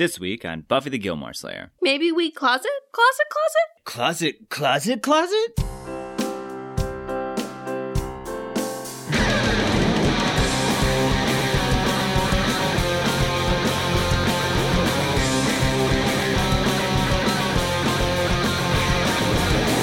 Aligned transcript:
This 0.00 0.18
week 0.18 0.46
on 0.46 0.62
Buffy 0.62 0.88
the 0.88 0.96
Gilmore 0.96 1.34
Slayer. 1.34 1.72
Maybe 1.82 2.10
we 2.10 2.30
closet, 2.30 2.70
closet, 2.90 3.26
closet. 3.28 3.84
Closet, 3.84 4.48
closet, 4.48 5.02
closet? 5.02 5.56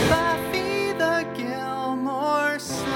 Buffy 0.10 0.94
the 0.94 1.28
Gilmore 1.38 2.58
Slayer. 2.58 2.88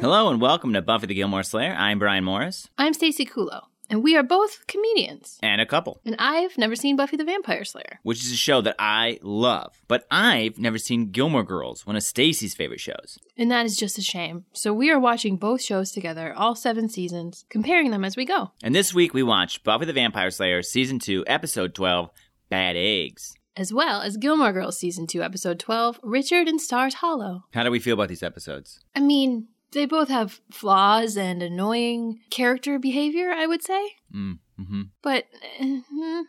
Hello 0.00 0.30
and 0.30 0.40
welcome 0.40 0.72
to 0.72 0.80
Buffy 0.80 1.08
the 1.08 1.14
Gilmore 1.14 1.42
Slayer. 1.42 1.74
I'm 1.74 1.98
Brian 1.98 2.24
Morris 2.24 2.70
I'm 2.78 2.94
Stacey 2.94 3.26
Kulo, 3.26 3.64
and 3.90 4.02
we 4.02 4.16
are 4.16 4.22
both 4.22 4.66
comedians. 4.66 5.38
and 5.42 5.60
a 5.60 5.66
couple, 5.66 6.00
And 6.04 6.16
I've 6.18 6.56
never 6.56 6.74
seen 6.76 6.96
Buffy 6.96 7.16
the 7.16 7.24
Vampire 7.24 7.64
Slayer. 7.64 7.98
which 8.02 8.24
is 8.24 8.32
a 8.32 8.36
show 8.36 8.60
that 8.62 8.76
I 8.78 9.18
love. 9.22 9.74
But 9.88 10.06
I've 10.10 10.58
never 10.58 10.78
seen 10.78 11.10
Gilmore 11.10 11.42
Girls, 11.44 11.86
one 11.86 11.96
of 11.96 12.02
Stacy's 12.02 12.54
favorite 12.54 12.80
shows. 12.80 13.18
And 13.36 13.50
that 13.50 13.66
is 13.66 13.76
just 13.76 13.98
a 13.98 14.02
shame. 14.02 14.44
So 14.52 14.72
we 14.72 14.90
are 14.90 14.98
watching 15.00 15.36
both 15.36 15.62
shows 15.62 15.90
together, 15.92 16.32
all 16.34 16.54
seven 16.54 16.88
seasons, 16.88 17.44
comparing 17.50 17.90
them 17.90 18.04
as 18.04 18.16
we 18.16 18.24
go. 18.24 18.52
And 18.62 18.74
this 18.74 18.94
week 18.94 19.12
we 19.14 19.22
watched 19.22 19.64
Buffy 19.64 19.84
the 19.86 19.92
Vampire 19.92 20.30
Slayer 20.30 20.62
Season 20.62 20.98
2, 20.98 21.24
Episode 21.26 21.74
12, 21.74 22.10
Bad 22.48 22.76
Eggs. 22.76 23.34
As 23.54 23.70
well 23.70 24.00
as 24.00 24.16
Gilmore 24.16 24.52
Girls 24.54 24.78
Season 24.78 25.06
2, 25.06 25.22
Episode 25.22 25.58
12, 25.58 26.00
Richard 26.02 26.48
and 26.48 26.58
Stars 26.58 26.94
Hollow. 26.94 27.44
How 27.52 27.62
do 27.64 27.70
we 27.70 27.80
feel 27.80 27.92
about 27.94 28.08
these 28.08 28.22
episodes? 28.22 28.80
I 28.96 29.00
mean, 29.00 29.48
they 29.72 29.86
both 29.86 30.08
have 30.08 30.40
flaws 30.50 31.16
and 31.16 31.42
annoying 31.42 32.20
character 32.30 32.78
behavior, 32.78 33.30
I 33.30 33.46
would 33.46 33.62
say. 33.62 33.82
Mm, 34.14 34.38
hmm 34.56 34.82
But 35.02 35.26
mm, 35.60 35.82
mm, 35.92 36.22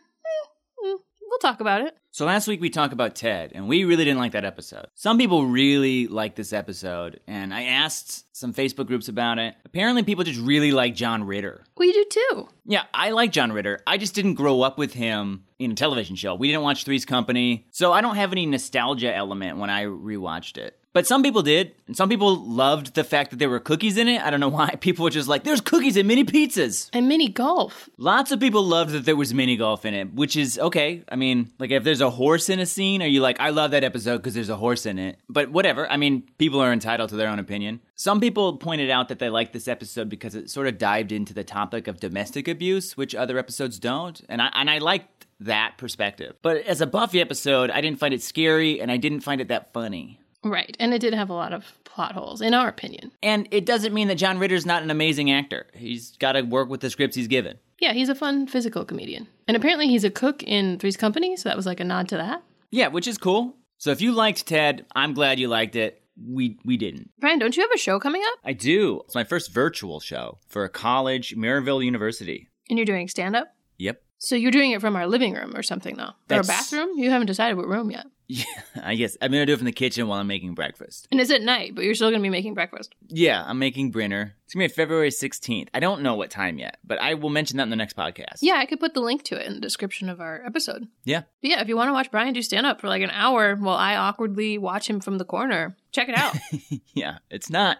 we'll 0.84 1.38
talk 1.40 1.60
about 1.60 1.82
it. 1.82 1.96
So 2.10 2.26
last 2.26 2.46
week 2.46 2.60
we 2.60 2.70
talked 2.70 2.92
about 2.92 3.16
Ted, 3.16 3.50
and 3.56 3.66
we 3.66 3.82
really 3.82 4.04
didn't 4.04 4.20
like 4.20 4.32
that 4.32 4.44
episode. 4.44 4.86
Some 4.94 5.18
people 5.18 5.46
really 5.46 6.06
liked 6.06 6.36
this 6.36 6.52
episode, 6.52 7.18
and 7.26 7.52
I 7.52 7.64
asked 7.64 8.24
some 8.36 8.54
Facebook 8.54 8.86
groups 8.86 9.08
about 9.08 9.40
it. 9.40 9.56
Apparently, 9.64 10.04
people 10.04 10.22
just 10.22 10.40
really 10.40 10.70
like 10.70 10.94
John 10.94 11.24
Ritter. 11.24 11.64
We 11.76 11.92
do 11.92 12.04
too. 12.08 12.48
Yeah, 12.66 12.84
I 12.94 13.10
like 13.10 13.32
John 13.32 13.50
Ritter. 13.50 13.80
I 13.84 13.98
just 13.98 14.14
didn't 14.14 14.34
grow 14.34 14.62
up 14.62 14.78
with 14.78 14.92
him 14.92 15.44
in 15.58 15.72
a 15.72 15.74
television 15.74 16.14
show. 16.14 16.36
We 16.36 16.46
didn't 16.46 16.62
watch 16.62 16.84
Three's 16.84 17.04
Company, 17.04 17.66
so 17.72 17.92
I 17.92 18.00
don't 18.00 18.14
have 18.14 18.30
any 18.30 18.46
nostalgia 18.46 19.12
element 19.12 19.58
when 19.58 19.70
I 19.70 19.86
rewatched 19.86 20.56
it. 20.56 20.78
But 20.94 21.08
some 21.08 21.24
people 21.24 21.42
did, 21.42 21.74
and 21.88 21.96
some 21.96 22.08
people 22.08 22.36
loved 22.36 22.94
the 22.94 23.02
fact 23.02 23.30
that 23.30 23.40
there 23.40 23.50
were 23.50 23.58
cookies 23.58 23.98
in 23.98 24.06
it. 24.06 24.22
I 24.22 24.30
don't 24.30 24.38
know 24.38 24.48
why. 24.48 24.76
People 24.80 25.02
were 25.02 25.10
just 25.10 25.28
like, 25.28 25.42
there's 25.42 25.60
cookies 25.60 25.96
and 25.96 26.06
mini 26.06 26.24
pizzas. 26.24 26.88
And 26.92 27.08
mini 27.08 27.28
golf. 27.28 27.90
Lots 27.98 28.30
of 28.30 28.38
people 28.38 28.62
loved 28.62 28.92
that 28.92 29.04
there 29.04 29.16
was 29.16 29.34
mini 29.34 29.56
golf 29.56 29.84
in 29.84 29.92
it, 29.92 30.14
which 30.14 30.36
is 30.36 30.56
okay. 30.56 31.02
I 31.08 31.16
mean, 31.16 31.50
like 31.58 31.72
if 31.72 31.82
there's 31.82 32.00
a 32.00 32.10
horse 32.10 32.48
in 32.48 32.60
a 32.60 32.66
scene, 32.66 33.02
are 33.02 33.08
you 33.08 33.20
like, 33.20 33.40
I 33.40 33.50
love 33.50 33.72
that 33.72 33.82
episode 33.82 34.18
because 34.18 34.34
there's 34.34 34.48
a 34.50 34.56
horse 34.56 34.86
in 34.86 35.00
it? 35.00 35.18
But 35.28 35.50
whatever. 35.50 35.90
I 35.90 35.96
mean, 35.96 36.28
people 36.38 36.60
are 36.60 36.72
entitled 36.72 37.10
to 37.10 37.16
their 37.16 37.28
own 37.28 37.40
opinion. 37.40 37.80
Some 37.96 38.20
people 38.20 38.56
pointed 38.56 38.88
out 38.88 39.08
that 39.08 39.18
they 39.18 39.30
liked 39.30 39.52
this 39.52 39.66
episode 39.66 40.08
because 40.08 40.36
it 40.36 40.48
sort 40.48 40.68
of 40.68 40.78
dived 40.78 41.10
into 41.10 41.34
the 41.34 41.44
topic 41.44 41.88
of 41.88 41.98
domestic 41.98 42.46
abuse, 42.46 42.96
which 42.96 43.16
other 43.16 43.36
episodes 43.36 43.80
don't, 43.80 44.20
and 44.28 44.40
I 44.40 44.50
and 44.54 44.70
I 44.70 44.78
liked 44.78 45.26
that 45.40 45.76
perspective. 45.76 46.36
But 46.42 46.58
as 46.58 46.80
a 46.80 46.86
Buffy 46.86 47.20
episode, 47.20 47.70
I 47.70 47.80
didn't 47.80 47.98
find 47.98 48.14
it 48.14 48.22
scary, 48.22 48.80
and 48.80 48.92
I 48.92 48.96
didn't 48.96 49.20
find 49.20 49.40
it 49.40 49.48
that 49.48 49.72
funny. 49.72 50.20
Right. 50.44 50.76
And 50.78 50.92
it 50.92 51.00
did 51.00 51.14
have 51.14 51.30
a 51.30 51.34
lot 51.34 51.52
of 51.52 51.72
plot 51.84 52.12
holes, 52.12 52.40
in 52.40 52.54
our 52.54 52.68
opinion. 52.68 53.12
And 53.22 53.48
it 53.50 53.64
doesn't 53.64 53.94
mean 53.94 54.08
that 54.08 54.16
John 54.16 54.38
Ritter's 54.38 54.66
not 54.66 54.82
an 54.82 54.90
amazing 54.90 55.30
actor. 55.30 55.66
He's 55.74 56.16
got 56.16 56.32
to 56.32 56.42
work 56.42 56.68
with 56.68 56.80
the 56.80 56.90
scripts 56.90 57.16
he's 57.16 57.28
given. 57.28 57.58
Yeah, 57.78 57.92
he's 57.92 58.08
a 58.08 58.14
fun 58.14 58.46
physical 58.46 58.84
comedian. 58.84 59.26
And 59.48 59.56
apparently 59.56 59.88
he's 59.88 60.04
a 60.04 60.10
cook 60.10 60.42
in 60.42 60.78
Three's 60.78 60.96
Company, 60.96 61.36
so 61.36 61.48
that 61.48 61.56
was 61.56 61.66
like 61.66 61.80
a 61.80 61.84
nod 61.84 62.08
to 62.08 62.16
that. 62.16 62.42
Yeah, 62.70 62.88
which 62.88 63.08
is 63.08 63.18
cool. 63.18 63.56
So 63.78 63.90
if 63.90 64.00
you 64.00 64.12
liked 64.12 64.46
Ted, 64.46 64.86
I'm 64.94 65.14
glad 65.14 65.38
you 65.38 65.48
liked 65.48 65.76
it. 65.76 66.02
We 66.16 66.58
we 66.64 66.76
didn't. 66.76 67.10
Brian, 67.18 67.38
don't 67.40 67.56
you 67.56 67.62
have 67.62 67.72
a 67.74 67.78
show 67.78 67.98
coming 67.98 68.22
up? 68.24 68.38
I 68.44 68.52
do. 68.52 69.02
It's 69.04 69.14
my 69.16 69.24
first 69.24 69.52
virtual 69.52 69.98
show 69.98 70.38
for 70.48 70.64
a 70.64 70.68
college, 70.68 71.36
Maryville 71.36 71.84
University. 71.84 72.48
And 72.70 72.78
you're 72.78 72.86
doing 72.86 73.08
stand 73.08 73.34
up? 73.34 73.48
Yep. 73.78 74.00
So 74.18 74.36
you're 74.36 74.52
doing 74.52 74.70
it 74.70 74.80
from 74.80 74.96
our 74.96 75.06
living 75.06 75.34
room 75.34 75.54
or 75.56 75.62
something, 75.62 75.96
though? 75.96 76.12
Or 76.30 76.40
a 76.40 76.44
bathroom? 76.44 76.96
You 76.96 77.10
haven't 77.10 77.26
decided 77.26 77.56
what 77.56 77.66
room 77.66 77.90
yet. 77.90 78.06
Yeah, 78.26 78.44
I 78.82 78.94
guess 78.94 79.16
I'm 79.20 79.30
gonna 79.30 79.46
do 79.46 79.52
it 79.52 79.56
from 79.58 79.66
the 79.66 79.72
kitchen 79.72 80.08
while 80.08 80.18
I'm 80.18 80.26
making 80.26 80.54
breakfast. 80.54 81.08
And 81.10 81.20
it's 81.20 81.30
at 81.30 81.42
night, 81.42 81.74
but 81.74 81.84
you're 81.84 81.94
still 81.94 82.10
going 82.10 82.20
to 82.20 82.22
be 82.22 82.30
making 82.30 82.54
breakfast. 82.54 82.94
Yeah, 83.08 83.44
I'm 83.46 83.58
making 83.58 83.90
Brinner. 83.90 84.34
It's 84.44 84.54
gonna 84.54 84.66
be 84.66 84.72
February 84.72 85.10
16th. 85.10 85.68
I 85.74 85.80
don't 85.80 86.02
know 86.02 86.14
what 86.14 86.30
time 86.30 86.58
yet, 86.58 86.78
but 86.84 87.00
I 87.00 87.14
will 87.14 87.28
mention 87.30 87.58
that 87.58 87.64
in 87.64 87.70
the 87.70 87.76
next 87.76 87.96
podcast. 87.96 88.38
Yeah, 88.40 88.54
I 88.54 88.66
could 88.66 88.80
put 88.80 88.94
the 88.94 89.00
link 89.00 89.24
to 89.24 89.38
it 89.38 89.46
in 89.46 89.54
the 89.54 89.60
description 89.60 90.08
of 90.08 90.20
our 90.20 90.42
episode. 90.44 90.88
Yeah. 91.04 91.22
But 91.42 91.50
yeah, 91.50 91.60
if 91.60 91.68
you 91.68 91.76
want 91.76 91.88
to 91.88 91.92
watch 91.92 92.10
Brian 92.10 92.32
do 92.32 92.42
stand 92.42 92.66
up 92.66 92.80
for 92.80 92.88
like 92.88 93.02
an 93.02 93.10
hour 93.10 93.56
while 93.56 93.76
I 93.76 93.96
awkwardly 93.96 94.56
watch 94.58 94.88
him 94.88 95.00
from 95.00 95.18
the 95.18 95.24
corner, 95.24 95.76
check 95.92 96.08
it 96.08 96.16
out. 96.16 96.36
yeah. 96.94 97.18
It's 97.30 97.50
not 97.50 97.78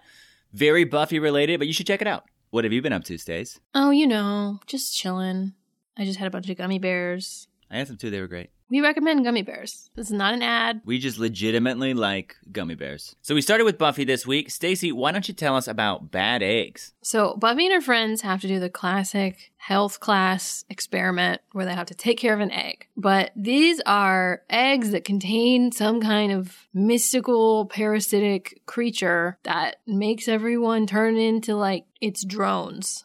very 0.52 0.84
Buffy 0.84 1.18
related, 1.18 1.58
but 1.58 1.66
you 1.66 1.72
should 1.72 1.86
check 1.86 2.00
it 2.00 2.06
out. 2.06 2.24
What 2.50 2.64
have 2.64 2.72
you 2.72 2.82
been 2.82 2.92
up 2.92 3.04
to, 3.04 3.18
Stace? 3.18 3.58
oh, 3.74 3.90
you 3.90 4.06
know, 4.06 4.60
just 4.66 4.94
chilling. 4.96 5.54
I 5.96 6.04
just 6.04 6.18
had 6.18 6.28
a 6.28 6.30
bunch 6.30 6.48
of 6.50 6.56
gummy 6.56 6.78
bears. 6.78 7.48
I 7.70 7.78
had 7.78 7.88
some 7.88 7.96
too. 7.96 8.10
They 8.10 8.20
were 8.20 8.28
great. 8.28 8.50
We 8.70 8.80
recommend 8.80 9.24
gummy 9.24 9.42
bears. 9.42 9.90
This 9.94 10.06
is 10.06 10.12
not 10.12 10.34
an 10.34 10.42
ad. 10.42 10.80
We 10.84 10.98
just 10.98 11.18
legitimately 11.18 11.94
like 11.94 12.34
gummy 12.50 12.74
bears. 12.74 13.14
So 13.20 13.34
we 13.34 13.42
started 13.42 13.64
with 13.64 13.78
Buffy 13.78 14.04
this 14.04 14.26
week. 14.26 14.50
Stacy, 14.50 14.90
why 14.90 15.12
don't 15.12 15.28
you 15.28 15.34
tell 15.34 15.54
us 15.54 15.68
about 15.68 16.10
bad 16.10 16.42
eggs? 16.42 16.92
So, 17.02 17.36
Buffy 17.36 17.66
and 17.66 17.74
her 17.74 17.80
friends 17.80 18.22
have 18.22 18.40
to 18.40 18.48
do 18.48 18.58
the 18.58 18.70
classic 18.70 19.52
health 19.58 20.00
class 20.00 20.64
experiment 20.68 21.40
where 21.52 21.64
they 21.66 21.74
have 21.74 21.86
to 21.86 21.94
take 21.94 22.18
care 22.18 22.34
of 22.34 22.40
an 22.40 22.50
egg. 22.50 22.86
But 22.96 23.32
these 23.36 23.80
are 23.86 24.42
eggs 24.48 24.90
that 24.90 25.04
contain 25.04 25.70
some 25.70 26.00
kind 26.00 26.32
of 26.32 26.66
mystical 26.72 27.66
parasitic 27.66 28.62
creature 28.66 29.38
that 29.44 29.76
makes 29.86 30.26
everyone 30.26 30.86
turn 30.86 31.16
into 31.16 31.54
like 31.54 31.84
its 32.00 32.24
drones. 32.24 33.04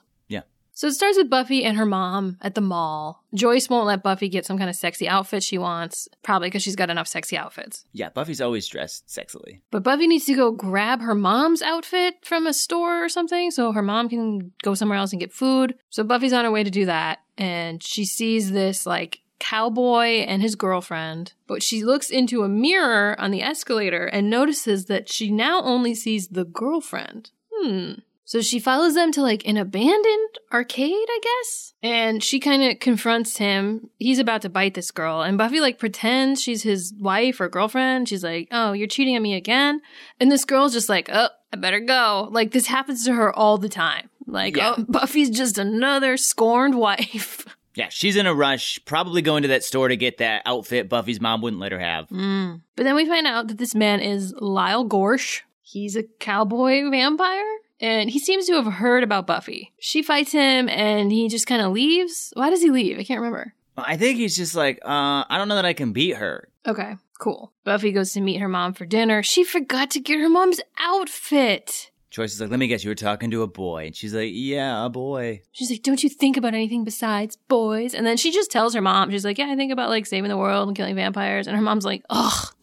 So 0.80 0.88
it 0.88 0.94
starts 0.94 1.18
with 1.18 1.30
Buffy 1.30 1.66
and 1.66 1.76
her 1.76 1.86
mom 1.86 2.38
at 2.40 2.56
the 2.56 2.62
mall. 2.62 3.26
Joyce 3.34 3.70
won't 3.70 3.86
let 3.86 4.02
Buffy 4.02 4.30
get 4.30 4.46
some 4.46 4.58
kind 4.58 4.70
of 4.70 4.78
sexy 4.78 5.10
outfit 5.10 5.44
she 5.44 5.58
wants, 5.58 6.08
probably 6.24 6.48
because 6.48 6.64
she's 6.64 6.78
got 6.78 6.90
enough 6.90 7.10
sexy 7.10 7.36
outfits. 7.36 7.84
Yeah, 7.92 8.08
Buffy's 8.08 8.40
always 8.40 8.66
dressed 8.66 9.06
sexily. 9.06 9.60
But 9.72 9.84
Buffy 9.84 10.08
needs 10.08 10.24
to 10.28 10.36
go 10.36 10.52
grab 10.52 11.02
her 11.02 11.16
mom's 11.16 11.62
outfit 11.62 12.20
from 12.24 12.48
a 12.48 12.54
store 12.54 13.04
or 13.04 13.10
something 13.10 13.52
so 13.52 13.74
her 13.74 13.82
mom 13.82 14.08
can 14.08 14.54
go 14.64 14.74
somewhere 14.74 14.98
else 14.98 15.12
and 15.12 15.20
get 15.20 15.34
food. 15.34 15.76
So 15.90 16.06
Buffy's 16.06 16.32
on 16.32 16.46
her 16.46 16.52
way 16.52 16.64
to 16.64 16.72
do 16.72 16.86
that 16.86 17.20
and 17.38 17.84
she 17.84 18.06
sees 18.06 18.54
this 18.54 18.86
like 18.86 19.20
cowboy 19.38 20.24
and 20.30 20.42
his 20.42 20.56
girlfriend. 20.56 21.34
But 21.46 21.62
she 21.62 21.84
looks 21.84 22.10
into 22.10 22.44
a 22.44 22.48
mirror 22.48 23.20
on 23.20 23.32
the 23.32 23.44
escalator 23.44 24.06
and 24.06 24.30
notices 24.30 24.86
that 24.86 25.10
she 25.10 25.30
now 25.30 25.62
only 25.62 25.94
sees 25.94 26.30
the 26.30 26.46
girlfriend. 26.46 27.32
Hmm. 27.54 27.96
So 28.30 28.42
she 28.42 28.60
follows 28.60 28.94
them 28.94 29.12
to 29.14 29.24
like 29.24 29.48
an 29.48 29.58
abandoned 29.58 30.38
arcade, 30.54 30.94
I 30.94 31.20
guess. 31.24 31.74
And 31.82 32.24
she 32.24 32.40
kind 32.40 32.62
of 32.62 32.80
confronts 32.80 33.38
him. 33.38 33.90
He's 33.98 34.20
about 34.20 34.44
to 34.44 34.50
bite 34.50 34.76
this 34.76 34.92
girl. 34.92 35.24
And 35.24 35.36
Buffy 35.36 35.60
like 35.60 35.80
pretends 35.80 36.40
she's 36.40 36.62
his 36.62 36.94
wife 37.00 37.42
or 37.42 37.50
girlfriend. 37.50 38.08
She's 38.08 38.24
like, 38.24 38.48
Oh, 38.52 38.74
you're 38.74 38.86
cheating 38.88 39.16
on 39.16 39.24
me 39.24 39.34
again. 39.34 39.82
And 40.20 40.32
this 40.32 40.46
girl's 40.46 40.74
just 40.74 40.90
like, 40.90 41.10
Oh, 41.12 41.30
I 41.52 41.58
better 41.58 41.80
go. 41.80 42.30
Like 42.32 42.52
this 42.52 42.68
happens 42.68 43.04
to 43.06 43.14
her 43.14 43.36
all 43.36 43.58
the 43.58 43.68
time. 43.68 44.12
Like, 44.28 44.56
Yeah. 44.56 44.76
oh, 44.78 44.86
Buffy's 44.88 45.32
just 45.32 45.58
another 45.58 46.16
scorned 46.16 46.76
wife. 46.76 47.48
Yeah, 47.76 47.88
she's 47.90 48.18
in 48.18 48.26
a 48.26 48.34
rush, 48.34 48.80
probably 48.84 49.22
going 49.22 49.44
to 49.44 49.50
that 49.50 49.64
store 49.64 49.88
to 49.88 49.96
get 49.96 50.18
that 50.18 50.42
outfit 50.46 50.90
Buffy's 50.90 51.22
mom 51.22 51.42
wouldn't 51.42 51.62
let 51.62 51.72
her 51.72 51.80
have. 51.80 52.10
Mm. 52.10 52.62
But 52.76 52.84
then 52.84 52.96
we 52.96 53.06
find 53.06 53.26
out 53.26 53.48
that 53.48 53.58
this 53.58 53.74
man 53.74 54.02
is 54.02 54.34
Lyle 54.38 54.84
Gorch. 54.84 55.46
He's 55.62 55.96
a 55.96 56.04
cowboy 56.20 56.90
vampire. 56.90 57.59
And 57.82 58.10
he 58.10 58.20
seems 58.20 58.46
to 58.48 58.54
have 58.56 58.74
heard 58.74 59.04
about 59.04 59.26
Buffy. 59.28 59.74
She 59.80 60.02
fights 60.02 60.32
him 60.32 60.68
and 60.68 61.12
he 61.12 61.30
just 61.30 61.48
kind 61.48 61.62
of 61.62 61.72
leaves. 61.72 62.32
Why 62.36 62.50
does 62.50 62.62
he 62.62 62.70
leave? 62.70 63.00
I 63.00 63.04
can't 63.04 63.20
remember. 63.22 63.54
I 63.78 63.96
think 63.96 64.18
he's 64.18 64.36
just 64.36 64.56
like, 64.56 64.80
uh, 64.84 65.24
I 65.30 65.38
don't 65.38 65.48
know 65.48 65.56
that 65.56 65.66
I 65.66 65.74
can 65.74 65.94
beat 65.94 66.18
her. 66.18 66.50
Okay, 66.68 66.98
cool. 67.20 67.54
Buffy 67.64 67.92
goes 67.94 68.12
to 68.14 68.22
meet 68.22 68.42
her 68.42 68.50
mom 68.50 68.74
for 68.74 68.86
dinner. 68.86 69.24
She 69.24 69.44
forgot 69.46 69.92
to 69.92 70.02
get 70.02 70.20
her 70.20 70.30
mom's 70.30 70.60
outfit. 70.82 71.90
Joyce 72.10 72.34
is 72.34 72.42
like, 72.42 72.50
let 72.50 72.60
me 72.60 72.68
guess, 72.68 72.84
you 72.84 72.90
were 72.90 72.96
talking 72.96 73.32
to 73.32 73.44
a 73.44 73.48
boy. 73.48 73.86
And 73.86 73.96
she's 73.96 74.14
like, 74.14 74.32
yeah, 74.34 74.86
a 74.86 74.90
boy. 74.90 75.42
She's 75.52 75.70
like, 75.70 75.84
Don't 75.84 76.04
you 76.04 76.10
think 76.10 76.38
about 76.38 76.56
anything 76.56 76.84
besides 76.84 77.38
boys? 77.48 77.94
And 77.94 78.06
then 78.06 78.18
she 78.18 78.32
just 78.32 78.52
tells 78.52 78.74
her 78.74 78.82
mom, 78.82 79.12
She's 79.12 79.24
like, 79.24 79.38
Yeah, 79.38 79.50
I 79.50 79.56
think 79.56 79.72
about 79.72 79.90
like 79.90 80.06
saving 80.06 80.30
the 80.30 80.38
world 80.38 80.68
and 80.68 80.76
killing 80.76 80.96
vampires. 80.96 81.48
And 81.48 81.56
her 81.56 81.62
mom's 81.62 81.86
like, 81.86 82.04
Ugh. 82.10 82.54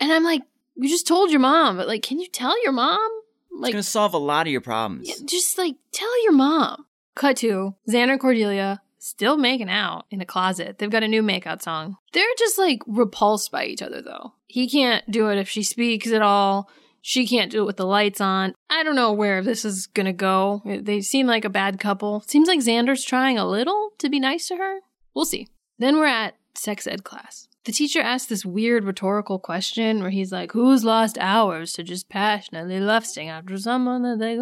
And 0.00 0.10
I'm 0.10 0.24
like, 0.24 0.42
You 0.76 0.88
just 0.88 1.06
told 1.06 1.30
your 1.30 1.40
mom, 1.40 1.76
but 1.76 1.86
like, 1.86 2.02
can 2.02 2.18
you 2.18 2.28
tell 2.28 2.60
your 2.64 2.72
mom? 2.72 3.10
It's 3.52 3.60
going 3.60 3.74
to 3.74 3.82
solve 3.82 4.14
a 4.14 4.18
lot 4.18 4.46
of 4.46 4.52
your 4.52 4.60
problems. 4.60 5.08
Yeah, 5.08 5.26
just 5.26 5.58
like 5.58 5.76
tell 5.92 6.22
your 6.24 6.32
mom. 6.32 6.86
Cut 7.14 7.36
to 7.38 7.74
Xander 7.88 8.12
and 8.12 8.20
Cordelia 8.20 8.80
still 8.98 9.36
making 9.36 9.68
out 9.70 10.04
in 10.10 10.18
the 10.18 10.24
closet. 10.24 10.78
They've 10.78 10.90
got 10.90 11.02
a 11.02 11.08
new 11.08 11.22
makeout 11.22 11.62
song. 11.62 11.96
They're 12.12 12.24
just 12.38 12.58
like 12.58 12.82
repulsed 12.86 13.50
by 13.50 13.64
each 13.64 13.82
other 13.82 14.00
though. 14.02 14.34
He 14.46 14.68
can't 14.68 15.08
do 15.10 15.28
it 15.30 15.38
if 15.38 15.48
she 15.48 15.62
speaks 15.62 16.10
at 16.12 16.22
all. 16.22 16.70
She 17.02 17.26
can't 17.26 17.50
do 17.50 17.62
it 17.62 17.66
with 17.66 17.78
the 17.78 17.86
lights 17.86 18.20
on. 18.20 18.54
I 18.68 18.82
don't 18.82 18.94
know 18.94 19.12
where 19.12 19.42
this 19.42 19.64
is 19.64 19.86
gonna 19.86 20.12
go. 20.12 20.62
They 20.64 21.00
seem 21.00 21.26
like 21.26 21.44
a 21.44 21.50
bad 21.50 21.80
couple. 21.80 22.20
Seems 22.26 22.46
like 22.46 22.60
Xander's 22.60 23.04
trying 23.04 23.38
a 23.38 23.48
little 23.48 23.90
to 23.98 24.10
be 24.10 24.20
nice 24.20 24.48
to 24.48 24.56
her. 24.56 24.80
We'll 25.14 25.24
see. 25.24 25.48
Then 25.78 25.96
we're 25.96 26.06
at 26.06 26.36
sex 26.54 26.86
ed 26.86 27.04
class. 27.04 27.48
The 27.64 27.72
teacher 27.72 28.00
asks 28.00 28.28
this 28.28 28.44
weird 28.44 28.84
rhetorical 28.84 29.38
question 29.38 30.00
where 30.00 30.10
he's 30.10 30.32
like, 30.32 30.52
Who's 30.52 30.84
lost 30.84 31.18
hours 31.18 31.74
to 31.74 31.82
just 31.82 32.08
passionately 32.08 32.80
lusting 32.80 33.28
after 33.28 33.58
someone 33.58 34.02
that 34.02 34.18
they. 34.18 34.38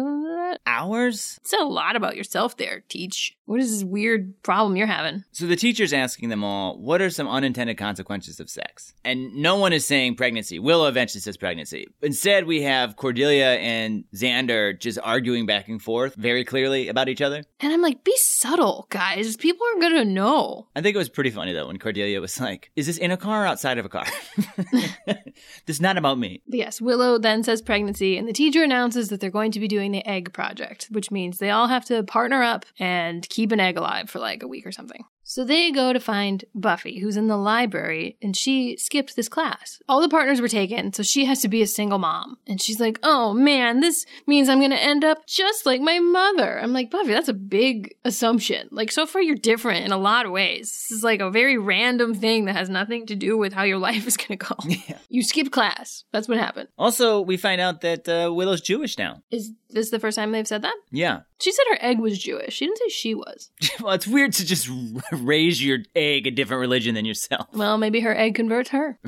Hours? 0.65 1.37
It's 1.41 1.53
a 1.53 1.63
lot 1.63 1.95
about 1.95 2.15
yourself 2.15 2.55
there, 2.57 2.83
teach. 2.87 3.35
What 3.45 3.59
is 3.59 3.71
this 3.71 3.83
weird 3.83 4.41
problem 4.43 4.75
you're 4.75 4.87
having? 4.87 5.23
So 5.31 5.47
the 5.47 5.55
teacher's 5.55 5.91
asking 5.91 6.29
them 6.29 6.43
all, 6.43 6.77
what 6.79 7.01
are 7.01 7.09
some 7.09 7.27
unintended 7.27 7.77
consequences 7.77 8.39
of 8.39 8.49
sex? 8.49 8.93
And 9.03 9.35
no 9.35 9.57
one 9.57 9.73
is 9.73 9.85
saying 9.85 10.15
pregnancy. 10.15 10.59
Willow 10.59 10.87
eventually 10.87 11.21
says 11.21 11.35
pregnancy. 11.35 11.87
Instead, 12.01 12.45
we 12.45 12.61
have 12.61 12.95
Cordelia 12.95 13.53
and 13.55 14.03
Xander 14.15 14.79
just 14.79 14.99
arguing 15.03 15.45
back 15.45 15.67
and 15.67 15.81
forth 15.81 16.15
very 16.15 16.45
clearly 16.45 16.87
about 16.87 17.09
each 17.09 17.21
other. 17.21 17.43
And 17.59 17.73
I'm 17.73 17.81
like, 17.81 18.03
be 18.03 18.15
subtle, 18.17 18.87
guys. 18.89 19.35
People 19.35 19.65
aren't 19.67 19.81
gonna 19.81 20.05
know. 20.05 20.67
I 20.75 20.81
think 20.81 20.95
it 20.95 20.99
was 20.99 21.09
pretty 21.09 21.31
funny 21.31 21.53
though 21.53 21.67
when 21.67 21.79
Cordelia 21.79 22.21
was 22.21 22.39
like, 22.39 22.71
"Is 22.75 22.87
this 22.87 22.99
in 23.09 23.13
a 23.13 23.17
car 23.17 23.45
outside 23.45 23.77
of 23.77 23.85
a 23.85 23.89
car?" 23.89 24.05
this 25.05 25.75
is 25.75 25.81
not 25.81 25.97
about 25.97 26.19
me. 26.19 26.41
Yes, 26.47 26.79
Willow 26.79 27.17
then 27.17 27.43
says 27.43 27.61
pregnancy, 27.61 28.17
and 28.17 28.27
the 28.27 28.33
teacher 28.33 28.63
announces 28.63 29.09
that 29.09 29.19
they're 29.19 29.29
going 29.29 29.51
to 29.51 29.59
be 29.59 29.67
doing 29.67 29.91
the 29.91 30.05
egg 30.07 30.31
project, 30.33 30.87
which 30.91 31.11
means 31.11 31.37
they 31.37 31.49
all 31.49 31.67
have 31.67 31.85
to 31.85 32.03
partner 32.03 32.43
up 32.43 32.65
and 32.77 33.27
keep 33.29 33.51
an 33.51 33.59
egg 33.59 33.77
alive 33.77 34.09
for 34.09 34.19
like 34.19 34.43
a 34.43 34.47
week 34.47 34.65
or 34.65 34.71
something. 34.71 35.03
So 35.29 35.43
they 35.43 35.69
go 35.69 35.93
to 35.93 35.99
find 35.99 36.43
Buffy, 36.55 36.97
who's 36.97 37.15
in 37.15 37.27
the 37.27 37.37
library, 37.37 38.17
and 38.19 38.35
she 38.35 38.75
skipped 38.77 39.15
this 39.15 39.29
class. 39.29 39.79
All 39.87 40.01
the 40.01 40.09
partners 40.09 40.41
were 40.41 40.47
taken, 40.47 40.91
so 40.91 41.03
she 41.03 41.25
has 41.25 41.39
to 41.43 41.47
be 41.47 41.61
a 41.61 41.67
single 41.67 41.99
mom. 41.99 42.39
And 42.47 42.59
she's 42.59 42.79
like, 42.79 42.97
oh 43.03 43.35
man, 43.35 43.79
this 43.79 44.07
means 44.25 44.49
I'm 44.49 44.59
gonna 44.59 44.73
end 44.73 45.03
up 45.03 45.27
just 45.27 45.67
like 45.67 45.81
my 45.81 45.99
mother. 45.99 46.59
I'm 46.59 46.73
like, 46.73 46.89
Buffy, 46.89 47.09
that's 47.11 47.27
a 47.27 47.35
big 47.35 47.93
assumption. 48.03 48.69
Like, 48.71 48.91
so 48.91 49.05
far 49.05 49.21
you're 49.21 49.35
different 49.35 49.85
in 49.85 49.91
a 49.91 49.99
lot 49.99 50.25
of 50.25 50.31
ways. 50.31 50.71
This 50.89 50.97
is 50.97 51.03
like 51.03 51.19
a 51.19 51.29
very 51.29 51.59
random 51.59 52.15
thing 52.15 52.45
that 52.45 52.55
has 52.55 52.67
nothing 52.67 53.05
to 53.05 53.15
do 53.15 53.37
with 53.37 53.53
how 53.53 53.61
your 53.61 53.77
life 53.89 54.07
is 54.07 54.17
gonna 54.17 54.35
go. 54.35 54.55
Yeah. 54.65 54.97
You 55.09 55.21
skipped 55.21 55.51
class. 55.51 56.05
That's 56.11 56.27
what 56.27 56.39
happened. 56.39 56.69
Also, 56.75 57.21
we 57.21 57.37
find 57.37 57.61
out 57.61 57.81
that 57.81 58.09
uh, 58.09 58.33
Willow's 58.33 58.61
Jewish 58.61 58.97
now. 58.97 59.21
Is 59.29 59.51
this 59.69 59.85
is 59.85 59.91
the 59.91 59.99
first 59.99 60.15
time 60.15 60.31
they've 60.31 60.47
said 60.47 60.63
that? 60.63 60.75
Yeah. 60.91 61.21
She 61.39 61.51
said 61.51 61.63
her 61.69 61.77
egg 61.81 61.99
was 61.99 62.17
Jewish. 62.17 62.55
She 62.55 62.65
didn't 62.65 62.79
say 62.79 62.89
she 62.89 63.15
was. 63.15 63.51
well, 63.81 63.93
it's 63.93 64.07
weird 64.07 64.33
to 64.33 64.45
just 64.45 64.69
raise 65.11 65.63
your 65.63 65.79
egg 65.95 66.27
a 66.27 66.31
different 66.31 66.61
religion 66.61 66.95
than 66.95 67.05
yourself. 67.05 67.47
Well, 67.53 67.77
maybe 67.77 67.99
her 68.01 68.15
egg 68.15 68.35
converts 68.35 68.69
her. 68.69 68.99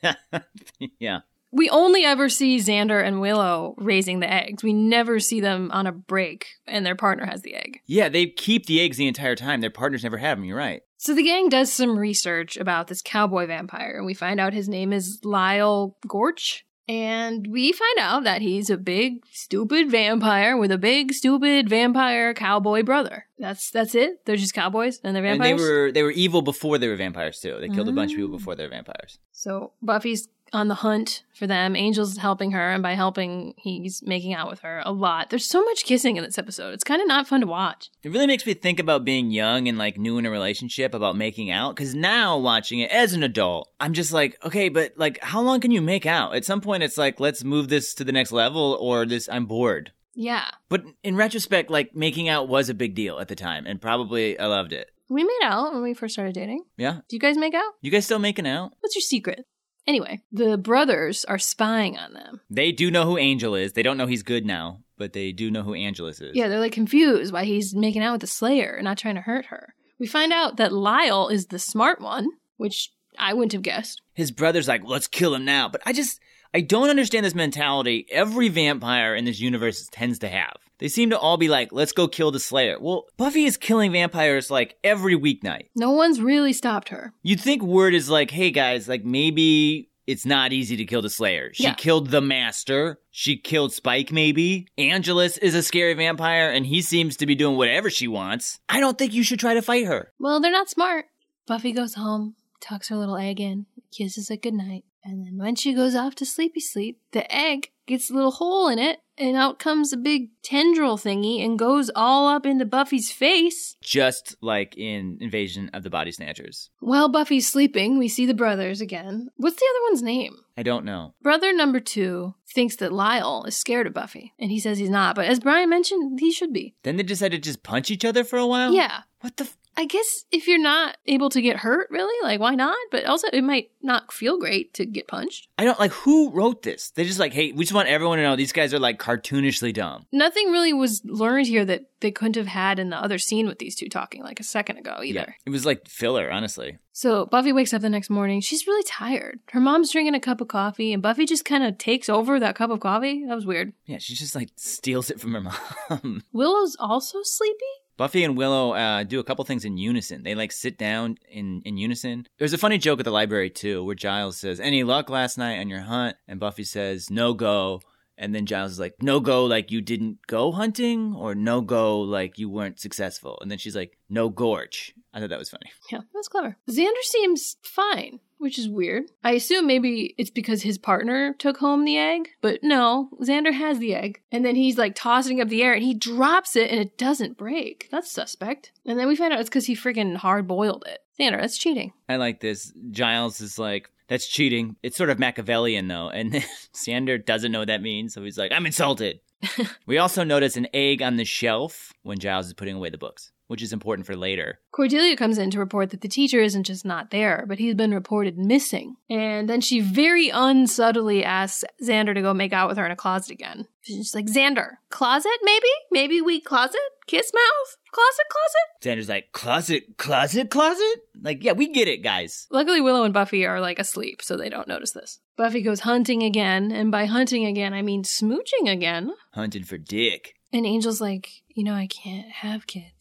yeah. 0.98 1.20
We 1.50 1.70
only 1.70 2.04
ever 2.04 2.28
see 2.28 2.58
Xander 2.58 3.02
and 3.02 3.22
Willow 3.22 3.74
raising 3.78 4.20
the 4.20 4.30
eggs. 4.30 4.62
We 4.62 4.74
never 4.74 5.18
see 5.18 5.40
them 5.40 5.70
on 5.72 5.86
a 5.86 5.92
break 5.92 6.46
and 6.66 6.84
their 6.84 6.94
partner 6.94 7.24
has 7.24 7.40
the 7.40 7.54
egg. 7.54 7.80
Yeah, 7.86 8.10
they 8.10 8.26
keep 8.26 8.66
the 8.66 8.82
eggs 8.82 8.98
the 8.98 9.08
entire 9.08 9.34
time. 9.34 9.62
Their 9.62 9.70
partners 9.70 10.02
never 10.02 10.18
have 10.18 10.36
them. 10.36 10.44
You're 10.44 10.58
right. 10.58 10.82
So 10.98 11.14
the 11.14 11.22
gang 11.22 11.48
does 11.48 11.72
some 11.72 11.96
research 11.96 12.56
about 12.56 12.88
this 12.88 13.02
cowboy 13.02 13.46
vampire, 13.46 13.94
and 13.96 14.04
we 14.04 14.14
find 14.14 14.40
out 14.40 14.52
his 14.52 14.68
name 14.68 14.92
is 14.92 15.20
Lyle 15.22 15.96
Gorch. 16.08 16.66
And 16.88 17.46
we 17.48 17.72
find 17.72 17.98
out 17.98 18.24
that 18.24 18.40
he's 18.40 18.70
a 18.70 18.78
big, 18.78 19.22
stupid 19.30 19.90
vampire 19.90 20.56
with 20.56 20.72
a 20.72 20.78
big, 20.78 21.12
stupid 21.12 21.68
vampire 21.68 22.32
cowboy 22.32 22.82
brother. 22.82 23.26
That's 23.38 23.70
that's 23.70 23.94
it. 23.94 24.24
They're 24.24 24.36
just 24.36 24.54
cowboys 24.54 24.98
and 25.04 25.14
they're 25.14 25.24
And 25.24 25.38
vampires. 25.38 25.60
they 25.60 25.68
were 25.68 25.92
they 25.92 26.02
were 26.02 26.10
evil 26.10 26.40
before 26.40 26.78
they 26.78 26.88
were 26.88 26.96
vampires 26.96 27.40
too. 27.40 27.58
They 27.60 27.68
killed 27.68 27.88
a 27.88 27.92
bunch 27.92 28.12
of 28.12 28.16
people 28.16 28.30
mm. 28.30 28.38
before 28.38 28.56
they 28.56 28.64
were 28.64 28.70
vampires. 28.70 29.18
So 29.32 29.72
Buffy's 29.82 30.28
on 30.52 30.68
the 30.68 30.74
hunt 30.74 31.22
for 31.34 31.46
them. 31.46 31.76
Angel's 31.76 32.16
helping 32.16 32.52
her, 32.52 32.70
and 32.72 32.82
by 32.82 32.94
helping, 32.94 33.54
he's 33.56 34.02
making 34.02 34.34
out 34.34 34.50
with 34.50 34.60
her 34.60 34.82
a 34.84 34.92
lot. 34.92 35.30
There's 35.30 35.48
so 35.48 35.64
much 35.64 35.84
kissing 35.84 36.16
in 36.16 36.24
this 36.24 36.38
episode. 36.38 36.74
It's 36.74 36.84
kind 36.84 37.00
of 37.00 37.08
not 37.08 37.26
fun 37.26 37.40
to 37.40 37.46
watch. 37.46 37.90
It 38.02 38.10
really 38.10 38.26
makes 38.26 38.46
me 38.46 38.54
think 38.54 38.78
about 38.78 39.04
being 39.04 39.30
young 39.30 39.68
and 39.68 39.78
like 39.78 39.98
new 39.98 40.18
in 40.18 40.26
a 40.26 40.30
relationship 40.30 40.94
about 40.94 41.16
making 41.16 41.50
out. 41.50 41.76
Cause 41.76 41.94
now 41.94 42.38
watching 42.38 42.80
it 42.80 42.90
as 42.90 43.12
an 43.12 43.22
adult, 43.22 43.70
I'm 43.80 43.92
just 43.92 44.12
like, 44.12 44.36
okay, 44.44 44.68
but 44.68 44.92
like, 44.96 45.22
how 45.22 45.40
long 45.40 45.60
can 45.60 45.70
you 45.70 45.82
make 45.82 46.06
out? 46.06 46.34
At 46.34 46.44
some 46.44 46.60
point, 46.60 46.82
it's 46.82 46.98
like, 46.98 47.20
let's 47.20 47.44
move 47.44 47.68
this 47.68 47.94
to 47.94 48.04
the 48.04 48.12
next 48.12 48.32
level 48.32 48.76
or 48.80 49.06
this, 49.06 49.28
I'm 49.28 49.46
bored. 49.46 49.92
Yeah. 50.14 50.48
But 50.68 50.84
in 51.04 51.14
retrospect, 51.14 51.70
like 51.70 51.94
making 51.94 52.28
out 52.28 52.48
was 52.48 52.68
a 52.68 52.74
big 52.74 52.94
deal 52.94 53.20
at 53.20 53.28
the 53.28 53.36
time 53.36 53.66
and 53.66 53.80
probably 53.80 54.38
I 54.38 54.46
loved 54.46 54.72
it. 54.72 54.90
We 55.08 55.24
made 55.24 55.40
out 55.42 55.72
when 55.72 55.82
we 55.82 55.94
first 55.94 56.14
started 56.14 56.34
dating. 56.34 56.64
Yeah. 56.76 57.00
Do 57.08 57.16
you 57.16 57.20
guys 57.20 57.38
make 57.38 57.54
out? 57.54 57.72
You 57.80 57.90
guys 57.90 58.04
still 58.04 58.18
making 58.18 58.46
out? 58.46 58.72
What's 58.80 58.94
your 58.94 59.02
secret? 59.02 59.46
Anyway, 59.88 60.20
the 60.30 60.58
brothers 60.58 61.24
are 61.24 61.38
spying 61.38 61.96
on 61.96 62.12
them. 62.12 62.42
They 62.50 62.72
do 62.72 62.90
know 62.90 63.06
who 63.06 63.16
Angel 63.16 63.54
is. 63.54 63.72
They 63.72 63.82
don't 63.82 63.96
know 63.96 64.06
he's 64.06 64.22
good 64.22 64.44
now, 64.44 64.82
but 64.98 65.14
they 65.14 65.32
do 65.32 65.50
know 65.50 65.62
who 65.62 65.72
Angelus 65.72 66.20
is. 66.20 66.36
Yeah, 66.36 66.48
they're 66.48 66.60
like 66.60 66.72
confused 66.72 67.32
why 67.32 67.44
he's 67.44 67.74
making 67.74 68.02
out 68.02 68.12
with 68.12 68.20
the 68.20 68.26
Slayer 68.26 68.74
and 68.74 68.84
not 68.84 68.98
trying 68.98 69.14
to 69.14 69.22
hurt 69.22 69.46
her. 69.46 69.74
We 69.98 70.06
find 70.06 70.30
out 70.30 70.58
that 70.58 70.72
Lyle 70.74 71.28
is 71.28 71.46
the 71.46 71.58
smart 71.58 72.02
one, 72.02 72.28
which 72.58 72.92
I 73.18 73.32
wouldn't 73.32 73.54
have 73.54 73.62
guessed. 73.62 74.02
his 74.12 74.30
brother's 74.30 74.68
like, 74.68 74.82
let's 74.84 75.08
kill 75.08 75.34
him 75.34 75.46
now. 75.46 75.70
But 75.70 75.80
I 75.86 75.94
just, 75.94 76.20
I 76.54 76.60
don't 76.62 76.88
understand 76.90 77.26
this 77.26 77.34
mentality 77.34 78.06
every 78.10 78.48
vampire 78.48 79.14
in 79.14 79.24
this 79.24 79.40
universe 79.40 79.88
tends 79.92 80.18
to 80.20 80.28
have. 80.28 80.54
They 80.78 80.88
seem 80.88 81.10
to 81.10 81.18
all 81.18 81.36
be 81.36 81.48
like, 81.48 81.72
let's 81.72 81.92
go 81.92 82.06
kill 82.08 82.30
the 82.30 82.38
Slayer. 82.40 82.78
Well, 82.80 83.06
Buffy 83.16 83.44
is 83.44 83.56
killing 83.56 83.92
vampires 83.92 84.50
like 84.50 84.76
every 84.84 85.16
weeknight. 85.16 85.66
No 85.74 85.90
one's 85.90 86.20
really 86.20 86.52
stopped 86.52 86.88
her. 86.90 87.12
You'd 87.22 87.40
think 87.40 87.62
word 87.62 87.94
is 87.94 88.08
like, 88.08 88.30
hey 88.30 88.50
guys, 88.50 88.88
like 88.88 89.04
maybe 89.04 89.90
it's 90.06 90.24
not 90.24 90.52
easy 90.54 90.76
to 90.76 90.84
kill 90.86 91.02
the 91.02 91.10
Slayer. 91.10 91.50
She 91.52 91.64
Yeah. 91.64 91.74
killed 91.74 92.10
the 92.10 92.20
Master. 92.22 92.98
She 93.10 93.36
killed 93.36 93.72
Spike, 93.74 94.10
maybe. 94.12 94.66
Angelus 94.78 95.36
is 95.36 95.54
a 95.54 95.62
scary 95.62 95.92
vampire 95.94 96.50
and 96.50 96.64
he 96.64 96.80
seems 96.80 97.16
to 97.18 97.26
be 97.26 97.34
doing 97.34 97.56
whatever 97.58 97.90
she 97.90 98.08
wants. 98.08 98.58
I 98.68 98.80
don't 98.80 98.96
think 98.96 99.12
you 99.12 99.22
should 99.22 99.40
try 99.40 99.54
to 99.54 99.62
fight 99.62 99.84
her. 99.86 100.12
Well, 100.18 100.40
they're 100.40 100.50
not 100.52 100.70
smart. 100.70 101.06
Buffy 101.46 101.72
goes 101.72 101.94
home, 101.94 102.36
tucks 102.60 102.88
her 102.88 102.96
little 102.96 103.16
egg 103.18 103.40
in, 103.40 103.66
kisses 103.92 104.30
it 104.30 104.42
goodnight, 104.42 104.84
and 105.08 105.24
then 105.26 105.38
when 105.38 105.56
she 105.56 105.72
goes 105.74 105.94
off 105.94 106.14
to 106.16 106.26
sleepy 106.26 106.60
sleep, 106.60 107.00
the 107.12 107.32
egg 107.34 107.70
gets 107.86 108.10
a 108.10 108.14
little 108.14 108.32
hole 108.32 108.68
in 108.68 108.78
it, 108.78 108.98
and 109.16 109.36
out 109.36 109.58
comes 109.58 109.92
a 109.92 109.96
big 109.96 110.28
tendril 110.42 110.98
thingy 110.98 111.42
and 111.44 111.58
goes 111.58 111.90
all 111.96 112.28
up 112.28 112.44
into 112.44 112.64
Buffy's 112.66 113.10
face. 113.10 113.76
Just 113.80 114.36
like 114.42 114.76
in 114.76 115.16
Invasion 115.20 115.70
of 115.72 115.82
the 115.82 115.90
Body 115.90 116.12
Snatchers. 116.12 116.70
While 116.80 117.08
Buffy's 117.08 117.48
sleeping, 117.48 117.98
we 117.98 118.08
see 118.08 118.26
the 118.26 118.34
brothers 118.34 118.80
again. 118.80 119.30
What's 119.36 119.56
the 119.56 119.66
other 119.70 119.90
one's 119.90 120.02
name? 120.02 120.36
I 120.56 120.62
don't 120.62 120.84
know. 120.84 121.14
Brother 121.22 121.52
number 121.52 121.80
two 121.80 122.34
thinks 122.54 122.76
that 122.76 122.92
Lyle 122.92 123.44
is 123.44 123.56
scared 123.56 123.86
of 123.86 123.94
Buffy, 123.94 124.34
and 124.38 124.50
he 124.50 124.60
says 124.60 124.78
he's 124.78 124.90
not, 124.90 125.16
but 125.16 125.26
as 125.26 125.40
Brian 125.40 125.70
mentioned, 125.70 126.20
he 126.20 126.30
should 126.30 126.52
be. 126.52 126.74
Then 126.82 126.96
they 126.96 127.02
decide 127.02 127.32
to 127.32 127.38
just 127.38 127.62
punch 127.62 127.90
each 127.90 128.04
other 128.04 128.22
for 128.22 128.38
a 128.38 128.46
while? 128.46 128.72
Yeah. 128.72 129.00
What 129.20 129.36
the? 129.38 129.44
F- 129.44 129.56
I 129.78 129.84
guess 129.84 130.24
if 130.32 130.48
you're 130.48 130.58
not 130.58 130.96
able 131.06 131.30
to 131.30 131.40
get 131.40 131.58
hurt, 131.58 131.86
really, 131.88 132.12
like, 132.24 132.40
why 132.40 132.56
not? 132.56 132.76
But 132.90 133.04
also, 133.04 133.28
it 133.32 133.44
might 133.44 133.70
not 133.80 134.12
feel 134.12 134.36
great 134.36 134.74
to 134.74 134.84
get 134.84 135.06
punched. 135.06 135.46
I 135.56 135.64
don't 135.64 135.78
like 135.78 135.92
who 135.92 136.30
wrote 136.32 136.64
this. 136.64 136.90
They 136.90 137.04
just 137.04 137.20
like, 137.20 137.32
hey, 137.32 137.52
we 137.52 137.62
just 137.62 137.72
want 137.72 137.88
everyone 137.88 138.18
to 138.18 138.24
know 138.24 138.34
these 138.34 138.50
guys 138.50 138.74
are 138.74 138.80
like 138.80 138.98
cartoonishly 138.98 139.72
dumb. 139.72 140.06
Nothing 140.10 140.50
really 140.50 140.72
was 140.72 141.00
learned 141.04 141.46
here 141.46 141.64
that 141.64 141.90
they 142.00 142.10
couldn't 142.10 142.34
have 142.34 142.48
had 142.48 142.80
in 142.80 142.90
the 142.90 142.96
other 142.96 143.18
scene 143.18 143.46
with 143.46 143.60
these 143.60 143.76
two 143.76 143.88
talking 143.88 144.24
like 144.24 144.40
a 144.40 144.44
second 144.44 144.78
ago 144.78 145.00
either. 145.04 145.36
It 145.46 145.50
was 145.50 145.64
like 145.64 145.86
filler, 145.86 146.28
honestly. 146.28 146.78
So 146.92 147.26
Buffy 147.26 147.52
wakes 147.52 147.72
up 147.72 147.80
the 147.80 147.88
next 147.88 148.10
morning. 148.10 148.40
She's 148.40 148.66
really 148.66 148.82
tired. 148.82 149.38
Her 149.52 149.60
mom's 149.60 149.92
drinking 149.92 150.16
a 150.16 150.20
cup 150.20 150.40
of 150.40 150.48
coffee, 150.48 150.92
and 150.92 151.00
Buffy 151.00 151.24
just 151.24 151.44
kind 151.44 151.62
of 151.62 151.78
takes 151.78 152.08
over 152.08 152.40
that 152.40 152.56
cup 152.56 152.70
of 152.70 152.80
coffee. 152.80 153.24
That 153.28 153.36
was 153.36 153.46
weird. 153.46 153.72
Yeah, 153.86 153.98
she 153.98 154.14
just 154.14 154.34
like 154.34 154.50
steals 154.56 155.08
it 155.08 155.20
from 155.20 155.34
her 155.34 155.40
mom. 155.90 156.24
Willow's 156.32 156.76
also 156.80 157.20
sleepy? 157.22 157.54
Buffy 157.98 158.22
and 158.22 158.36
Willow 158.36 158.74
uh, 158.74 159.02
do 159.02 159.18
a 159.18 159.24
couple 159.24 159.44
things 159.44 159.64
in 159.64 159.76
unison. 159.76 160.22
They 160.22 160.36
like 160.36 160.52
sit 160.52 160.78
down 160.78 161.18
in, 161.28 161.62
in 161.64 161.76
unison. 161.76 162.26
There's 162.38 162.52
a 162.52 162.58
funny 162.58 162.78
joke 162.78 163.00
at 163.00 163.04
the 163.04 163.10
library 163.10 163.50
too, 163.50 163.84
where 163.84 163.96
Giles 163.96 164.36
says, 164.36 164.60
"Any 164.60 164.84
luck 164.84 165.10
last 165.10 165.36
night 165.36 165.58
on 165.58 165.68
your 165.68 165.80
hunt?" 165.80 166.16
And 166.28 166.38
Buffy 166.38 166.62
says, 166.62 167.10
"No 167.10 167.34
go." 167.34 167.82
And 168.20 168.34
then 168.34 168.46
Giles 168.46 168.72
is 168.72 168.80
like, 168.80 168.94
"No 169.00 169.20
go, 169.20 169.44
like 169.44 169.70
you 169.70 169.80
didn't 169.80 170.18
go 170.26 170.50
hunting, 170.52 171.14
or 171.14 171.34
no 171.34 171.60
go, 171.60 172.00
like 172.00 172.38
you 172.38 172.50
weren't 172.50 172.80
successful." 172.80 173.38
And 173.40 173.50
then 173.50 173.58
she's 173.58 173.76
like, 173.76 173.96
"No 174.10 174.28
Gorch." 174.28 174.92
I 175.14 175.20
thought 175.20 175.30
that 175.30 175.38
was 175.38 175.50
funny. 175.50 175.70
Yeah, 175.90 176.00
that's 176.12 176.28
clever. 176.28 176.56
Xander 176.68 177.02
seems 177.02 177.56
fine, 177.62 178.20
which 178.38 178.58
is 178.58 178.68
weird. 178.68 179.04
I 179.24 179.32
assume 179.32 179.66
maybe 179.66 180.14
it's 180.18 180.30
because 180.30 180.62
his 180.62 180.78
partner 180.78 181.34
took 181.38 181.58
home 181.58 181.84
the 181.84 181.96
egg, 181.96 182.28
but 182.40 182.60
no, 182.62 183.08
Xander 183.22 183.52
has 183.52 183.78
the 183.78 183.94
egg. 183.94 184.20
And 184.30 184.44
then 184.44 184.54
he's 184.54 184.76
like 184.76 184.94
tossing 184.94 185.40
up 185.40 185.48
the 185.48 185.62
air 185.62 185.72
and 185.72 185.82
he 185.82 185.94
drops 185.94 186.56
it 186.56 186.70
and 186.70 186.80
it 186.80 186.98
doesn't 186.98 187.38
break. 187.38 187.88
That's 187.90 188.10
suspect. 188.10 188.72
And 188.84 188.98
then 188.98 189.08
we 189.08 189.16
find 189.16 189.32
out 189.32 189.40
it's 189.40 189.48
because 189.48 189.66
he 189.66 189.74
freaking 189.74 190.16
hard 190.16 190.46
boiled 190.46 190.84
it. 190.86 191.00
Xander, 191.18 191.40
that's 191.40 191.58
cheating. 191.58 191.92
I 192.08 192.16
like 192.16 192.40
this. 192.40 192.72
Giles 192.90 193.40
is 193.40 193.58
like, 193.58 193.90
that's 194.08 194.26
cheating. 194.26 194.76
It's 194.82 194.96
sort 194.96 195.10
of 195.10 195.18
Machiavellian, 195.18 195.88
though. 195.88 196.08
And 196.08 196.32
Xander 196.74 197.24
doesn't 197.24 197.52
know 197.52 197.60
what 197.60 197.68
that 197.68 197.82
means. 197.82 198.14
So 198.14 198.22
he's 198.22 198.38
like, 198.38 198.52
I'm 198.52 198.66
insulted. 198.66 199.20
we 199.86 199.98
also 199.98 200.24
notice 200.24 200.56
an 200.56 200.66
egg 200.74 201.02
on 201.02 201.16
the 201.16 201.24
shelf 201.24 201.92
when 202.02 202.18
Giles 202.18 202.46
is 202.46 202.54
putting 202.54 202.76
away 202.76 202.90
the 202.90 202.98
books. 202.98 203.30
Which 203.48 203.62
is 203.62 203.72
important 203.72 204.06
for 204.06 204.16
later. 204.16 204.60
Cordelia 204.70 205.16
comes 205.16 205.36
in 205.38 205.50
to 205.50 205.58
report 205.58 205.90
that 205.90 206.02
the 206.02 206.08
teacher 206.08 206.40
isn't 206.40 206.64
just 206.64 206.84
not 206.84 207.10
there, 207.10 207.44
but 207.48 207.58
he's 207.58 207.74
been 207.74 207.92
reported 207.92 208.38
missing. 208.38 208.96
And 209.10 209.48
then 209.48 209.60
she 209.60 209.80
very 209.80 210.28
unsubtly 210.28 211.24
asks 211.24 211.64
Xander 211.82 212.14
to 212.14 212.22
go 212.22 212.32
make 212.32 212.52
out 212.52 212.68
with 212.68 212.78
her 212.78 212.86
in 212.86 212.92
a 212.92 212.96
closet 212.96 213.32
again. 213.32 213.66
She's 213.82 214.14
like, 214.14 214.26
Xander, 214.26 214.76
closet 214.90 215.32
maybe? 215.42 215.66
Maybe 215.90 216.20
we 216.20 216.40
closet? 216.40 216.78
Kiss 217.06 217.32
mouth? 217.34 217.76
Closet, 217.90 218.26
closet? 218.30 218.98
Xander's 218.98 219.08
like, 219.08 219.32
closet, 219.32 219.96
closet, 219.96 220.50
closet? 220.50 220.98
Like, 221.20 221.42
yeah, 221.42 221.52
we 221.52 221.72
get 221.72 221.88
it, 221.88 222.02
guys. 222.02 222.46
Luckily, 222.50 222.82
Willow 222.82 223.04
and 223.04 223.14
Buffy 223.14 223.46
are 223.46 223.60
like 223.60 223.78
asleep, 223.78 224.20
so 224.22 224.36
they 224.36 224.50
don't 224.50 224.68
notice 224.68 224.92
this. 224.92 225.20
Buffy 225.36 225.62
goes 225.62 225.80
hunting 225.80 226.22
again, 226.22 226.70
and 226.70 226.92
by 226.92 227.06
hunting 227.06 227.46
again, 227.46 227.72
I 227.72 227.80
mean 227.80 228.02
smooching 228.02 228.70
again. 228.70 229.14
Hunting 229.32 229.64
for 229.64 229.78
dick. 229.78 230.34
And 230.52 230.66
Angel's 230.66 231.00
like, 231.00 231.30
you 231.48 231.64
know, 231.64 231.74
I 231.74 231.86
can't 231.86 232.30
have 232.30 232.66
kids. 232.66 232.97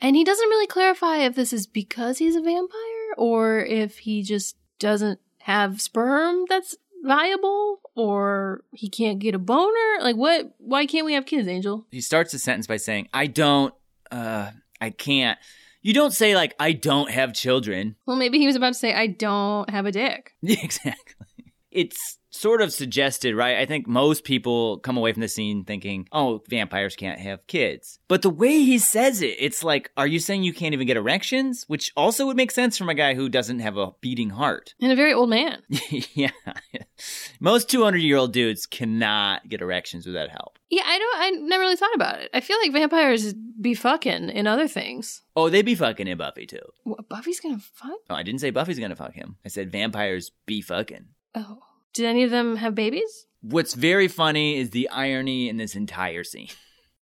And 0.00 0.16
he 0.16 0.24
doesn't 0.24 0.48
really 0.48 0.66
clarify 0.66 1.18
if 1.18 1.34
this 1.34 1.52
is 1.52 1.66
because 1.66 2.18
he's 2.18 2.36
a 2.36 2.40
vampire 2.40 3.14
or 3.16 3.58
if 3.60 3.98
he 3.98 4.22
just 4.22 4.56
doesn't 4.78 5.20
have 5.38 5.80
sperm 5.80 6.44
that's 6.48 6.76
viable 7.04 7.80
or 7.94 8.64
he 8.72 8.88
can't 8.88 9.18
get 9.18 9.34
a 9.34 9.38
boner. 9.38 10.00
Like, 10.00 10.16
what? 10.16 10.54
Why 10.58 10.86
can't 10.86 11.06
we 11.06 11.14
have 11.14 11.26
kids, 11.26 11.48
Angel? 11.48 11.86
He 11.90 12.00
starts 12.00 12.32
the 12.32 12.38
sentence 12.38 12.66
by 12.66 12.78
saying, 12.78 13.08
I 13.12 13.26
don't, 13.26 13.74
uh, 14.10 14.50
I 14.80 14.90
can't. 14.90 15.38
You 15.82 15.92
don't 15.92 16.12
say, 16.12 16.34
like, 16.34 16.54
I 16.58 16.72
don't 16.72 17.10
have 17.10 17.34
children. 17.34 17.96
Well, 18.06 18.16
maybe 18.16 18.38
he 18.38 18.46
was 18.46 18.56
about 18.56 18.72
to 18.72 18.78
say, 18.78 18.94
I 18.94 19.06
don't 19.06 19.68
have 19.68 19.84
a 19.84 19.92
dick. 19.92 20.34
exactly. 20.42 21.52
It's 21.70 22.18
sort 22.34 22.60
of 22.60 22.72
suggested, 22.72 23.34
right? 23.36 23.58
I 23.58 23.66
think 23.66 23.86
most 23.86 24.24
people 24.24 24.78
come 24.78 24.96
away 24.96 25.12
from 25.12 25.22
the 25.22 25.28
scene 25.28 25.64
thinking, 25.64 26.08
oh, 26.10 26.42
vampires 26.48 26.96
can't 26.96 27.20
have 27.20 27.46
kids. 27.46 28.00
But 28.08 28.22
the 28.22 28.30
way 28.30 28.58
he 28.64 28.78
says 28.78 29.22
it, 29.22 29.36
it's 29.38 29.62
like, 29.62 29.90
are 29.96 30.06
you 30.06 30.18
saying 30.18 30.42
you 30.42 30.52
can't 30.52 30.74
even 30.74 30.86
get 30.86 30.96
erections? 30.96 31.64
Which 31.68 31.92
also 31.96 32.26
would 32.26 32.36
make 32.36 32.50
sense 32.50 32.76
from 32.76 32.88
a 32.88 32.94
guy 32.94 33.14
who 33.14 33.28
doesn't 33.28 33.60
have 33.60 33.76
a 33.76 33.92
beating 34.00 34.30
heart. 34.30 34.74
And 34.80 34.90
a 34.90 34.96
very 34.96 35.12
old 35.12 35.30
man. 35.30 35.62
yeah. 35.90 36.30
Most 37.40 37.70
200 37.70 37.98
year 37.98 38.16
old 38.16 38.32
dudes 38.32 38.66
cannot 38.66 39.48
get 39.48 39.60
erections 39.60 40.04
without 40.04 40.30
help. 40.30 40.58
Yeah, 40.70 40.82
I 40.84 40.98
don't, 40.98 41.18
I 41.18 41.30
never 41.46 41.62
really 41.62 41.76
thought 41.76 41.94
about 41.94 42.18
it. 42.18 42.30
I 42.34 42.40
feel 42.40 42.58
like 42.58 42.72
vampires 42.72 43.32
be 43.32 43.74
fucking 43.74 44.30
in 44.30 44.46
other 44.48 44.66
things. 44.66 45.22
Oh, 45.36 45.48
they 45.48 45.62
be 45.62 45.76
fucking 45.76 46.08
in 46.08 46.18
Buffy 46.18 46.46
too. 46.46 46.58
What, 46.82 47.08
Buffy's 47.08 47.38
gonna 47.38 47.60
fuck? 47.60 47.98
Oh, 48.10 48.14
I 48.14 48.24
didn't 48.24 48.40
say 48.40 48.50
Buffy's 48.50 48.80
gonna 48.80 48.96
fuck 48.96 49.14
him. 49.14 49.36
I 49.44 49.48
said 49.48 49.70
vampires 49.70 50.32
be 50.46 50.60
fucking. 50.60 51.06
Oh. 51.36 51.60
Did 51.94 52.06
any 52.06 52.24
of 52.24 52.30
them 52.30 52.56
have 52.56 52.74
babies? 52.74 53.26
What's 53.40 53.74
very 53.74 54.08
funny 54.08 54.56
is 54.56 54.70
the 54.70 54.88
irony 54.88 55.48
in 55.48 55.56
this 55.56 55.76
entire 55.76 56.24
scene. 56.24 56.48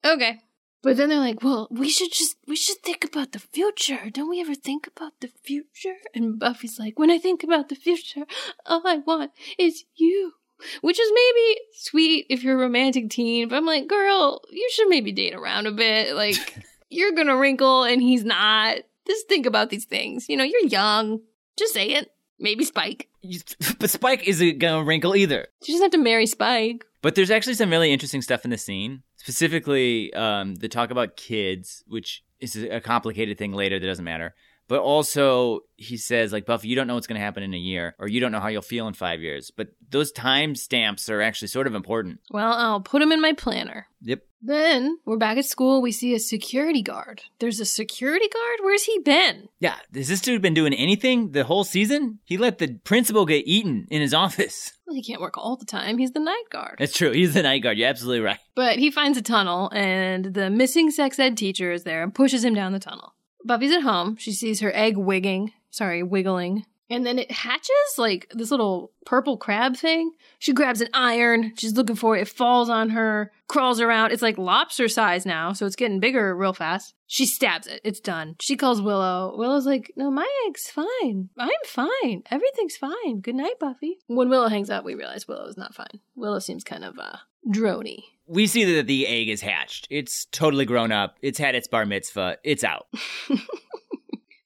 Okay. 0.04 0.38
But 0.82 0.96
then 0.96 1.08
they're 1.08 1.18
like, 1.18 1.42
well, 1.42 1.66
we 1.70 1.90
should 1.90 2.12
just, 2.12 2.36
we 2.46 2.54
should 2.54 2.78
think 2.78 3.04
about 3.04 3.32
the 3.32 3.40
future. 3.40 4.10
Don't 4.10 4.30
we 4.30 4.40
ever 4.40 4.54
think 4.54 4.86
about 4.86 5.12
the 5.20 5.28
future? 5.42 5.96
And 6.14 6.38
Buffy's 6.38 6.78
like, 6.78 6.98
when 6.98 7.10
I 7.10 7.18
think 7.18 7.42
about 7.42 7.68
the 7.68 7.74
future, 7.74 8.24
all 8.64 8.82
I 8.86 8.98
want 8.98 9.32
is 9.58 9.84
you. 9.96 10.32
Which 10.80 10.98
is 10.98 11.12
maybe 11.14 11.60
sweet 11.74 12.26
if 12.30 12.42
you're 12.42 12.56
a 12.56 12.60
romantic 12.60 13.10
teen, 13.10 13.48
but 13.48 13.56
I'm 13.56 13.66
like, 13.66 13.86
girl, 13.86 14.42
you 14.50 14.68
should 14.72 14.88
maybe 14.88 15.12
date 15.12 15.34
around 15.34 15.66
a 15.66 15.72
bit. 15.72 16.16
Like, 16.16 16.34
you're 16.88 17.12
gonna 17.12 17.36
wrinkle 17.36 17.84
and 17.84 18.02
he's 18.02 18.24
not. 18.24 18.78
Just 19.06 19.28
think 19.28 19.46
about 19.46 19.70
these 19.70 19.84
things. 19.84 20.28
You 20.28 20.36
know, 20.36 20.42
you're 20.42 20.66
young. 20.66 21.20
Just 21.56 21.74
say 21.74 21.90
it. 21.90 22.10
Maybe 22.38 22.64
Spike. 22.64 23.08
But 23.78 23.90
Spike 23.90 24.26
isn't 24.26 24.58
gonna 24.58 24.84
wrinkle 24.84 25.14
either. 25.14 25.46
She 25.62 25.72
doesn't 25.72 25.84
have 25.86 25.92
to 25.92 25.98
marry 25.98 26.26
Spike. 26.26 26.84
But 27.02 27.14
there's 27.14 27.30
actually 27.30 27.54
some 27.54 27.70
really 27.70 27.92
interesting 27.92 28.22
stuff 28.22 28.44
in 28.44 28.50
the 28.50 28.58
scene. 28.58 29.02
Specifically, 29.16 30.12
um, 30.14 30.56
the 30.56 30.68
talk 30.68 30.90
about 30.90 31.16
kids, 31.16 31.84
which 31.86 32.24
is 32.40 32.56
a 32.56 32.80
complicated 32.80 33.38
thing 33.38 33.52
later 33.52 33.78
that 33.78 33.86
doesn't 33.86 34.04
matter. 34.04 34.34
But 34.68 34.80
also, 34.80 35.60
he 35.76 35.96
says, 35.96 36.32
like, 36.32 36.44
Buffy, 36.44 36.68
you 36.68 36.76
don't 36.76 36.86
know 36.86 36.94
what's 36.94 37.06
going 37.06 37.18
to 37.18 37.24
happen 37.24 37.42
in 37.42 37.54
a 37.54 37.58
year, 37.58 37.94
or 37.98 38.06
you 38.06 38.20
don't 38.20 38.32
know 38.32 38.40
how 38.40 38.48
you'll 38.48 38.62
feel 38.62 38.86
in 38.86 38.94
five 38.94 39.20
years. 39.20 39.50
But 39.50 39.68
those 39.90 40.12
time 40.12 40.54
stamps 40.54 41.08
are 41.08 41.22
actually 41.22 41.48
sort 41.48 41.66
of 41.66 41.74
important. 41.74 42.20
Well, 42.30 42.52
I'll 42.52 42.80
put 42.80 43.00
them 43.00 43.10
in 43.10 43.20
my 43.22 43.32
planner. 43.32 43.86
Yep. 44.02 44.22
Then 44.40 44.98
we're 45.04 45.16
back 45.16 45.36
at 45.36 45.46
school. 45.46 45.82
We 45.82 45.90
see 45.90 46.14
a 46.14 46.20
security 46.20 46.82
guard. 46.82 47.22
There's 47.40 47.58
a 47.58 47.64
security 47.64 48.28
guard? 48.28 48.58
Where's 48.62 48.84
he 48.84 49.00
been? 49.00 49.48
Yeah, 49.58 49.74
has 49.92 50.06
this 50.06 50.20
dude 50.20 50.42
been 50.42 50.54
doing 50.54 50.72
anything 50.74 51.32
the 51.32 51.42
whole 51.42 51.64
season? 51.64 52.20
He 52.24 52.36
let 52.36 52.58
the 52.58 52.74
principal 52.84 53.26
get 53.26 53.48
eaten 53.48 53.88
in 53.90 54.00
his 54.00 54.14
office. 54.24 54.74
Well, 54.86 54.94
he 54.94 55.02
can't 55.02 55.20
work 55.20 55.36
all 55.36 55.56
the 55.56 55.64
time. 55.64 55.98
He's 55.98 56.12
the 56.12 56.20
night 56.20 56.44
guard. 56.50 56.76
That's 56.78 56.96
true. 56.96 57.10
He's 57.10 57.34
the 57.34 57.42
night 57.42 57.62
guard. 57.62 57.78
You're 57.78 57.88
absolutely 57.88 58.20
right. 58.20 58.38
But 58.54 58.78
he 58.78 58.90
finds 58.92 59.18
a 59.18 59.22
tunnel, 59.22 59.70
and 59.74 60.26
the 60.26 60.50
missing 60.50 60.90
sex 60.90 61.18
ed 61.18 61.36
teacher 61.36 61.72
is 61.72 61.82
there 61.82 62.02
and 62.02 62.14
pushes 62.14 62.44
him 62.44 62.54
down 62.54 62.72
the 62.72 62.78
tunnel. 62.78 63.14
Buffy's 63.44 63.72
at 63.72 63.82
home. 63.82 64.16
She 64.16 64.32
sees 64.32 64.60
her 64.60 64.72
egg 64.74 64.96
wigging. 64.96 65.52
Sorry, 65.70 66.02
wiggling. 66.02 66.64
And 66.90 67.04
then 67.04 67.18
it 67.18 67.30
hatches 67.30 67.70
like 67.98 68.32
this 68.34 68.50
little 68.50 68.92
purple 69.04 69.36
crab 69.36 69.76
thing. 69.76 70.12
She 70.38 70.54
grabs 70.54 70.80
an 70.80 70.88
iron. 70.94 71.52
She's 71.58 71.74
looking 71.74 71.96
for 71.96 72.16
it. 72.16 72.22
It 72.22 72.28
falls 72.28 72.70
on 72.70 72.90
her, 72.90 73.30
crawls 73.46 73.78
around. 73.78 74.12
It's 74.12 74.22
like 74.22 74.38
lobster 74.38 74.88
size 74.88 75.26
now, 75.26 75.52
so 75.52 75.66
it's 75.66 75.76
getting 75.76 76.00
bigger 76.00 76.34
real 76.34 76.54
fast. 76.54 76.94
She 77.06 77.26
stabs 77.26 77.66
it. 77.66 77.82
It's 77.84 78.00
done. 78.00 78.36
She 78.40 78.56
calls 78.56 78.80
Willow. 78.80 79.34
Willow's 79.36 79.66
like, 79.66 79.92
No, 79.96 80.10
my 80.10 80.26
egg's 80.46 80.70
fine. 80.70 81.28
I'm 81.38 81.50
fine. 81.66 82.22
Everything's 82.30 82.76
fine. 82.76 83.20
Good 83.20 83.34
night, 83.34 83.58
Buffy. 83.60 83.98
When 84.06 84.30
Willow 84.30 84.48
hangs 84.48 84.70
up, 84.70 84.84
we 84.84 84.94
realize 84.94 85.28
Willow 85.28 85.46
is 85.46 85.58
not 85.58 85.74
fine. 85.74 86.00
Willow 86.16 86.38
seems 86.38 86.64
kind 86.64 86.84
of 86.84 86.98
uh 86.98 87.18
drony. 87.46 87.98
We 88.28 88.46
see 88.46 88.76
that 88.76 88.86
the 88.86 89.06
egg 89.06 89.28
is 89.28 89.40
hatched. 89.40 89.86
It's 89.90 90.26
totally 90.26 90.66
grown 90.66 90.92
up. 90.92 91.16
It's 91.22 91.38
had 91.38 91.54
its 91.54 91.68
bar 91.68 91.86
mitzvah. 91.86 92.38
It's 92.44 92.64
out. 92.64 92.86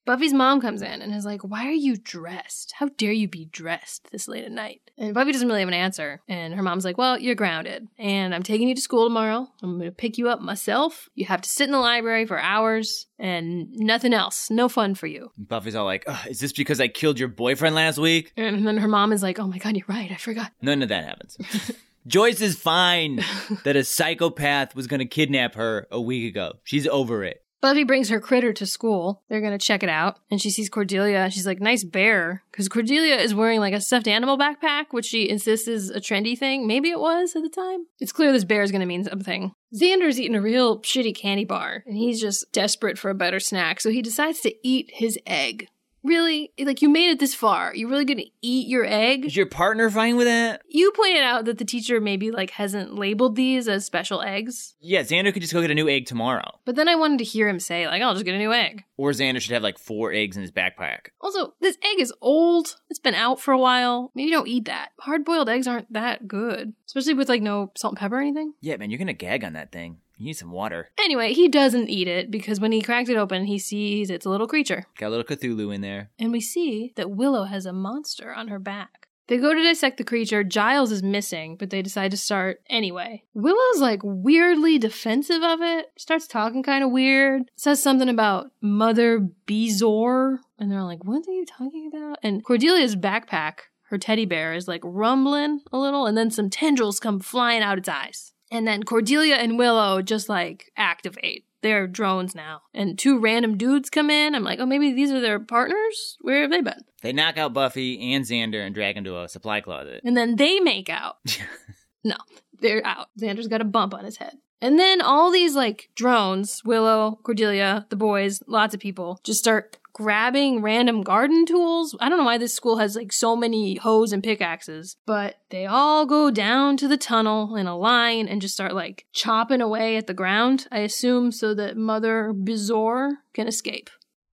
Buffy's 0.05 0.33
mom 0.33 0.61
comes 0.61 0.83
in 0.83 1.01
and 1.01 1.15
is 1.15 1.25
like, 1.25 1.43
Why 1.43 1.67
are 1.67 1.71
you 1.71 1.97
dressed? 1.97 2.75
How 2.77 2.89
dare 2.97 3.13
you 3.13 3.29
be 3.29 3.45
dressed 3.45 4.11
this 4.11 4.27
late 4.27 4.45
at 4.45 4.51
night? 4.51 4.81
And 4.99 5.15
Buffy 5.15 5.31
doesn't 5.31 5.47
really 5.47 5.61
have 5.61 5.69
an 5.69 5.75
answer. 5.75 6.21
And 6.29 6.55
her 6.55 6.63
mom's 6.63 6.85
like, 6.85 6.99
Well, 6.99 7.21
you're 7.21 7.37
grounded. 7.37 7.87
And 7.99 8.35
I'm 8.35 8.43
taking 8.43 8.69
you 8.69 8.75
to 8.75 8.81
school 8.81 9.07
tomorrow. 9.07 9.47
I'm 9.63 9.79
going 9.79 9.89
to 9.89 9.95
pick 9.95 10.19
you 10.19 10.29
up 10.29 10.41
myself. 10.41 11.09
You 11.15 11.27
have 11.27 11.41
to 11.43 11.49
sit 11.49 11.67
in 11.67 11.73
the 11.73 11.79
library 11.79 12.27
for 12.27 12.39
hours 12.39 13.07
and 13.19 13.69
nothing 13.75 14.13
else. 14.13 14.51
No 14.51 14.69
fun 14.69 14.97
for 14.97 15.07
you. 15.07 15.31
Buffy's 15.39 15.77
all 15.77 15.85
like, 15.85 16.05
"Ugh, 16.09 16.27
is 16.29 16.41
this 16.41 16.53
because 16.53 16.81
I 16.81 16.89
killed 16.89 17.21
your 17.21 17.29
boyfriend 17.29 17.77
last 17.77 17.99
week? 17.99 18.33
And 18.37 18.67
then 18.67 18.79
her 18.79 18.89
mom 18.89 19.13
is 19.13 19.23
like, 19.23 19.39
Oh 19.39 19.47
my 19.47 19.59
God, 19.59 19.77
you're 19.77 19.87
right. 19.89 20.11
I 20.11 20.17
forgot. 20.17 20.51
None 20.61 20.83
of 20.83 20.89
that 20.89 21.05
happens. 21.05 21.39
Joyce 22.07 22.41
is 22.41 22.57
fine 22.57 23.21
that 23.65 23.77
a 23.77 23.85
psychopath 23.85 24.75
was 24.75 24.87
going 24.87 25.01
to 25.01 25.07
kidnap 25.07 25.55
her 25.55 25.87
a 25.91 26.01
week 26.01 26.29
ago. 26.29 26.55
She's 26.65 26.87
over 26.87 27.23
it. 27.25 27.43
Buffy 27.61 27.85
brings 27.85 28.09
her 28.09 28.19
critter 28.19 28.53
to 28.55 28.67
school. 28.67 29.23
They're 29.29 29.41
gonna 29.41 29.57
check 29.57 29.85
it 29.85 29.89
out, 29.89 30.19
and 30.33 30.43
she 30.43 30.51
sees 30.51 30.69
Cordelia. 30.69 31.31
She's 31.31 31.47
like, 31.47 31.61
"Nice 31.61 31.85
bear," 31.85 32.43
because 32.51 32.69
Cordelia 32.69 33.15
is 33.15 33.37
wearing 33.37 33.61
like 33.61 33.73
a 33.73 33.81
stuffed 33.81 34.09
animal 34.09 34.37
backpack, 34.37 34.87
which 34.91 35.07
she 35.07 35.29
insists 35.29 35.69
is 35.69 35.89
a 35.89 36.01
trendy 36.01 36.37
thing. 36.37 36.67
Maybe 36.67 36.91
it 36.91 36.99
was 36.99 37.37
at 37.37 37.43
the 37.43 37.49
time. 37.49 37.87
It's 38.01 38.11
clear 38.11 38.33
this 38.33 38.43
bear 38.43 38.63
is 38.63 38.73
gonna 38.73 38.85
mean 38.85 39.05
something. 39.05 39.53
Xander's 39.73 40.21
eating 40.21 40.35
a 40.35 40.43
real 40.43 40.81
shitty 40.81 41.15
candy 41.15 41.45
bar, 41.45 41.85
and 41.87 41.97
he's 41.97 42.21
just 42.21 42.51
desperate 42.51 42.99
for 42.99 43.11
a 43.11 43.15
better 43.15 43.39
snack, 43.39 43.81
so 43.81 43.91
he 43.91 44.03
decides 44.03 44.41
to 44.41 44.53
eat 44.67 44.91
his 44.95 45.17
egg. 45.25 45.69
Really? 46.03 46.53
Like, 46.59 46.83
you 46.83 46.89
made 46.89 47.11
it 47.11 47.21
this 47.21 47.35
far. 47.35 47.75
You 47.75 47.89
really 47.89 48.05
gonna 48.05 48.25
eat 48.41 48.69
your 48.69 48.85
egg? 48.85 49.27
Is 49.27 49.37
your 49.37 49.47
partner 49.47 49.91
fine 49.91 50.17
with 50.17 50.27
that? 50.27 50.63
You 50.69 50.93
pointed 50.93 51.23
out 51.23 51.45
that 51.45 51.59
the 51.59 51.65
teacher 51.65 52.01
maybe 52.01 52.31
like 52.31 52.51
hasn't 52.51 52.95
labeled 52.95 53.37
these 53.37 53.69
as 53.69 53.85
special 53.85 54.23
eggs. 54.23 54.75
Yeah, 54.81 55.03
Xander 55.03 55.33
could 55.33 55.43
just 55.43 55.53
go 55.53 55.61
get 55.61 55.71
a 55.71 55.75
new 55.75 55.89
egg 55.89 56.07
tomorrow. 56.07 56.59
But 56.65 56.77
then 56.77 56.89
I 56.89 56.97
wanted 56.97 57.19
to 57.19 57.25
hear 57.25 57.49
him 57.49 57.61
say, 57.61 57.87
like, 57.87 58.03
I'll 58.03 58.15
just 58.15 58.25
get 58.25 58.35
a 58.35 58.39
new 58.39 58.53
egg. 58.53 58.85
Or 58.97 59.11
Xander 59.11 59.41
should 59.41 59.53
have 59.53 59.63
like 59.63 59.79
four 59.79 60.13
eggs 60.13 60.37
in 60.37 60.43
his 60.43 60.53
backpack. 60.53 61.09
Also, 61.21 61.55
this 61.61 61.77
egg 61.85 62.01
is 62.01 62.13
old. 62.21 62.77
It's 62.91 62.99
been 62.99 63.15
out 63.15 63.41
for 63.41 63.53
a 63.53 63.59
while. 63.59 64.11
Maybe 64.15 64.31
don't 64.31 64.49
eat 64.49 64.65
that. 64.67 64.91
Hard 65.01 65.25
boiled 65.25 65.49
eggs 65.49 65.67
aren't 65.67 65.93
that 65.93 66.27
good, 66.27 66.73
especially 66.87 67.15
with 67.15 67.29
like 67.29 67.43
no 67.43 67.73
salt 67.77 67.93
and 67.93 67.99
pepper 67.99 68.17
or 68.17 68.21
anything. 68.21 68.55
Yeah, 68.61 68.77
man, 68.77 68.91
you're 68.91 69.03
to 69.07 69.13
gag 69.13 69.45
on 69.45 69.55
that 69.55 69.73
thing. 69.73 69.99
You 70.23 70.27
need 70.27 70.35
some 70.35 70.53
water. 70.53 70.91
Anyway, 70.99 71.33
he 71.33 71.49
doesn't 71.49 71.91
eat 71.91 72.07
it 72.07 72.31
because 72.31 72.61
when 72.61 72.71
he 72.71 72.81
cracked 72.81 73.09
it 73.09 73.17
open, 73.17 73.47
he 73.47 73.59
sees 73.59 74.09
it's 74.09 74.25
a 74.25 74.31
little 74.31 74.47
creature. 74.47 74.85
Got 74.97 75.09
a 75.09 75.17
little 75.17 75.25
Cthulhu 75.25 75.75
in 75.75 75.81
there. 75.81 76.11
And 76.17 76.31
we 76.31 76.41
see 76.41 76.93
that 76.95 77.11
Willow 77.11 77.43
has 77.43 77.67
a 77.67 77.73
monster 77.73 78.33
on 78.33 78.47
her 78.47 78.61
back. 78.61 79.09
They 79.27 79.39
go 79.39 79.53
to 79.53 79.61
dissect 79.61 79.97
the 79.97 80.05
creature. 80.05 80.45
Giles 80.45 80.93
is 80.93 81.03
missing, 81.03 81.57
but 81.57 81.71
they 81.71 81.83
decide 81.83 82.13
to 82.13 82.17
start 82.17 82.61
anyway. 82.71 83.25
Willow's 83.35 83.81
like 83.81 83.99
weirdly 84.05 84.79
defensive 84.79 85.43
of 85.43 85.61
it, 85.61 85.87
starts 85.99 86.29
talking 86.29 86.63
kind 86.63 86.85
of 86.85 86.93
weird, 86.93 87.51
says 87.57 87.83
something 87.83 88.09
about 88.09 88.53
Mother 88.61 89.29
Bezoar. 89.49 90.39
And 90.57 90.71
they're 90.71 90.85
like, 90.85 91.05
what 91.05 91.27
are 91.27 91.33
you 91.33 91.47
talking 91.47 91.91
about? 91.93 92.19
And 92.23 92.45
Cordelia's 92.45 92.95
backpack, 92.95 93.55
her 93.89 93.99
teddy 93.99 94.27
bear, 94.27 94.55
is 94.55 94.69
like 94.69 94.83
rumbling 94.85 95.63
a 95.73 95.79
little, 95.79 96.07
and 96.07 96.17
then 96.17 96.31
some 96.31 96.49
tendrils 96.49 97.01
come 97.01 97.19
flying 97.19 97.63
out 97.63 97.79
its 97.79 97.89
eyes. 97.89 98.33
And 98.53 98.69
then 98.69 98.83
Cordelia 98.83 99.37
and 99.37 99.59
Willow 99.59 100.03
just 100.03 100.29
like 100.29 100.71
activate. 100.77 101.47
They're 101.63 101.87
drones 101.87 102.35
now. 102.35 102.63
And 102.75 102.99
two 102.99 103.19
random 103.19 103.57
dudes 103.57 103.89
come 103.89 104.11
in. 104.11 104.35
I'm 104.35 104.45
like, 104.45 104.59
oh, 104.61 104.67
maybe 104.67 104.93
these 104.93 105.11
are 105.11 105.21
their 105.21 105.41
partners? 105.41 106.19
Where 106.21 106.43
have 106.43 106.51
they 106.51 106.61
been? 106.61 106.85
They 107.01 107.13
knock 107.13 107.39
out 107.39 107.55
Buffy 107.55 108.13
and 108.13 108.25
Xander 108.25 108.65
and 108.65 108.75
drag 108.75 108.97
him 108.97 109.05
to 109.05 109.23
a 109.23 109.29
supply 109.29 109.63
closet. 109.63 110.03
And 110.05 110.17
then 110.17 110.37
they 110.37 110.61
make 110.61 110.91
out. 110.91 111.17
no, 112.05 112.17
they're 112.61 112.85
out. 112.85 113.09
Xander's 113.19 113.49
got 113.49 113.63
a 113.63 113.65
bump 113.65 113.95
on 113.95 114.05
his 114.05 114.19
head. 114.19 114.37
And 114.61 114.79
then 114.79 115.01
all 115.01 115.31
these 115.33 115.57
like 115.57 115.89
drones, 115.95 116.63
Willow, 116.65 117.19
Cordelia, 117.23 117.87
the 117.89 117.97
boys, 117.97 118.43
lots 118.47 118.75
of 118.75 118.81
people 118.81 119.19
just 119.25 119.41
start 119.41 119.79
grabbing 119.93 120.63
random 120.63 121.03
garden 121.03 121.45
tools. 121.47 121.97
I 122.01 122.09
don't 122.09 122.19
know 122.19 122.25
why 122.25 122.39
this 122.39 122.55
school 122.55 122.79
has 122.79 122.97
like 122.97 123.13
so 123.13 123.37
many 123.37 123.77
hoes 123.77 124.13
and 124.13 124.23
pickaxes, 124.23 124.97
but 125.07 125.37
they 125.51 125.67
all 125.67 126.07
go 126.07 126.31
down 126.31 126.77
to 126.79 126.89
the 126.89 126.97
tunnel 126.97 127.57
in 127.57 127.67
a 127.67 127.77
line 127.77 128.29
and 128.29 128.41
just 128.41 128.55
start 128.55 128.75
like 128.75 129.07
chopping 129.13 129.61
away 129.61 129.97
at 129.97 130.07
the 130.07 130.15
ground, 130.15 130.67
I 130.73 130.81
assume, 130.81 131.33
so 131.33 131.55
that 131.55 131.77
Mother 131.77 132.33
Bezoar 132.35 133.13
can 133.35 133.47
escape. 133.47 133.91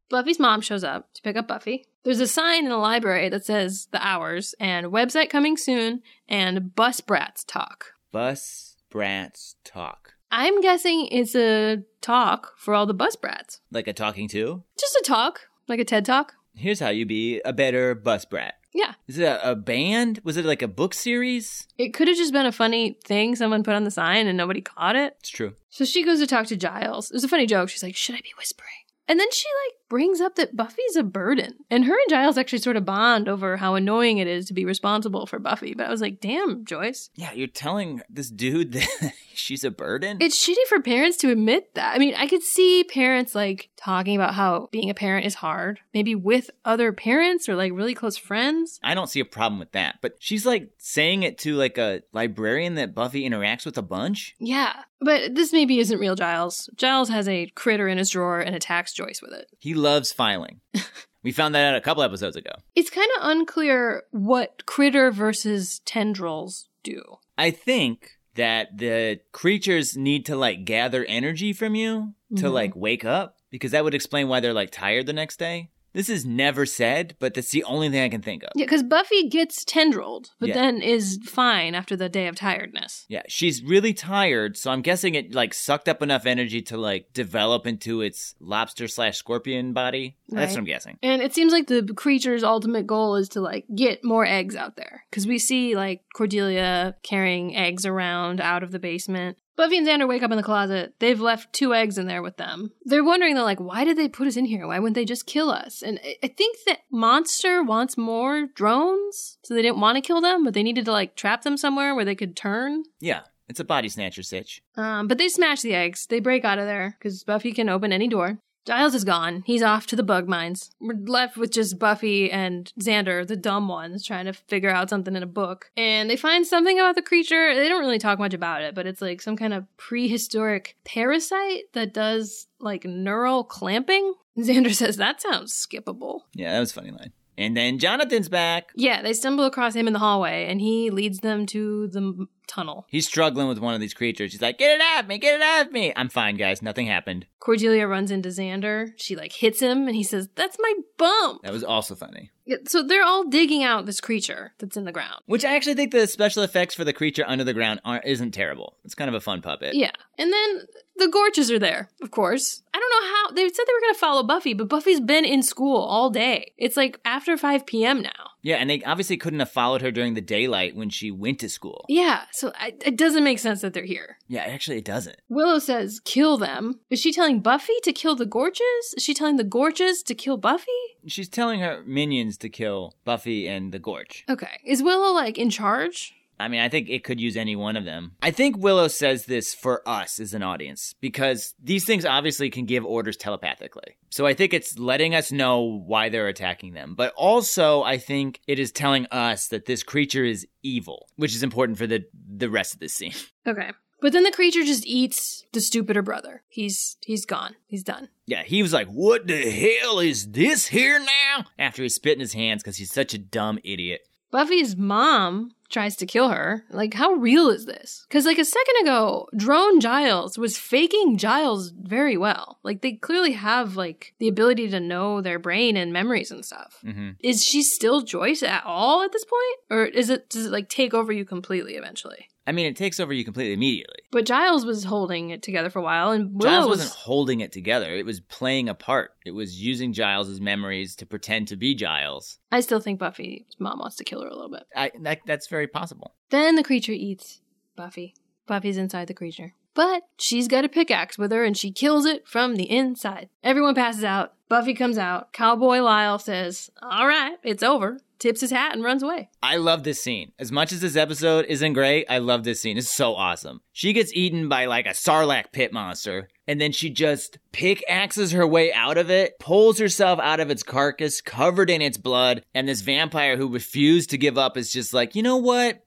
Buffy's 0.10 0.40
mom 0.40 0.62
shows 0.62 0.84
up 0.84 1.14
to 1.14 1.22
pick 1.22 1.36
up 1.36 1.48
Buffy. 1.48 1.86
There's 2.04 2.20
a 2.20 2.28
sign 2.28 2.64
in 2.64 2.70
the 2.70 2.78
library 2.78 3.30
that 3.30 3.46
says 3.46 3.88
the 3.92 4.06
hours 4.06 4.56
and 4.60 4.88
website 4.88 5.30
coming 5.30 5.58
soon 5.58 6.02
and 6.28 6.74
bus 6.74 7.02
brats 7.02 7.44
talk. 7.44 7.88
Bus 8.12 8.78
brats 8.90 9.56
talk. 9.64 10.14
I'm 10.32 10.62
guessing 10.62 11.08
it's 11.12 11.36
a 11.36 11.84
talk 12.02 12.54
for 12.58 12.74
all 12.74 12.86
the 12.86 12.94
bus 12.94 13.16
brats. 13.16 13.62
Like 13.72 13.88
a 13.88 13.94
talking 13.94 14.28
to? 14.30 14.64
Just 14.80 14.96
a 14.96 15.04
talk, 15.06 15.42
like 15.70 15.80
a 15.80 15.86
TED 15.86 16.06
talk. 16.06 16.34
Here's 16.56 16.80
how 16.80 16.90
you 16.90 17.06
be 17.06 17.40
a 17.46 17.54
better 17.54 17.96
bus 17.96 18.26
brat. 18.26 18.56
Yeah. 18.74 18.94
Is 19.08 19.18
it 19.18 19.24
a, 19.24 19.52
a 19.52 19.56
band? 19.56 20.20
Was 20.24 20.38
it 20.38 20.46
like 20.46 20.62
a 20.62 20.68
book 20.68 20.94
series? 20.94 21.68
It 21.78 21.94
could 21.94 22.08
have 22.08 22.18
just 22.18 22.34
been 22.34 22.46
a 22.46 22.52
funny 22.52 22.98
thing 23.04 23.36
someone 23.36 23.64
put 23.64 23.74
on 23.74 23.84
the 23.84 23.92
sign 23.92 24.28
and 24.28 24.38
nobody 24.38 24.62
caught 24.62 24.96
it. 24.96 25.16
It's 25.20 25.30
true. 25.30 25.54
So 25.70 25.86
she 25.86 26.04
goes 26.04 26.20
to 26.20 26.28
talk 26.28 26.48
to 26.48 26.56
Giles. 26.56 27.10
It 27.10 27.16
was 27.16 27.24
a 27.24 27.30
funny 27.30 27.46
joke. 27.48 27.70
She's 27.70 27.84
like, 27.84 27.96
Should 27.96 28.16
I 28.16 28.22
be 28.22 28.34
whispering? 28.38 28.70
And 29.08 29.20
then 29.20 29.32
she 29.32 29.48
like 29.66 29.76
brings 29.90 30.22
up 30.22 30.36
that 30.36 30.56
Buffy's 30.56 30.96
a 30.96 31.02
burden. 31.02 31.56
And 31.72 31.86
her 31.86 31.94
and 32.00 32.10
Giles 32.10 32.38
actually 32.38 32.60
sort 32.60 32.78
of 32.78 32.86
bond 32.86 33.28
over 33.28 33.58
how 33.58 33.74
annoying 33.74 34.20
it 34.20 34.28
is 34.28 34.46
to 34.46 34.54
be 34.54 34.66
responsible 34.66 35.26
for 35.26 35.40
Buffy. 35.40 35.74
But 35.74 35.88
I 35.88 35.90
was 35.90 36.00
like, 36.00 36.22
damn, 36.22 36.64
Joyce. 36.64 37.10
Yeah, 37.16 37.32
you're 37.34 37.48
telling 37.48 38.02
this 38.08 38.30
dude 38.30 38.72
that 38.74 39.14
she's 39.40 39.64
a 39.64 39.72
burden? 39.72 40.18
It's 40.22 40.38
shitty 40.38 40.68
for 40.68 40.82
parents 40.82 41.18
to 41.18 41.32
admit 41.32 41.74
that. 41.76 41.96
I 41.96 41.98
mean, 41.98 42.14
I 42.16 42.28
could 42.28 42.44
see 42.44 42.84
parents 42.84 43.34
like 43.34 43.70
talking 43.78 44.16
about 44.16 44.34
how 44.34 44.70
being 44.72 44.90
a 44.90 44.94
parent 44.94 45.26
is 45.26 45.36
hard, 45.36 45.80
maybe 45.94 46.16
with 46.16 46.50
other 46.66 46.92
parents 46.94 47.48
or 47.48 47.56
like 47.56 47.72
really 47.74 47.94
close 47.94 48.18
friends. 48.18 48.80
I 48.84 48.94
don't 48.94 49.10
see 49.10 49.20
a 49.20 49.26
problem 49.26 49.60
with 49.60 49.72
that. 49.72 50.00
But 50.02 50.16
she's 50.20 50.46
like 50.46 50.70
saying 50.78 51.24
it 51.24 51.38
to 51.40 51.56
like 51.56 51.78
a 51.78 52.02
librarian 52.14 52.76
that 52.76 52.94
Buffy 52.94 53.28
interacts 53.28 53.66
with 53.66 53.78
a 53.78 53.84
bunch. 53.84 54.36
Yeah. 54.40 54.74
But 55.00 55.36
this 55.36 55.54
maybe 55.54 55.80
isn't 55.80 56.00
real 56.00 56.16
Giles. 56.16 56.70
Giles 56.76 57.10
has 57.10 57.28
a 57.28 57.48
critter 57.56 57.88
in 57.88 57.98
his 57.98 58.10
drawer 58.10 58.40
and 58.40 58.56
attacks 58.56 58.94
Joyce 58.94 59.22
with 59.22 59.32
it. 59.32 59.48
He 59.58 59.74
loves 59.74 60.12
filing. 60.12 60.60
we 61.24 61.32
found 61.32 61.56
that 61.56 61.70
out 61.70 61.76
a 61.78 61.82
couple 61.82 62.04
episodes 62.04 62.36
ago. 62.36 62.52
It's 62.76 62.90
kind 62.90 63.10
of 63.18 63.30
unclear 63.30 64.04
what 64.12 64.66
critter 64.66 65.12
versus 65.12 65.80
tendrils 65.86 66.68
do. 66.84 67.02
I 67.38 67.52
think 67.52 68.19
that 68.36 68.78
the 68.78 69.20
creatures 69.32 69.98
need 69.98 70.26
to 70.28 70.36
like 70.36 70.66
gather 70.66 71.04
energy 71.06 71.54
from 71.54 71.76
you 71.76 72.14
to 72.36 72.44
Mhm. 72.46 72.54
like 72.54 72.76
wake 72.76 73.04
up 73.04 73.38
because 73.50 73.72
that 73.72 73.84
would 73.84 73.96
explain 73.96 74.28
why 74.28 74.40
they're 74.40 74.54
like 74.54 74.72
tired 74.72 75.06
the 75.08 75.14
next 75.14 75.38
day. 75.40 75.72
This 75.94 76.10
is 76.10 76.26
never 76.26 76.66
said, 76.66 77.16
but 77.20 77.34
that's 77.34 77.52
the 77.52 77.64
only 77.64 77.90
thing 77.90 78.02
I 78.04 78.10
can 78.10 78.22
think 78.22 78.44
of. 78.44 78.50
Yeah, 78.56 78.66
because 78.66 78.84
Buffy 78.84 79.28
gets 79.28 79.64
tendrilled, 79.66 80.30
but 80.40 80.50
Yeah. 80.50 80.56
then 80.56 80.82
is 80.82 81.20
fine 81.26 81.74
after 81.76 81.96
the 81.96 82.10
day 82.10 82.28
of 82.28 82.36
tiredness. 82.36 83.06
Yeah, 83.10 83.24
she's 83.28 83.64
really 83.64 83.94
tired, 83.94 84.56
so 84.56 84.72
I'm 84.72 84.82
guessing 84.82 85.16
it 85.16 85.34
like 85.34 85.54
sucked 85.54 85.90
up 85.90 86.02
enough 86.02 86.26
energy 86.26 86.62
to 86.64 86.78
like 86.78 87.08
develop 87.14 87.66
into 87.66 88.02
its 88.02 88.36
lobster 88.40 88.88
slash 88.88 89.18
scorpion 89.18 89.74
body. 89.74 90.18
That's 90.30 90.54
what 90.54 90.60
I'm 90.60 90.66
guessing. 90.66 90.98
And 91.02 91.22
it 91.22 91.34
seems 91.34 91.52
like 91.52 91.68
the 91.68 91.84
creature's 91.96 92.44
ultimate 92.44 92.86
goal 92.86 93.16
is 93.16 93.30
to 93.30 93.42
like 93.42 93.66
get 93.76 94.04
more 94.04 94.26
eggs 94.26 94.56
out 94.56 94.76
there. 94.76 95.06
Because 95.10 95.26
we 95.26 95.40
see 95.40 95.76
like 95.76 96.04
Cordelia 96.16 96.96
carrying 97.04 97.56
eggs 97.56 97.86
around 97.86 98.40
out 98.42 98.62
of 98.64 98.72
the 98.72 98.80
basement. 98.80 99.38
Buffy 99.60 99.78
and 99.78 99.86
Xander 99.86 100.08
wake 100.08 100.24
up 100.24 100.32
in 100.32 100.38
the 100.38 100.44
closet. 100.44 100.94
They've 101.00 101.20
left 101.20 101.52
two 101.52 101.74
eggs 101.76 101.98
in 101.98 102.08
there 102.08 102.22
with 102.22 102.38
them. 102.38 102.72
They're 102.86 103.04
wondering, 103.04 103.36
they're 103.36 103.44
like, 103.44 103.60
why 103.60 103.84
did 103.84 103.98
they 103.98 104.08
put 104.08 104.26
us 104.26 104.38
in 104.38 104.46
here? 104.46 104.66
Why 104.66 104.80
wouldn't 104.80 104.96
they 104.96 105.04
just 105.04 105.26
kill 105.26 105.50
us? 105.50 105.82
And 105.82 106.00
I- 106.24 106.28
think 106.30 106.58
that 106.68 106.80
Monster 106.90 107.62
wants 107.62 107.98
more 107.98 108.48
drones. 108.56 109.38
So 109.44 109.54
they 109.54 109.62
didn't 109.62 109.82
want 109.82 109.98
to 109.98 110.02
kill 110.02 110.22
them, 110.22 110.46
but 110.46 110.54
they 110.54 110.64
needed 110.64 110.86
to 110.86 110.94
like 110.94 111.16
trap 111.18 111.42
them 111.42 111.58
somewhere 111.58 111.94
where 111.94 112.06
they 112.06 112.16
could 112.16 112.38
turn. 112.38 112.84
Yeah, 113.02 113.24
it's 113.50 113.60
a 113.60 113.66
body 113.66 113.90
snatcher 113.90 114.24
sitch. 114.24 114.62
Um, 114.78 115.10
but 115.10 115.18
they 115.18 115.28
smash 115.28 115.62
the 115.62 115.76
eggs. 115.76 116.06
They 116.06 116.22
break 116.22 116.46
out 116.46 116.58
of 116.60 116.66
there 116.66 116.96
because 116.98 117.26
Buffy 117.26 117.52
can 117.52 117.68
open 117.68 117.92
any 117.92 118.08
door. 118.08 118.40
Giles 118.66 118.94
is 118.94 119.04
gone. 119.04 119.44
He's 119.46 119.64
off 119.64 119.88
to 119.88 119.96
the 119.96 120.04
bug 120.04 120.28
mines. 120.28 120.72
We're 120.80 120.96
left 120.96 121.38
with 121.38 121.52
just 121.52 121.80
Buffy 121.80 122.32
and 122.32 122.72
Xander, 122.80 123.26
the 123.26 123.36
dumb 123.36 123.68
ones, 123.68 124.06
trying 124.06 124.26
to 124.26 124.34
figure 124.34 124.70
out 124.70 124.90
something 124.90 125.16
in 125.16 125.24
a 125.24 125.28
book. 125.28 125.72
And 125.76 126.10
they 126.10 126.16
find 126.16 126.46
something 126.46 126.80
about 126.80 126.96
the 126.96 127.02
creature. 127.02 127.56
They 127.56 127.68
don't 127.70 127.82
really 127.82 128.00
talk 128.00 128.20
much 128.20 128.34
about 128.34 128.62
it, 128.62 128.76
but 128.76 128.86
it's 128.86 129.02
like 129.02 129.22
some 129.22 129.36
kind 129.36 129.54
of 129.54 129.66
prehistoric 129.78 130.76
parasite 130.86 131.64
that 131.74 131.94
does 131.94 132.48
like 132.60 132.86
neural 132.86 133.44
clamping. 133.44 134.14
Xander 134.38 134.74
says 134.74 134.98
that 134.98 135.22
sounds 135.22 135.54
skippable. 135.54 136.22
Yeah, 136.34 136.54
that 136.54 136.60
was 136.60 136.72
a 136.72 136.76
funny 136.76 136.92
line. 136.92 137.12
And 137.40 137.56
then 137.56 137.80
Jonathan's 137.80 138.28
back. 138.28 138.72
Yeah, 138.76 139.02
they 139.02 139.14
stumble 139.14 139.46
across 139.46 139.74
him 139.74 139.88
in 139.88 139.94
the 139.94 140.00
hallway 140.00 140.48
and 140.50 140.60
he 140.60 140.90
leads 140.90 141.20
them 141.20 141.46
to 141.48 141.88
the 141.88 142.28
tunnel. 142.50 142.86
He's 142.90 143.08
struggling 143.08 143.48
with 143.48 143.60
one 143.60 143.74
of 143.74 143.80
these 143.80 143.94
creatures. 143.94 144.34
He's 144.34 144.42
like, 144.42 144.58
"Get 144.58 144.72
it 144.72 144.82
out 144.82 145.04
of 145.04 145.08
me! 145.08 145.18
Get 145.18 145.36
it 145.36 145.42
out 145.42 145.68
of 145.68 145.72
me!" 145.72 145.94
I'm 145.96 146.10
fine, 146.10 146.36
guys. 146.36 146.62
Nothing 146.62 146.88
happened. 146.88 147.26
Cordelia 147.40 147.88
runs 147.88 148.12
into 148.12 148.30
Xander. 148.30 148.92
She 148.98 149.16
like 149.16 149.32
hits 149.32 149.62
him 149.62 149.88
and 149.88 149.96
he 149.96 150.04
says, 150.04 150.28
That's 150.36 150.58
my 150.60 150.74
bump. 150.98 151.42
That 151.44 151.54
was 151.54 151.64
also 151.64 151.96
funny. 151.96 152.32
Yeah, 152.46 152.58
So 152.66 152.84
they're 152.84 153.04
all 153.04 153.24
digging 153.26 153.64
out 153.64 153.86
this 153.86 154.02
creature 154.02 154.54
that's 154.60 154.76
in 154.76 154.84
the 154.86 154.92
ground. 154.92 155.22
Which 155.26 155.46
I 155.46 155.56
actually 155.56 155.76
think 155.76 155.92
the 155.92 156.08
special 156.08 156.44
effects 156.44 156.76
for 156.76 156.84
the 156.84 156.94
creature 156.94 157.24
under 157.26 157.44
the 157.44 157.54
ground 157.54 157.80
aren't 157.86 158.06
isn't 158.06 158.32
terrible. 158.32 158.78
It's 158.84 158.96
kind 158.96 159.08
of 159.08 159.16
a 159.16 159.22
fun 159.22 159.42
puppet. 159.42 159.74
Yeah. 159.74 159.92
And 160.18 160.34
then 160.34 160.68
the 160.98 161.08
Gorches 161.08 161.50
are 161.50 161.60
there, 161.60 161.90
of 162.02 162.12
course. 162.12 162.62
I 162.74 162.80
don't 162.80 162.90
know 163.04 163.16
how 163.16 163.32
they 163.36 163.48
said 163.48 163.64
they 163.66 163.74
were 163.74 163.82
going 163.82 163.94
to 163.94 164.00
follow 164.00 164.24
Buffy, 164.24 164.54
but 164.54 164.68
Buffy's 164.68 165.00
been 165.00 165.26
in 165.26 165.42
school 165.42 165.78
all 165.78 166.10
day. 166.10 166.52
It's 166.58 166.76
like 166.76 167.00
after 167.06 167.38
5 167.38 167.66
p.m. 167.66 168.02
now. 168.02 168.29
Yeah, 168.42 168.56
and 168.56 168.70
they 168.70 168.82
obviously 168.84 169.18
couldn't 169.18 169.40
have 169.40 169.52
followed 169.52 169.82
her 169.82 169.92
during 169.92 170.14
the 170.14 170.22
daylight 170.22 170.76
when 170.76 170.90
she 170.90 171.12
went 171.12 171.40
to 171.40 171.50
school. 171.50 171.86
Yeah, 171.90 172.24
so 172.32 172.52
I, 172.58 172.74
it 172.86 172.96
doesn't 172.96 173.24
make 173.24 173.40
sense 173.40 173.62
that 173.62 173.74
they're 173.74 173.84
here. 173.84 174.18
Yeah, 174.28 174.44
actually, 174.44 174.78
it 174.78 174.86
doesn't. 174.86 175.18
Willow 175.28 175.60
says, 175.60 176.00
kill 176.06 176.38
them. 176.38 176.80
Is 176.90 177.00
she 177.00 177.12
telling 177.12 177.42
Buffy 177.42 177.74
to 177.84 177.92
kill 177.92 178.16
the 178.16 178.26
Gorches? 178.26 178.94
Is 178.96 179.04
she 179.04 179.14
telling 179.14 179.36
the 179.36 179.44
Gorches 179.44 180.04
to 180.04 180.16
kill 180.16 180.38
Buffy? 180.38 180.72
She's 181.06 181.30
telling 181.30 181.60
her 181.60 181.84
minions 181.86 182.38
to 182.38 182.50
kill 182.50 182.96
Buffy 183.04 183.48
and 183.48 183.72
the 183.72 183.80
Gorch. 183.80 184.24
Okay. 184.30 184.60
Is 184.66 184.84
Willow 184.84 185.14
like 185.14 185.38
in 185.38 185.50
charge? 185.50 186.16
I 186.40 186.48
mean, 186.48 186.62
I 186.62 186.70
think 186.70 186.90
it 186.90 187.04
could 187.04 187.20
use 187.20 187.36
any 187.36 187.56
one 187.56 187.76
of 187.76 187.86
them. 187.86 188.14
I 188.22 188.32
think 188.32 188.58
Willow 188.58 188.88
says 188.88 189.26
this 189.26 189.54
for 189.54 189.88
us 189.88 190.20
as 190.20 190.34
an 190.34 190.42
audience 190.42 190.96
because 191.02 191.54
these 191.62 191.86
things 191.86 192.06
obviously 192.06 192.50
can 192.50 192.66
give 192.66 192.86
orders 192.86 193.18
telepathically. 193.18 193.98
So 194.10 194.26
I 194.26 194.34
think 194.34 194.54
it's 194.54 194.78
letting 194.80 195.14
us 195.14 195.32
know 195.32 195.62
why 195.86 196.10
they're 196.10 196.28
attacking 196.28 196.74
them. 196.74 196.96
But 196.96 197.14
also, 197.18 197.84
I 197.84 197.98
think 197.98 198.40
it 198.48 198.58
is 198.58 198.72
telling 198.72 199.06
us 199.08 199.48
that 199.50 199.66
this 199.66 199.84
creature 199.84 200.24
is 200.24 200.48
evil, 200.64 201.10
which 201.18 201.36
is 201.36 201.44
important 201.44 201.78
for 201.78 201.88
the 201.88 202.06
the 202.14 202.50
rest 202.50 202.74
of 202.74 202.80
this 202.80 202.94
scene. 202.94 203.14
Okay. 203.48 203.72
But 204.02 204.14
then 204.14 204.24
the 204.24 204.32
creature 204.32 204.64
just 204.64 204.86
eats 204.86 205.44
the 205.54 205.60
stupider 205.60 206.02
brother. 206.02 206.44
He's 206.48 206.98
he's 207.04 207.26
gone. 207.26 207.56
He's 207.66 207.84
done. 207.84 208.10
Yeah, 208.28 208.44
he 208.44 208.62
was 208.62 208.72
like, 208.72 208.88
"What 208.88 209.28
the 209.28 209.50
hell 209.50 210.00
is 210.00 210.32
this 210.32 210.68
here 210.68 211.00
now?" 211.00 211.46
After 211.58 211.82
he 211.82 211.90
spit 211.90 212.14
in 212.14 212.20
his 212.20 212.34
hands 212.34 212.62
because 212.62 212.78
he's 212.78 212.94
such 212.94 213.14
a 213.14 213.18
dumb 213.18 213.60
idiot. 213.64 214.02
Buffy's 214.32 214.76
mom 214.76 215.52
tries 215.70 215.96
to 215.98 216.06
kill 216.06 216.30
her. 216.30 216.64
Like, 216.70 216.94
how 216.94 217.14
real 217.14 217.50
is 217.50 217.66
this? 217.66 218.06
Because, 218.08 218.26
like, 218.26 218.38
a 218.40 218.46
second 218.46 218.76
ago, 218.82 219.28
Drone 219.36 219.80
Giles 219.80 220.38
was 220.38 220.58
faking 220.58 221.18
Giles 221.18 221.72
very 221.72 222.18
well. 222.18 222.60
Like, 222.64 222.82
they 222.82 222.94
clearly 222.94 223.34
have, 223.34 223.76
like, 223.76 224.14
the 224.20 224.28
ability 224.28 224.70
to 224.70 224.80
know 224.80 225.22
their 225.22 225.40
brain 225.40 225.78
and 225.78 225.94
memories 225.94 226.32
and 226.32 226.44
stuff. 226.46 226.80
hmm 226.82 227.12
Is 227.20 227.44
she 227.44 227.62
still 227.64 228.02
Joyce 228.02 228.42
at 228.44 228.64
all 228.66 229.02
at 229.04 229.12
this 229.12 229.26
point? 229.26 229.58
Or 229.70 229.86
is 229.86 230.10
it, 230.10 230.30
does 230.30 230.46
it, 230.48 230.52
like, 230.52 230.70
take 230.70 230.94
over 230.94 231.12
you 231.12 231.26
completely 231.26 231.76
eventually? 231.76 232.29
I 232.50 232.52
mean, 232.52 232.66
it 232.66 232.76
takes 232.76 233.00
over 233.00 233.14
you 233.14 233.24
completely 233.24 233.54
immediately. 233.54 234.00
But 234.10 234.26
Giles 234.26 234.66
was 234.66 234.84
holding 234.84 235.30
it 235.30 235.44
together 235.44 235.70
for 235.70 235.78
a 235.78 235.84
while, 235.84 236.10
and 236.10 236.34
Willow 236.34 236.50
Giles 236.50 236.68
was. 236.68 236.80
wasn't 236.80 236.96
holding 236.96 237.42
it 237.42 237.52
together. 237.52 237.94
It 237.94 238.08
was 238.08 238.22
playing 238.22 238.70
a 238.70 238.74
part. 238.74 239.12
It 239.24 239.36
was 239.36 239.62
using 239.62 239.94
Giles's 239.94 240.42
memories 240.42 240.96
to 240.96 241.06
pretend 241.06 241.48
to 241.50 241.56
be 241.56 241.76
Giles. 241.76 242.40
I 242.52 242.62
still 242.62 242.80
think 242.80 242.98
Buffy's 242.98 243.46
mom 243.60 243.78
wants 243.78 243.98
to 243.98 244.04
kill 244.04 244.24
her 244.24 244.28
a 244.28 244.34
little 244.34 244.50
bit. 244.50 244.64
I, 244.76 244.92
that, 245.02 245.20
that's 245.28 245.46
very 245.46 245.68
possible. 245.68 246.16
Then 246.32 246.56
the 246.56 246.64
creature 246.64 246.92
eats 246.92 247.42
Buffy. 247.76 248.16
Buffy's 248.48 248.78
inside 248.78 249.06
the 249.06 249.14
creature. 249.14 249.54
But 249.76 250.08
she's 250.18 250.48
got 250.48 250.66
a 250.66 250.70
pickaxe 250.70 251.20
with 251.20 251.32
her 251.32 251.44
and 251.44 251.56
she 251.56 251.72
kills 251.72 252.08
it 252.08 252.28
from 252.28 252.56
the 252.56 252.68
inside. 252.72 253.30
Everyone 253.44 253.76
passes 253.76 254.04
out. 254.04 254.34
Buffy 254.50 254.74
comes 254.74 254.98
out. 254.98 255.34
Cowboy 255.34 255.82
Lyle 255.82 256.18
says, 256.18 256.72
All 256.82 257.06
right, 257.06 257.38
it's 257.44 257.62
over. 257.62 258.00
Tips 258.20 258.42
his 258.42 258.52
hat 258.52 258.74
and 258.74 258.84
runs 258.84 259.02
away. 259.02 259.30
I 259.42 259.56
love 259.56 259.84
this 259.84 260.04
scene. 260.04 260.34
As 260.38 260.52
much 260.52 260.74
as 260.74 260.82
this 260.82 260.98
episode 260.98 261.46
isn't 261.48 261.72
great, 261.72 262.06
I 262.10 262.18
love 262.18 262.44
this 262.44 262.62
scene. 262.62 262.78
It's 262.78 262.92
so 262.92 263.16
awesome. 263.16 263.62
She 263.72 263.94
gets 263.94 264.14
eaten 264.14 264.50
by 264.50 264.66
like 264.66 264.86
a 264.86 264.90
sarlacc 264.90 265.54
pit 265.54 265.72
monster, 265.72 266.28
and 266.46 266.60
then 266.60 266.74
she 266.74 266.90
just 266.90 267.38
pickaxes 267.54 268.34
her 268.34 268.46
way 268.46 268.74
out 268.74 268.98
of 268.98 269.10
it, 269.10 269.40
pulls 269.40 269.80
herself 269.80 270.20
out 270.20 270.42
of 270.42 270.50
its 270.50 270.64
carcass, 270.64 271.22
covered 271.22 271.70
in 271.70 271.82
its 271.82 271.98
blood, 271.98 272.44
and 272.54 272.68
this 272.68 272.82
vampire 272.82 273.38
who 273.38 273.48
refused 273.48 274.10
to 274.10 274.18
give 274.18 274.38
up 274.38 274.58
is 274.58 274.74
just 274.74 274.94
like, 274.94 275.16
you 275.16 275.24
know 275.24 275.38
what? 275.38 275.82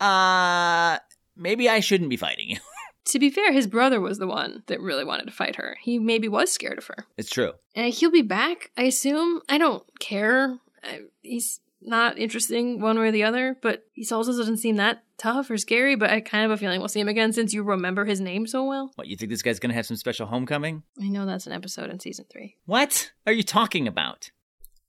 Uh, 0.00 0.98
maybe 1.36 1.68
I 1.68 1.78
shouldn't 1.78 2.10
be 2.10 2.16
fighting 2.16 2.50
you. 2.50 2.58
To 3.10 3.20
be 3.20 3.30
fair, 3.30 3.52
his 3.52 3.68
brother 3.68 4.00
was 4.00 4.18
the 4.18 4.26
one 4.26 4.64
that 4.66 4.80
really 4.80 5.04
wanted 5.04 5.26
to 5.26 5.32
fight 5.32 5.54
her. 5.54 5.76
He 5.80 5.96
maybe 6.00 6.26
was 6.26 6.50
scared 6.50 6.78
of 6.78 6.88
her. 6.88 7.06
It's 7.16 7.30
true. 7.30 7.52
And 7.76 7.94
he'll 7.94 8.10
be 8.10 8.22
back, 8.22 8.72
I 8.76 8.82
assume. 8.82 9.42
I 9.48 9.58
don't 9.58 9.84
care. 10.00 10.58
I, 10.82 11.02
he's 11.22 11.60
not 11.86 12.18
interesting 12.18 12.80
one 12.80 12.98
way 12.98 13.08
or 13.08 13.12
the 13.12 13.22
other, 13.24 13.56
but 13.62 13.84
he 13.92 14.06
also 14.10 14.36
doesn't 14.36 14.58
seem 14.58 14.76
that 14.76 15.04
tough 15.18 15.48
or 15.50 15.56
scary, 15.56 15.96
but 15.96 16.10
I 16.10 16.20
kind 16.20 16.44
of 16.44 16.50
have 16.50 16.58
a 16.58 16.60
feeling 16.60 16.80
we'll 16.80 16.88
see 16.88 17.00
him 17.00 17.08
again 17.08 17.32
since 17.32 17.54
you 17.54 17.62
remember 17.62 18.04
his 18.04 18.20
name 18.20 18.46
so 18.46 18.64
well. 18.64 18.90
What, 18.96 19.06
you 19.06 19.16
think 19.16 19.30
this 19.30 19.42
guy's 19.42 19.58
gonna 19.60 19.74
have 19.74 19.86
some 19.86 19.96
special 19.96 20.26
homecoming? 20.26 20.82
I 21.00 21.08
know 21.08 21.26
that's 21.26 21.46
an 21.46 21.52
episode 21.52 21.90
in 21.90 22.00
season 22.00 22.26
three. 22.30 22.56
What 22.66 23.12
are 23.26 23.32
you 23.32 23.42
talking 23.42 23.86
about? 23.88 24.30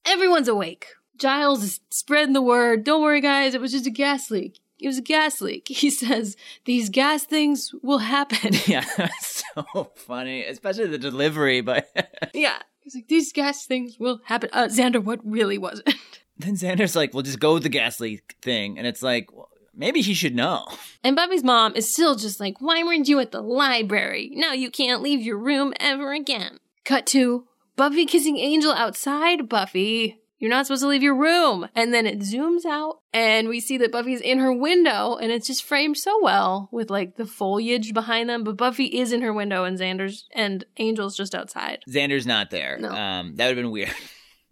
Everyone's 0.05 0.47
awake. 0.47 0.87
Giles 1.17 1.63
is 1.63 1.79
spreading 1.89 2.33
the 2.33 2.41
word. 2.41 2.83
Don't 2.83 3.01
worry, 3.01 3.21
guys, 3.21 3.53
it 3.53 3.61
was 3.61 3.71
just 3.71 3.87
a 3.87 3.91
gas 3.91 4.29
leak. 4.29 4.59
It 4.79 4.87
was 4.87 4.97
a 4.97 5.01
gas 5.01 5.41
leak. 5.41 5.67
He 5.69 5.89
says, 5.89 6.35
These 6.65 6.89
gas 6.89 7.23
things 7.25 7.73
will 7.81 7.99
happen. 7.99 8.53
Yeah, 8.67 8.85
so 9.21 9.91
funny, 9.95 10.43
especially 10.45 10.87
the 10.87 10.97
delivery, 10.97 11.61
but 11.61 11.89
yeah. 12.33 12.59
He's 12.81 12.95
like, 12.95 13.07
These 13.07 13.33
gas 13.33 13.65
things 13.65 13.97
will 13.99 14.21
happen. 14.25 14.49
Uh, 14.53 14.65
Xander, 14.65 15.03
what 15.03 15.19
really 15.23 15.57
was 15.57 15.81
it? 15.85 15.95
Then 16.39 16.55
Xander's 16.55 16.95
like, 16.95 17.13
we'll 17.13 17.23
just 17.23 17.39
go 17.39 17.55
with 17.55 17.63
the 17.63 17.69
gas 17.69 17.99
leak 17.99 18.35
thing. 18.41 18.77
And 18.77 18.85
it's 18.87 19.01
like, 19.01 19.31
well, 19.33 19.49
maybe 19.73 20.01
he 20.01 20.13
should 20.13 20.35
know. 20.35 20.67
And 21.03 21.15
Buffy's 21.15 21.43
mom 21.43 21.75
is 21.75 21.91
still 21.91 22.15
just 22.15 22.39
like, 22.39 22.59
Why 22.59 22.83
weren't 22.83 23.07
you 23.07 23.19
at 23.19 23.31
the 23.31 23.41
library? 23.41 24.31
Now 24.33 24.53
you 24.53 24.71
can't 24.71 25.01
leave 25.01 25.21
your 25.21 25.37
room 25.37 25.73
ever 25.79 26.13
again. 26.13 26.59
Cut 26.83 27.05
to 27.07 27.45
Buffy 27.75 28.05
kissing 28.05 28.37
Angel 28.37 28.71
outside. 28.71 29.47
Buffy, 29.47 30.19
you're 30.39 30.49
not 30.49 30.65
supposed 30.65 30.81
to 30.81 30.87
leave 30.87 31.03
your 31.03 31.15
room. 31.15 31.67
And 31.75 31.93
then 31.93 32.05
it 32.05 32.19
zooms 32.19 32.65
out 32.65 32.99
and 33.13 33.47
we 33.47 33.59
see 33.59 33.77
that 33.77 33.91
Buffy's 33.91 34.21
in 34.21 34.39
her 34.39 34.53
window 34.53 35.15
and 35.15 35.31
it's 35.31 35.47
just 35.47 35.63
framed 35.63 35.97
so 35.97 36.21
well 36.21 36.69
with 36.71 36.89
like 36.89 37.15
the 37.15 37.25
foliage 37.25 37.93
behind 37.93 38.29
them. 38.29 38.43
But 38.43 38.57
Buffy 38.57 38.85
is 38.85 39.11
in 39.11 39.21
her 39.21 39.33
window 39.33 39.63
and 39.63 39.77
Xander's 39.77 40.27
and 40.33 40.65
Angel's 40.77 41.15
just 41.15 41.35
outside. 41.35 41.83
Xander's 41.89 42.25
not 42.25 42.49
there. 42.51 42.77
No. 42.79 42.89
Um, 42.89 43.35
that 43.35 43.47
would 43.47 43.57
have 43.57 43.63
been 43.63 43.71
weird. 43.71 43.93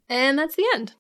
And 0.08 0.38
that's 0.38 0.56
the 0.56 0.66
end. 0.76 0.94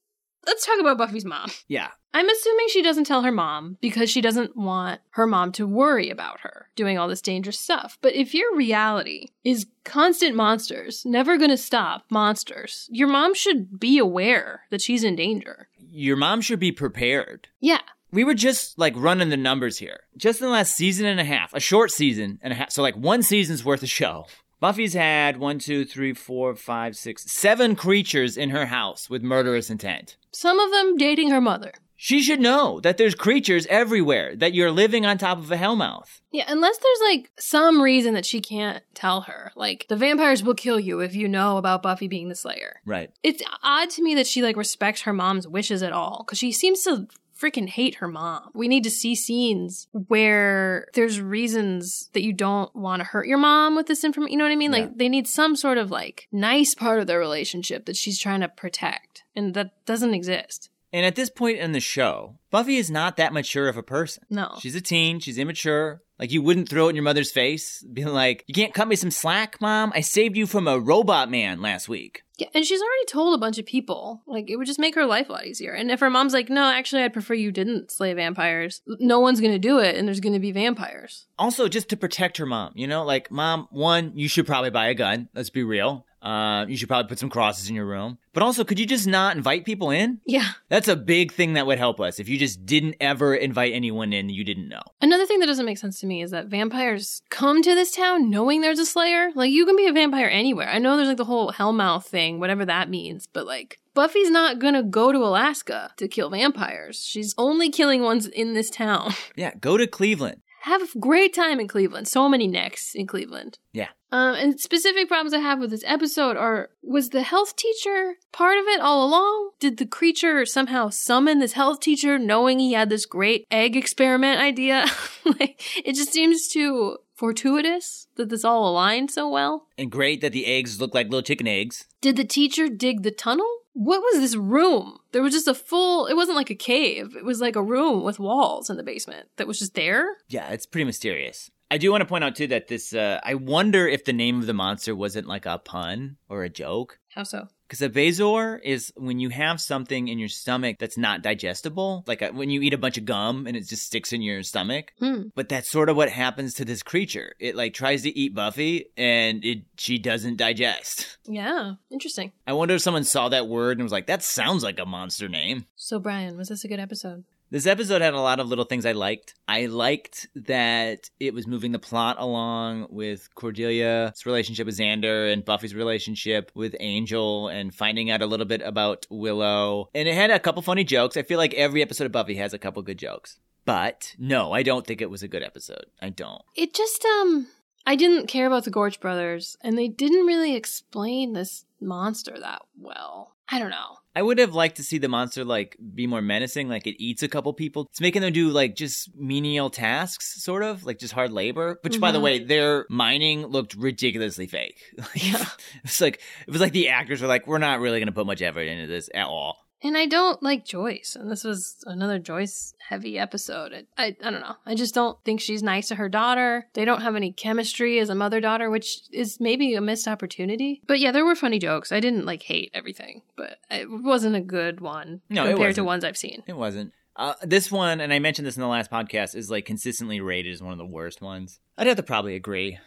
Let's 0.45 0.65
talk 0.65 0.79
about 0.79 0.97
Buffy's 0.97 1.25
mom. 1.25 1.49
yeah. 1.67 1.89
I'm 2.13 2.29
assuming 2.29 2.67
she 2.69 2.81
doesn't 2.81 3.03
tell 3.03 3.23
her 3.23 3.31
mom 3.31 3.77
because 3.81 4.09
she 4.09 4.21
doesn't 4.21 4.55
want 4.55 5.01
her 5.11 5.27
mom 5.27 5.51
to 5.53 5.67
worry 5.67 6.09
about 6.09 6.39
her 6.41 6.69
doing 6.75 6.97
all 6.97 7.09
this 7.09 7.21
dangerous 7.21 7.59
stuff. 7.59 7.97
But 8.01 8.15
if 8.15 8.33
your 8.33 8.55
reality 8.55 9.27
is 9.43 9.67
constant 9.83 10.33
monsters, 10.33 11.03
never 11.05 11.37
gonna 11.37 11.57
stop 11.57 12.05
monsters, 12.09 12.87
your 12.89 13.09
mom 13.09 13.33
should 13.33 13.79
be 13.79 13.97
aware 13.97 14.61
that 14.69 14.81
she's 14.81 15.03
in 15.03 15.17
danger. 15.17 15.67
Your 15.77 16.15
mom 16.15 16.39
should 16.39 16.59
be 16.59 16.71
prepared. 16.71 17.49
Yeah. 17.59 17.81
We 18.11 18.23
were 18.23 18.33
just 18.33 18.79
like 18.79 18.93
running 18.95 19.27
the 19.27 19.35
numbers 19.35 19.77
here. 19.77 20.01
Just 20.15 20.39
in 20.39 20.47
the 20.47 20.53
last 20.53 20.73
season 20.73 21.05
and 21.05 21.19
a 21.19 21.25
half, 21.25 21.53
a 21.53 21.59
short 21.59 21.91
season 21.91 22.39
and 22.41 22.53
a 22.53 22.55
half, 22.55 22.71
so 22.71 22.81
like 22.81 22.95
one 22.95 23.23
season's 23.23 23.65
worth 23.65 23.83
of 23.83 23.89
show. 23.89 24.25
Buffy's 24.65 24.95
had 24.95 25.37
one, 25.37 25.59
two, 25.59 25.85
three, 25.85 26.11
four, 26.11 26.55
five, 26.55 26.97
six, 26.97 27.31
seven 27.31 27.75
creatures 27.75 28.35
in 28.35 28.49
her 28.49 28.65
house 28.65 29.07
with 29.11 29.21
murderous 29.21 29.69
intent. 29.69 30.17
Some 30.31 30.59
of 30.59 30.71
them 30.71 30.97
dating 30.97 31.29
her 31.29 31.39
mother. 31.39 31.71
She 31.95 32.23
should 32.23 32.39
know 32.39 32.79
that 32.79 32.97
there's 32.97 33.13
creatures 33.13 33.67
everywhere, 33.67 34.35
that 34.37 34.55
you're 34.55 34.71
living 34.71 35.05
on 35.05 35.19
top 35.19 35.37
of 35.37 35.51
a 35.51 35.55
hellmouth. 35.55 36.19
Yeah, 36.31 36.45
unless 36.47 36.79
there's 36.79 37.11
like 37.11 37.29
some 37.37 37.79
reason 37.79 38.15
that 38.15 38.25
she 38.25 38.41
can't 38.41 38.83
tell 38.95 39.21
her. 39.21 39.51
Like, 39.55 39.85
the 39.87 39.95
vampires 39.97 40.43
will 40.43 40.55
kill 40.55 40.79
you 40.79 40.99
if 40.99 41.13
you 41.13 41.27
know 41.27 41.57
about 41.57 41.83
Buffy 41.83 42.07
being 42.07 42.29
the 42.29 42.35
Slayer. 42.35 42.81
Right. 42.87 43.11
It's 43.21 43.43
odd 43.61 43.91
to 43.91 44.01
me 44.01 44.15
that 44.15 44.25
she 44.25 44.41
like 44.41 44.57
respects 44.57 45.01
her 45.01 45.13
mom's 45.13 45.47
wishes 45.47 45.83
at 45.83 45.93
all 45.93 46.23
because 46.25 46.39
she 46.39 46.51
seems 46.51 46.81
to 46.85 47.07
freaking 47.39 47.67
hate 47.67 47.95
her 47.95 48.07
mom. 48.07 48.49
We 48.53 48.67
need 48.67 48.83
to 48.83 48.89
see 48.89 49.15
scenes 49.15 49.87
where 49.91 50.87
there's 50.93 51.19
reasons 51.19 52.09
that 52.13 52.23
you 52.23 52.33
don't 52.33 52.73
want 52.75 53.01
to 53.01 53.05
hurt 53.05 53.27
your 53.27 53.37
mom 53.37 53.75
with 53.75 53.87
this 53.87 54.03
information. 54.03 54.31
You 54.31 54.37
know 54.37 54.45
what 54.45 54.51
I 54.51 54.55
mean? 54.55 54.71
Yeah. 54.71 54.79
Like 54.79 54.97
they 54.97 55.09
need 55.09 55.27
some 55.27 55.55
sort 55.55 55.77
of 55.77 55.91
like 55.91 56.27
nice 56.31 56.73
part 56.73 56.99
of 56.99 57.07
their 57.07 57.19
relationship 57.19 57.85
that 57.85 57.95
she's 57.97 58.19
trying 58.19 58.41
to 58.41 58.47
protect, 58.47 59.23
and 59.35 59.53
that 59.53 59.85
doesn't 59.85 60.13
exist. 60.13 60.69
And 60.93 61.05
at 61.05 61.15
this 61.15 61.29
point 61.29 61.57
in 61.57 61.73
the 61.73 61.81
show, 61.81 62.37
Buffy 62.51 62.77
is 62.77 62.89
not 62.89 63.17
that 63.17 63.33
mature 63.33 63.67
of 63.67 63.75
a 63.75 63.83
person. 63.83 64.23
No. 64.29 64.55
She's 64.61 64.75
a 64.75 64.81
teen, 64.81 65.19
she's 65.19 65.37
immature. 65.37 66.01
Like, 66.17 66.31
you 66.31 66.41
wouldn't 66.41 66.69
throw 66.69 66.87
it 66.87 66.91
in 66.91 66.95
your 66.95 67.03
mother's 67.03 67.33
face, 67.33 67.83
being 67.91 68.07
like, 68.07 68.45
You 68.47 68.53
can't 68.53 68.73
cut 68.73 68.87
me 68.87 68.95
some 68.95 69.11
slack, 69.11 69.59
mom? 69.59 69.91
I 69.93 69.99
saved 69.99 70.37
you 70.37 70.47
from 70.47 70.69
a 70.69 70.79
robot 70.79 71.29
man 71.29 71.61
last 71.61 71.89
week. 71.89 72.23
Yeah, 72.37 72.47
and 72.53 72.65
she's 72.65 72.81
already 72.81 73.05
told 73.07 73.33
a 73.33 73.37
bunch 73.37 73.57
of 73.57 73.65
people. 73.65 74.21
Like, 74.27 74.49
it 74.49 74.57
would 74.57 74.67
just 74.67 74.79
make 74.79 74.95
her 74.95 75.05
life 75.05 75.29
a 75.29 75.33
lot 75.33 75.45
easier. 75.45 75.71
And 75.71 75.89
if 75.89 75.99
her 76.01 76.09
mom's 76.09 76.33
like, 76.33 76.49
no, 76.49 76.63
actually, 76.65 77.03
I'd 77.03 77.13
prefer 77.13 77.33
you 77.33 77.51
didn't 77.51 77.91
slay 77.91 78.13
vampires, 78.13 78.81
no 78.85 79.19
one's 79.19 79.39
gonna 79.39 79.59
do 79.59 79.79
it, 79.79 79.95
and 79.95 80.07
there's 80.07 80.19
gonna 80.19 80.39
be 80.39 80.51
vampires. 80.51 81.27
Also, 81.39 81.67
just 81.67 81.89
to 81.89 81.97
protect 81.97 82.37
her 82.37 82.45
mom, 82.45 82.73
you 82.75 82.87
know, 82.87 83.03
like, 83.03 83.31
mom, 83.31 83.67
one, 83.71 84.11
you 84.15 84.27
should 84.27 84.45
probably 84.45 84.69
buy 84.69 84.87
a 84.87 84.93
gun. 84.93 85.29
Let's 85.33 85.49
be 85.49 85.63
real. 85.63 86.05
Uh, 86.25 86.65
you 86.67 86.75
should 86.75 86.87
probably 86.89 87.07
put 87.07 87.19
some 87.19 87.29
crosses 87.29 87.69
in 87.69 87.75
your 87.75 87.85
room. 87.85 88.17
But 88.33 88.41
also, 88.41 88.63
could 88.63 88.79
you 88.79 88.87
just 88.87 89.05
not 89.05 89.37
invite 89.37 89.63
people 89.63 89.91
in? 89.91 90.19
Yeah. 90.25 90.49
That's 90.69 90.87
a 90.87 90.95
big 90.95 91.31
thing 91.31 91.53
that 91.53 91.67
would 91.67 91.77
help 91.77 92.01
us 92.01 92.19
if 92.19 92.27
you 92.27 92.39
just 92.39 92.65
didn't 92.65 92.95
ever 92.99 93.35
invite 93.35 93.73
anyone 93.73 94.11
in 94.11 94.29
you 94.29 94.43
didn't 94.43 94.67
know. 94.67 94.81
Another 95.01 95.27
thing 95.27 95.39
that 95.39 95.45
doesn't 95.45 95.65
make 95.67 95.77
sense 95.77 95.99
to 95.99 96.07
me 96.07 96.23
is 96.23 96.31
that 96.31 96.47
vampires 96.47 97.21
come 97.29 97.61
to 97.61 97.75
this 97.75 97.91
town 97.91 98.31
knowing 98.31 98.61
there's 98.61 98.79
a 98.79 98.85
slayer. 98.87 99.29
Like, 99.35 99.51
you 99.51 99.67
can 99.67 99.75
be 99.75 99.85
a 99.87 99.93
vampire 99.93 100.27
anywhere. 100.27 100.67
I 100.67 100.79
know 100.79 100.95
there's 100.95 101.07
like 101.07 101.17
the 101.17 101.25
whole 101.25 101.51
Hellmouth 101.51 102.05
thing, 102.05 102.39
whatever 102.39 102.65
that 102.65 102.89
means, 102.89 103.27
but 103.31 103.45
like, 103.45 103.77
Buffy's 103.93 104.31
not 104.31 104.59
gonna 104.59 104.83
go 104.83 105.11
to 105.11 105.19
Alaska 105.19 105.91
to 105.97 106.07
kill 106.07 106.31
vampires. 106.31 107.05
She's 107.05 107.35
only 107.37 107.69
killing 107.69 108.01
ones 108.01 108.25
in 108.25 108.53
this 108.53 108.69
town. 108.69 109.13
Yeah, 109.35 109.53
go 109.59 109.77
to 109.77 109.85
Cleveland. 109.85 110.41
Have 110.61 110.81
a 110.81 110.99
great 110.99 111.33
time 111.33 111.59
in 111.59 111.67
Cleveland. 111.67 112.07
So 112.07 112.27
many 112.27 112.47
necks 112.47 112.95
in 112.95 113.05
Cleveland. 113.05 113.59
Yeah. 113.71 113.89
Um, 114.15 114.35
and 114.35 114.57
specific 114.57 115.09
problems 115.09 115.33
I 115.33 115.39
have 115.39 115.59
with 115.59 115.71
this 115.71 115.83
episode 115.85 116.37
are 116.37 116.69
was 116.81 117.09
the 117.09 117.21
health 117.21 117.57
teacher 117.57 118.13
part 118.31 118.57
of 118.57 118.63
it 118.67 118.79
all 118.79 119.05
along? 119.05 119.51
Did 119.59 119.75
the 119.75 119.85
creature 119.85 120.45
somehow 120.45 120.87
summon 120.87 121.39
this 121.39 121.51
health 121.51 121.81
teacher 121.81 122.17
knowing 122.17 122.59
he 122.59 122.71
had 122.71 122.89
this 122.89 123.05
great 123.05 123.45
egg 123.51 123.75
experiment 123.75 124.39
idea? 124.39 124.85
like, 125.25 125.61
it 125.85 125.95
just 125.95 126.13
seems 126.13 126.47
too 126.47 126.97
fortuitous 127.13 128.07
that 128.15 128.29
this 128.29 128.45
all 128.45 128.69
aligned 128.69 129.11
so 129.11 129.27
well. 129.27 129.67
And 129.77 129.91
great 129.91 130.21
that 130.21 130.31
the 130.31 130.45
eggs 130.45 130.79
look 130.79 130.93
like 130.93 131.07
little 131.07 131.21
chicken 131.21 131.47
eggs. 131.47 131.83
Did 131.99 132.15
the 132.15 132.23
teacher 132.23 132.69
dig 132.69 133.03
the 133.03 133.11
tunnel? 133.11 133.49
What 133.73 133.99
was 133.99 134.21
this 134.21 134.37
room? 134.37 134.99
There 135.11 135.21
was 135.21 135.33
just 135.33 135.49
a 135.49 135.53
full, 135.53 136.07
it 136.07 136.13
wasn't 136.13 136.37
like 136.37 136.49
a 136.49 136.55
cave. 136.55 137.17
It 137.17 137.25
was 137.25 137.41
like 137.41 137.57
a 137.57 137.63
room 137.63 138.05
with 138.05 138.19
walls 138.19 138.69
in 138.69 138.77
the 138.77 138.83
basement 138.83 139.27
that 139.35 139.47
was 139.47 139.59
just 139.59 139.75
there. 139.75 140.07
Yeah, 140.29 140.51
it's 140.51 140.65
pretty 140.65 140.85
mysterious. 140.85 141.51
I 141.71 141.77
do 141.77 141.91
want 141.91 142.01
to 142.01 142.05
point 142.05 142.23
out 142.23 142.35
too 142.35 142.47
that 142.47 142.67
this, 142.67 142.93
uh, 142.93 143.19
I 143.23 143.35
wonder 143.35 143.87
if 143.87 144.05
the 144.05 144.13
name 144.13 144.39
of 144.39 144.45
the 144.45 144.53
monster 144.53 144.95
wasn't 144.95 145.27
like 145.27 145.45
a 145.45 145.57
pun 145.57 146.17
or 146.29 146.43
a 146.43 146.49
joke. 146.49 146.99
How 147.09 147.23
so? 147.23 147.47
Because 147.67 147.81
a 147.81 147.89
Bezoar 147.89 148.59
is 148.63 148.93
when 148.95 149.19
you 149.19 149.29
have 149.29 149.59
something 149.59 150.07
in 150.07 150.19
your 150.19 150.27
stomach 150.27 150.77
that's 150.79 150.97
not 150.97 151.23
digestible, 151.23 152.03
like 152.05 152.21
a, 152.21 152.27
when 152.27 152.51
you 152.51 152.61
eat 152.61 152.75
a 152.75 152.77
bunch 152.77 152.97
of 152.97 153.05
gum 153.05 153.47
and 153.47 153.57
it 153.57 153.67
just 153.67 153.83
sticks 153.83 154.13
in 154.13 154.21
your 154.21 154.43
stomach. 154.43 154.91
Hmm. 154.99 155.23
But 155.33 155.49
that's 155.49 155.71
sort 155.71 155.89
of 155.89 155.95
what 155.95 156.09
happens 156.09 156.53
to 156.55 156.65
this 156.65 156.83
creature. 156.83 157.33
It 157.39 157.55
like 157.55 157.73
tries 157.73 158.03
to 158.03 158.15
eat 158.15 158.35
Buffy 158.35 158.91
and 158.95 159.43
it 159.43 159.63
she 159.77 159.97
doesn't 159.97 160.37
digest. 160.37 161.17
Yeah, 161.25 161.73
interesting. 161.89 162.33
I 162.45 162.53
wonder 162.53 162.75
if 162.75 162.81
someone 162.81 163.03
saw 163.03 163.29
that 163.29 163.47
word 163.47 163.77
and 163.77 163.83
was 163.83 163.91
like, 163.91 164.05
"That 164.07 164.21
sounds 164.21 164.63
like 164.63 164.77
a 164.77 164.85
monster 164.85 165.27
name." 165.27 165.65
So, 165.75 165.97
Brian, 165.97 166.37
was 166.37 166.49
this 166.49 166.63
a 166.63 166.67
good 166.67 166.79
episode? 166.79 167.23
This 167.51 167.67
episode 167.67 168.01
had 168.01 168.15
a 168.15 168.19
lot 168.19 168.39
of 168.39 168.47
little 168.47 168.65
things 168.65 168.85
I 168.85 168.93
liked. 168.93 169.35
I 169.47 169.67
liked 169.67 170.27
that 170.35 171.09
it 171.19 171.33
was 171.33 171.45
moving 171.45 171.71
the 171.71 171.79
plot 171.79 172.17
along 172.19 172.87
with 172.89 173.29
Cordelia's 173.35 174.25
relationship 174.25 174.65
with 174.65 174.77
Xander 174.77 175.31
and 175.31 175.45
Buffy's 175.45 175.75
relationship 175.75 176.51
with 176.55 176.75
Angel 176.79 177.47
and 177.47 177.73
finding 177.73 178.09
out 178.09 178.23
a 178.23 178.25
little 178.25 178.47
bit 178.47 178.61
about 178.61 179.05
Willow. 179.11 179.89
And 179.93 180.07
it 180.07 180.15
had 180.15 180.31
a 180.31 180.39
couple 180.39 180.63
funny 180.63 180.83
jokes. 180.83 181.17
I 181.17 181.21
feel 181.21 181.37
like 181.37 181.53
every 181.53 181.83
episode 181.83 182.05
of 182.05 182.11
Buffy 182.11 182.35
has 182.35 182.53
a 182.53 182.59
couple 182.59 182.81
good 182.81 182.97
jokes. 182.97 183.37
But 183.63 184.15
no, 184.17 184.51
I 184.51 184.63
don't 184.63 184.85
think 184.85 185.01
it 185.01 185.09
was 185.09 185.23
a 185.23 185.27
good 185.27 185.43
episode. 185.43 185.85
I 186.01 186.09
don't. 186.09 186.41
It 186.55 186.73
just, 186.73 187.05
um, 187.05 187.47
I 187.85 187.95
didn't 187.95 188.27
care 188.27 188.47
about 188.47 188.63
the 188.63 188.71
Gorch 188.71 188.99
brothers, 188.99 189.55
and 189.61 189.77
they 189.77 189.87
didn't 189.87 190.25
really 190.25 190.55
explain 190.55 191.33
this 191.33 191.65
monster 191.79 192.37
that 192.39 192.63
well. 192.79 193.35
I 193.49 193.59
don't 193.59 193.69
know. 193.71 193.97
I 194.15 194.21
would 194.21 194.39
have 194.39 194.53
liked 194.55 194.77
to 194.77 194.83
see 194.83 194.97
the 194.97 195.09
monster 195.09 195.43
like 195.43 195.75
be 195.93 196.07
more 196.07 196.21
menacing, 196.21 196.69
like 196.69 196.87
it 196.87 197.03
eats 197.03 197.21
a 197.21 197.27
couple 197.27 197.51
people. 197.53 197.87
It's 197.91 197.99
making 197.99 198.21
them 198.21 198.31
do 198.31 198.49
like 198.49 198.75
just 198.75 199.13
menial 199.15 199.69
tasks, 199.69 200.41
sort 200.41 200.63
of 200.63 200.85
like 200.85 200.99
just 200.99 201.13
hard 201.13 201.31
labor. 201.33 201.79
Which, 201.83 201.99
by 201.99 202.11
the 202.11 202.19
Mhm. 202.19 202.23
way, 202.23 202.39
their 202.39 202.85
mining 202.89 203.45
looked 203.47 203.73
ridiculously 203.75 204.47
fake. 204.47 204.79
Yeah. 205.15 205.45
it's 205.83 205.99
like 205.99 206.21
it 206.47 206.51
was 206.51 206.61
like 206.61 206.71
the 206.71 206.89
actors 206.89 207.21
were 207.21 207.27
like, 207.27 207.45
"We're 207.47 207.57
not 207.57 207.79
really 207.81 207.99
going 207.99 208.07
to 208.07 208.13
put 208.13 208.25
much 208.25 208.41
effort 208.41 208.61
into 208.67 208.87
this 208.87 209.09
at 209.13 209.25
all." 209.27 209.64
And 209.85 209.95
I 209.95 210.07
don't 210.07 210.41
like 210.41 210.65
Joyce, 210.65 211.15
and 211.15 211.31
this 211.31 211.43
was 211.43 211.83
another 211.85 212.17
Joyce 212.17 212.73
heavy 212.89 213.19
episode. 213.19 213.71
It, 213.71 213.87
I 213.95 214.15
I 214.23 214.31
don't 214.31 214.41
know. 214.41 214.55
I 214.65 214.73
just 214.73 214.95
don't 214.95 215.23
think 215.23 215.39
she's 215.39 215.61
nice 215.61 215.89
to 215.89 215.95
her 215.95 216.09
daughter. 216.09 216.65
They 216.73 216.85
don't 216.85 217.03
have 217.03 217.15
any 217.15 217.31
chemistry 217.31 217.99
as 217.99 218.09
a 218.09 218.15
mother 218.15 218.41
daughter, 218.41 218.71
which 218.71 219.01
is 219.11 219.39
maybe 219.39 219.75
a 219.75 219.81
missed 219.81 220.07
opportunity. 220.07 220.81
But 220.87 220.99
yeah, 220.99 221.11
there 221.11 221.23
were 221.23 221.35
funny 221.35 221.59
jokes. 221.59 221.91
I 221.91 221.99
didn't 221.99 222.25
like 222.25 222.41
hate 222.41 222.71
everything, 222.73 223.21
but 223.37 223.59
it 223.69 223.87
wasn't 223.87 224.35
a 224.35 224.41
good 224.41 224.81
one 224.81 225.21
No, 225.29 225.45
compared 225.47 225.75
to 225.75 225.83
ones 225.83 226.03
I've 226.03 226.17
seen. 226.17 226.41
It 226.47 226.57
wasn't. 226.57 226.91
Uh, 227.15 227.35
this 227.43 227.71
one, 227.71 228.01
and 228.01 228.11
I 228.11 228.17
mentioned 228.17 228.47
this 228.47 228.57
in 228.57 228.61
the 228.61 228.67
last 228.67 228.89
podcast, 228.89 229.35
is 229.35 229.51
like 229.51 229.67
consistently 229.67 230.19
rated 230.19 230.51
as 230.51 230.63
one 230.63 230.71
of 230.71 230.79
the 230.79 230.85
worst 230.87 231.21
ones. 231.21 231.59
I'd 231.77 231.85
have 231.85 231.97
to 231.97 232.03
probably 232.03 232.33
agree. 232.33 232.79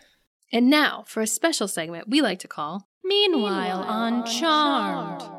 And 0.51 0.69
now 0.69 1.05
for 1.07 1.21
a 1.21 1.29
special 1.29 1.69
segment 1.69 2.09
we 2.09 2.23
like 2.23 2.41
to 2.41 2.49
call 2.49 2.89
Meanwhile 3.05 3.85
on 3.85 4.27
Charmed. 4.27 5.21
Charmed 5.21 5.38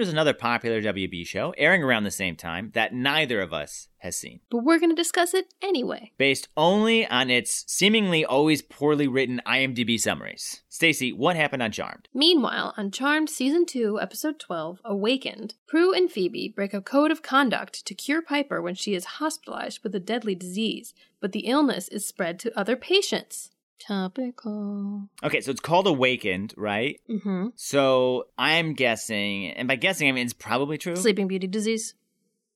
is 0.00 0.08
another 0.08 0.32
popular 0.32 0.80
WB 0.80 1.26
show 1.26 1.52
airing 1.58 1.82
around 1.82 2.04
the 2.04 2.10
same 2.10 2.36
time 2.36 2.70
that 2.74 2.94
neither 2.94 3.40
of 3.40 3.52
us 3.52 3.88
has 3.98 4.16
seen. 4.16 4.40
But 4.50 4.64
we're 4.64 4.78
going 4.78 4.90
to 4.90 4.96
discuss 4.96 5.34
it 5.34 5.52
anyway. 5.60 6.12
Based 6.16 6.48
only 6.56 7.06
on 7.06 7.30
its 7.30 7.64
seemingly 7.66 8.24
always 8.24 8.62
poorly 8.62 9.08
written 9.08 9.42
IMDb 9.46 9.98
summaries. 9.98 10.62
Stacy, 10.68 11.12
what 11.12 11.36
happened 11.36 11.62
on 11.62 11.72
Charmed? 11.72 12.08
Meanwhile, 12.14 12.74
on 12.76 12.90
Charmed 12.90 13.28
Season 13.28 13.66
2, 13.66 13.98
Episode 14.00 14.38
12, 14.38 14.80
Awakened, 14.84 15.54
Prue 15.66 15.92
and 15.92 16.10
Phoebe 16.10 16.48
break 16.48 16.72
a 16.72 16.80
code 16.80 17.10
of 17.10 17.22
conduct 17.22 17.84
to 17.86 17.94
cure 17.94 18.22
Piper 18.22 18.62
when 18.62 18.74
she 18.74 18.94
is 18.94 19.04
hospitalized 19.04 19.82
with 19.82 19.94
a 19.94 20.00
deadly 20.00 20.34
disease, 20.34 20.94
but 21.20 21.32
the 21.32 21.46
illness 21.46 21.88
is 21.88 22.06
spread 22.06 22.38
to 22.38 22.56
other 22.58 22.76
patients. 22.76 23.50
Topical. 23.78 25.08
Okay, 25.22 25.40
so 25.40 25.50
it's 25.50 25.60
called 25.60 25.86
Awakened, 25.86 26.54
right? 26.56 27.00
Mm-hmm. 27.08 27.48
So 27.56 28.24
I'm 28.38 28.74
guessing, 28.74 29.50
and 29.50 29.68
by 29.68 29.76
guessing 29.76 30.08
I 30.08 30.12
mean 30.12 30.24
it's 30.24 30.32
probably 30.32 30.78
true. 30.78 30.96
Sleeping 30.96 31.28
Beauty 31.28 31.46
disease. 31.46 31.94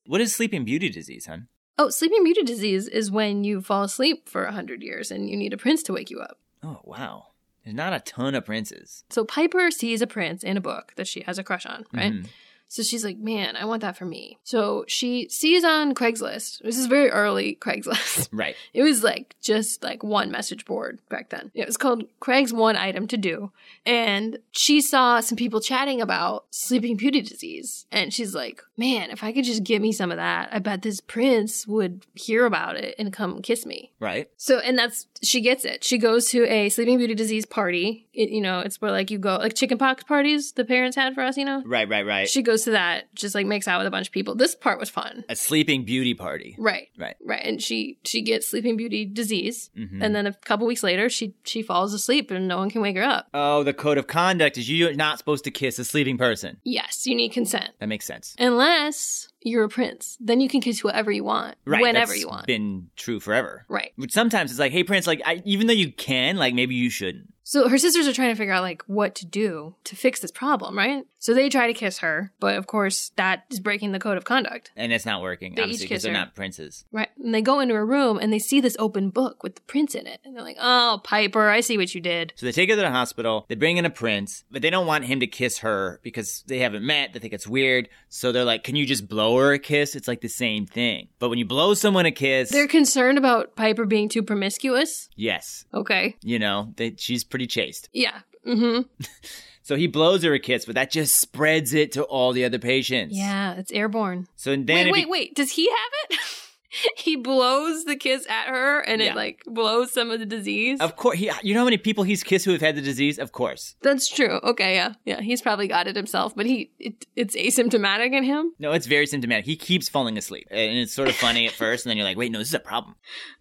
What 0.06 0.20
is 0.20 0.34
sleeping 0.34 0.64
beauty 0.64 0.88
disease, 0.88 1.26
hon? 1.26 1.46
Oh, 1.78 1.88
sleeping 1.90 2.24
beauty 2.24 2.42
disease 2.42 2.88
is 2.88 3.10
when 3.10 3.44
you 3.44 3.60
fall 3.60 3.82
asleep 3.84 4.28
for 4.28 4.44
a 4.44 4.52
hundred 4.52 4.82
years 4.82 5.10
and 5.10 5.30
you 5.30 5.36
need 5.36 5.52
a 5.52 5.56
prince 5.56 5.82
to 5.84 5.92
wake 5.92 6.10
you 6.10 6.18
up. 6.20 6.38
Oh 6.62 6.80
wow, 6.84 7.26
there's 7.64 7.76
not 7.76 7.92
a 7.92 8.00
ton 8.00 8.34
of 8.34 8.44
princes. 8.44 9.04
So 9.10 9.24
Piper 9.24 9.70
sees 9.70 10.02
a 10.02 10.06
prince 10.06 10.42
in 10.42 10.56
a 10.56 10.60
book 10.60 10.94
that 10.96 11.06
she 11.06 11.20
has 11.22 11.38
a 11.38 11.44
crush 11.44 11.64
on, 11.64 11.84
right? 11.92 12.12
Mhm. 12.12 12.26
So 12.70 12.84
she's 12.84 13.04
like, 13.04 13.18
man, 13.18 13.56
I 13.56 13.64
want 13.64 13.82
that 13.82 13.96
for 13.96 14.04
me. 14.04 14.38
So 14.44 14.84
she 14.86 15.28
sees 15.28 15.64
on 15.64 15.92
Craigslist. 15.92 16.62
This 16.62 16.78
is 16.78 16.86
very 16.86 17.10
early 17.10 17.58
Craigslist. 17.60 18.28
Right. 18.40 18.54
It 18.72 18.84
was 18.84 19.02
like 19.02 19.34
just 19.42 19.82
like 19.82 20.04
one 20.04 20.30
message 20.30 20.64
board 20.64 21.00
back 21.08 21.30
then. 21.30 21.50
It 21.52 21.66
was 21.66 21.76
called 21.76 22.04
Craig's 22.20 22.52
One 22.52 22.76
Item 22.76 23.08
to 23.08 23.16
Do. 23.16 23.50
And 23.84 24.38
she 24.52 24.80
saw 24.80 25.18
some 25.20 25.36
people 25.36 25.60
chatting 25.60 26.00
about 26.00 26.44
sleeping 26.50 26.96
beauty 26.96 27.22
disease. 27.22 27.86
And 27.90 28.14
she's 28.14 28.34
like, 28.34 28.62
man, 28.76 29.10
if 29.10 29.24
I 29.24 29.32
could 29.32 29.44
just 29.44 29.64
get 29.64 29.82
me 29.82 29.90
some 29.90 30.12
of 30.12 30.16
that, 30.18 30.48
I 30.52 30.60
bet 30.60 30.82
this 30.82 31.00
prince 31.00 31.66
would 31.66 32.06
hear 32.14 32.46
about 32.46 32.76
it 32.76 32.94
and 32.98 33.12
come 33.12 33.42
kiss 33.42 33.66
me. 33.66 33.92
Right. 33.98 34.30
So, 34.36 34.60
and 34.60 34.78
that's, 34.78 35.06
she 35.22 35.40
gets 35.40 35.64
it. 35.64 35.82
She 35.82 35.98
goes 35.98 36.26
to 36.30 36.44
a 36.46 36.68
sleeping 36.68 36.98
beauty 36.98 37.14
disease 37.14 37.46
party. 37.46 38.06
It, 38.14 38.30
you 38.30 38.40
know, 38.40 38.60
it's 38.60 38.80
where 38.80 38.92
like 38.92 39.10
you 39.10 39.18
go, 39.18 39.36
like 39.36 39.54
chickenpox 39.54 40.04
parties 40.04 40.52
the 40.52 40.64
parents 40.64 40.96
had 40.96 41.14
for 41.14 41.22
us, 41.22 41.36
you 41.36 41.44
know? 41.44 41.62
Right. 41.66 41.88
Right. 41.88 42.06
Right. 42.06 42.28
She 42.28 42.42
goes 42.42 42.59
to 42.64 42.72
that, 42.72 43.14
just 43.14 43.34
like 43.34 43.46
makes 43.46 43.66
out 43.68 43.78
with 43.78 43.86
a 43.86 43.90
bunch 43.90 44.08
of 44.08 44.12
people. 44.12 44.34
This 44.34 44.54
part 44.54 44.78
was 44.78 44.90
fun. 44.90 45.24
a 45.28 45.36
sleeping 45.36 45.84
beauty 45.84 46.14
party. 46.14 46.54
Right. 46.58 46.88
Right. 46.98 47.16
Right. 47.24 47.42
And 47.44 47.62
she 47.62 47.98
she 48.04 48.22
gets 48.22 48.48
sleeping 48.48 48.76
beauty 48.76 49.04
disease. 49.04 49.70
Mhm. 49.76 49.98
And 50.02 50.14
then 50.14 50.26
a 50.26 50.32
couple 50.32 50.66
weeks 50.66 50.82
later 50.82 51.08
she 51.08 51.34
she 51.44 51.62
falls 51.62 51.92
asleep 51.94 52.30
and 52.30 52.46
no 52.48 52.58
one 52.58 52.70
can 52.70 52.82
wake 52.82 52.96
her 52.96 53.02
up. 53.02 53.28
Oh, 53.34 53.62
the 53.62 53.72
code 53.74 53.98
of 53.98 54.06
conduct 54.06 54.58
is 54.58 54.70
you're 54.70 54.94
not 54.94 55.18
supposed 55.18 55.44
to 55.44 55.50
kiss 55.50 55.78
a 55.78 55.84
sleeping 55.84 56.18
person. 56.18 56.58
Yes, 56.64 57.06
you 57.06 57.14
need 57.14 57.30
consent. 57.32 57.70
That 57.80 57.88
makes 57.88 58.04
sense. 58.06 58.34
Unless 58.38 59.28
you're 59.42 59.64
a 59.64 59.68
prince. 59.68 60.18
Then 60.20 60.40
you 60.40 60.48
can 60.48 60.60
kiss 60.60 60.80
whoever 60.80 61.10
you 61.10 61.24
want. 61.24 61.56
Right. 61.64 61.80
Whenever 61.80 62.14
you 62.14 62.28
want. 62.28 62.46
Been 62.46 62.90
true 62.96 63.20
forever. 63.20 63.64
right. 63.68 63.92
But 63.96 64.10
sometimes 64.12 64.50
it's 64.50 64.60
like, 64.60 64.72
hey, 64.72 64.84
Prince, 64.84 65.06
like, 65.06 65.22
I, 65.24 65.42
even 65.46 65.66
though 65.66 65.72
you 65.72 65.92
can, 65.92 66.36
like, 66.36 66.52
maybe 66.54 66.74
you 66.74 66.90
shouldn't. 66.90 67.32
So 67.42 67.68
her 67.68 67.78
sisters 67.78 68.06
are 68.06 68.12
trying 68.12 68.30
to 68.30 68.36
figure 68.36 68.52
out 68.52 68.62
like 68.62 68.82
what 68.86 69.14
to 69.16 69.26
do 69.26 69.74
to 69.84 69.96
fix 69.96 70.20
this 70.20 70.30
problem, 70.30 70.76
right? 70.78 71.04
So 71.22 71.34
they 71.34 71.50
try 71.50 71.66
to 71.66 71.74
kiss 71.74 71.98
her, 71.98 72.32
but 72.40 72.56
of 72.56 72.66
course 72.66 73.12
that 73.16 73.44
is 73.50 73.60
breaking 73.60 73.92
the 73.92 73.98
code 74.00 74.16
of 74.16 74.24
conduct. 74.24 74.70
And 74.74 74.90
it's 74.90 75.04
not 75.04 75.20
working, 75.20 75.54
They 75.54 75.62
obviously, 75.62 75.86
because 75.86 76.02
they're 76.02 76.12
her. 76.14 76.18
not 76.18 76.34
princes. 76.34 76.86
Right. 76.92 77.10
And 77.22 77.34
they 77.34 77.42
go 77.42 77.60
into 77.60 77.74
a 77.74 77.84
room 77.84 78.18
and 78.18 78.32
they 78.32 78.38
see 78.38 78.58
this 78.60 78.74
open 78.78 79.10
book 79.10 79.42
with 79.42 79.54
the 79.56 79.60
prince 79.62 79.94
in 79.94 80.06
it. 80.06 80.20
And 80.24 80.34
they're 80.34 80.42
like, 80.42 80.56
"Oh, 80.58 80.98
Piper, 81.04 81.48
I 81.50 81.60
see 81.60 81.76
what 81.76 81.94
you 81.94 82.00
did." 82.00 82.32
So 82.36 82.46
they 82.46 82.52
take 82.52 82.70
her 82.70 82.74
to 82.76 82.80
the 82.80 82.90
hospital. 82.90 83.44
They 83.48 83.54
bring 83.54 83.76
in 83.76 83.84
a 83.84 83.90
prince, 83.90 84.44
but 84.50 84.62
they 84.62 84.70
don't 84.70 84.86
want 84.86 85.04
him 85.04 85.20
to 85.20 85.26
kiss 85.26 85.58
her 85.58 86.00
because 86.02 86.42
they 86.46 86.58
haven't 86.60 86.84
met. 86.86 87.12
They 87.12 87.18
think 87.18 87.34
it's 87.34 87.46
weird. 87.46 87.90
So 88.08 88.32
they're 88.32 88.44
like, 88.44 88.64
"Can 88.64 88.74
you 88.76 88.86
just 88.86 89.06
blow 89.06 89.36
her 89.36 89.52
a 89.52 89.58
kiss?" 89.58 89.94
It's 89.94 90.08
like 90.08 90.22
the 90.22 90.28
same 90.28 90.64
thing. 90.64 91.08
But 91.18 91.28
when 91.28 91.38
you 91.38 91.44
blow 91.44 91.74
someone 91.74 92.06
a 92.06 92.12
kiss, 92.12 92.48
They're 92.50 92.66
concerned 92.66 93.18
about 93.18 93.56
Piper 93.56 93.84
being 93.84 94.08
too 94.08 94.22
promiscuous. 94.22 95.10
yes, 95.16 95.66
Okay. 95.74 96.16
you 96.22 96.38
know, 96.38 96.72
they, 96.76 96.94
she's 96.96 97.24
pretty 97.24 97.46
chaste. 97.46 97.90
Yeah. 97.92 98.20
Mm 98.46 98.56
Mhm. 98.56 98.88
So 99.70 99.76
he 99.76 99.86
blows 99.86 100.24
her 100.24 100.34
a 100.34 100.40
kiss, 100.40 100.64
but 100.64 100.74
that 100.74 100.90
just 100.90 101.20
spreads 101.20 101.74
it 101.74 101.92
to 101.92 102.02
all 102.02 102.32
the 102.32 102.44
other 102.44 102.58
patients. 102.58 103.16
Yeah, 103.16 103.52
it's 103.54 103.70
airborne. 103.70 104.26
So 104.34 104.50
then 104.56 104.66
wait, 104.66 104.90
wait, 104.90 105.04
be- 105.04 105.10
wait. 105.12 105.34
Does 105.36 105.52
he 105.52 105.68
have 105.70 106.10
it? 106.10 106.18
he 106.96 107.14
blows 107.14 107.84
the 107.84 107.94
kiss 107.94 108.26
at 108.28 108.46
her 108.48 108.80
and 108.80 109.00
Yeah. 109.00 109.10
it 109.12 109.16
like 109.16 109.42
blows 109.46 109.92
some 109.92 110.10
of 110.10 110.18
the 110.18 110.26
disease. 110.26 110.80
Of 110.80 110.96
course, 110.96 111.18
he, 111.18 111.30
you 111.44 111.54
know 111.54 111.60
how 111.60 111.64
many 111.66 111.76
people 111.78 112.02
he's 112.02 112.24
kissed 112.24 112.44
who 112.46 112.50
have 112.50 112.60
had 112.60 112.74
the 112.74 112.80
disease? 112.82 113.16
Of 113.20 113.30
course. 113.30 113.76
That's 113.82 114.08
true. 114.08 114.40
Okay, 114.42 114.74
yeah. 114.74 114.94
Yeah, 115.04 115.20
he's 115.20 115.40
probably 115.40 115.68
got 115.68 115.86
it 115.86 115.94
himself, 115.94 116.34
but 116.34 116.46
he 116.46 116.72
it, 116.80 117.06
it's 117.14 117.36
asymptomatic 117.36 118.12
in 118.12 118.24
him. 118.24 118.52
No, 118.58 118.72
it's 118.72 118.86
very 118.86 119.06
symptomatic. 119.06 119.46
He 119.46 119.54
keeps 119.56 119.88
falling 119.88 120.18
asleep. 120.18 120.48
And 120.50 120.78
it's 120.78 120.92
sort 120.92 121.08
of 121.08 121.14
funny 121.14 121.46
at 121.46 121.52
first, 121.52 121.86
and 121.86 121.90
then 121.90 121.96
you're 121.96 122.06
like, 122.06 122.16
wait, 122.16 122.32
no, 122.32 122.40
this 122.40 122.48
is 122.48 122.54
a 122.54 122.58
problem. 122.60 122.96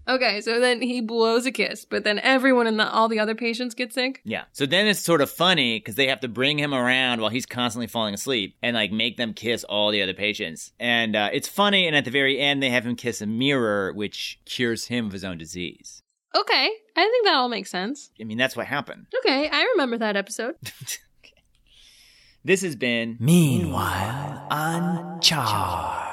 Okay, 0.09 0.41
so 0.41 0.59
then 0.59 0.81
he 0.81 1.01
blows 1.01 1.45
a 1.45 1.51
kiss, 1.51 1.85
but 1.85 2.03
then 2.03 2.19
everyone 2.19 2.65
in 2.65 2.77
the 2.77 2.89
all 2.89 3.07
the 3.07 3.19
other 3.19 3.35
patients 3.35 3.75
get 3.75 3.93
sick. 3.93 4.21
Yeah. 4.25 4.45
So 4.51 4.65
then 4.65 4.87
it's 4.87 4.99
sort 4.99 5.21
of 5.21 5.29
funny 5.29 5.79
because 5.79 5.95
they 5.95 6.07
have 6.07 6.21
to 6.21 6.27
bring 6.27 6.57
him 6.57 6.73
around 6.73 7.21
while 7.21 7.29
he's 7.29 7.45
constantly 7.45 7.87
falling 7.87 8.15
asleep 8.15 8.57
and 8.63 8.75
like 8.75 8.91
make 8.91 9.17
them 9.17 9.33
kiss 9.33 9.63
all 9.63 9.91
the 9.91 10.01
other 10.01 10.15
patients. 10.15 10.71
And 10.79 11.15
uh, 11.15 11.29
it's 11.31 11.47
funny. 11.47 11.85
And 11.85 11.95
at 11.95 12.05
the 12.05 12.11
very 12.11 12.39
end, 12.39 12.63
they 12.63 12.71
have 12.71 12.85
him 12.85 12.95
kiss 12.95 13.21
a 13.21 13.27
mirror, 13.27 13.93
which 13.93 14.39
cures 14.45 14.87
him 14.87 15.05
of 15.05 15.13
his 15.13 15.23
own 15.23 15.37
disease. 15.37 16.01
Okay, 16.35 16.69
I 16.95 17.01
think 17.01 17.25
that 17.25 17.35
all 17.35 17.49
makes 17.49 17.71
sense. 17.71 18.09
I 18.19 18.23
mean, 18.23 18.37
that's 18.37 18.55
what 18.55 18.67
happened. 18.67 19.07
Okay, 19.19 19.47
I 19.49 19.63
remember 19.73 19.97
that 19.99 20.15
episode. 20.15 20.55
This 22.43 22.61
has 22.61 22.77
been 22.77 23.17
Meanwhile 23.19 24.47
on 24.49 25.19
Char. 25.19 26.07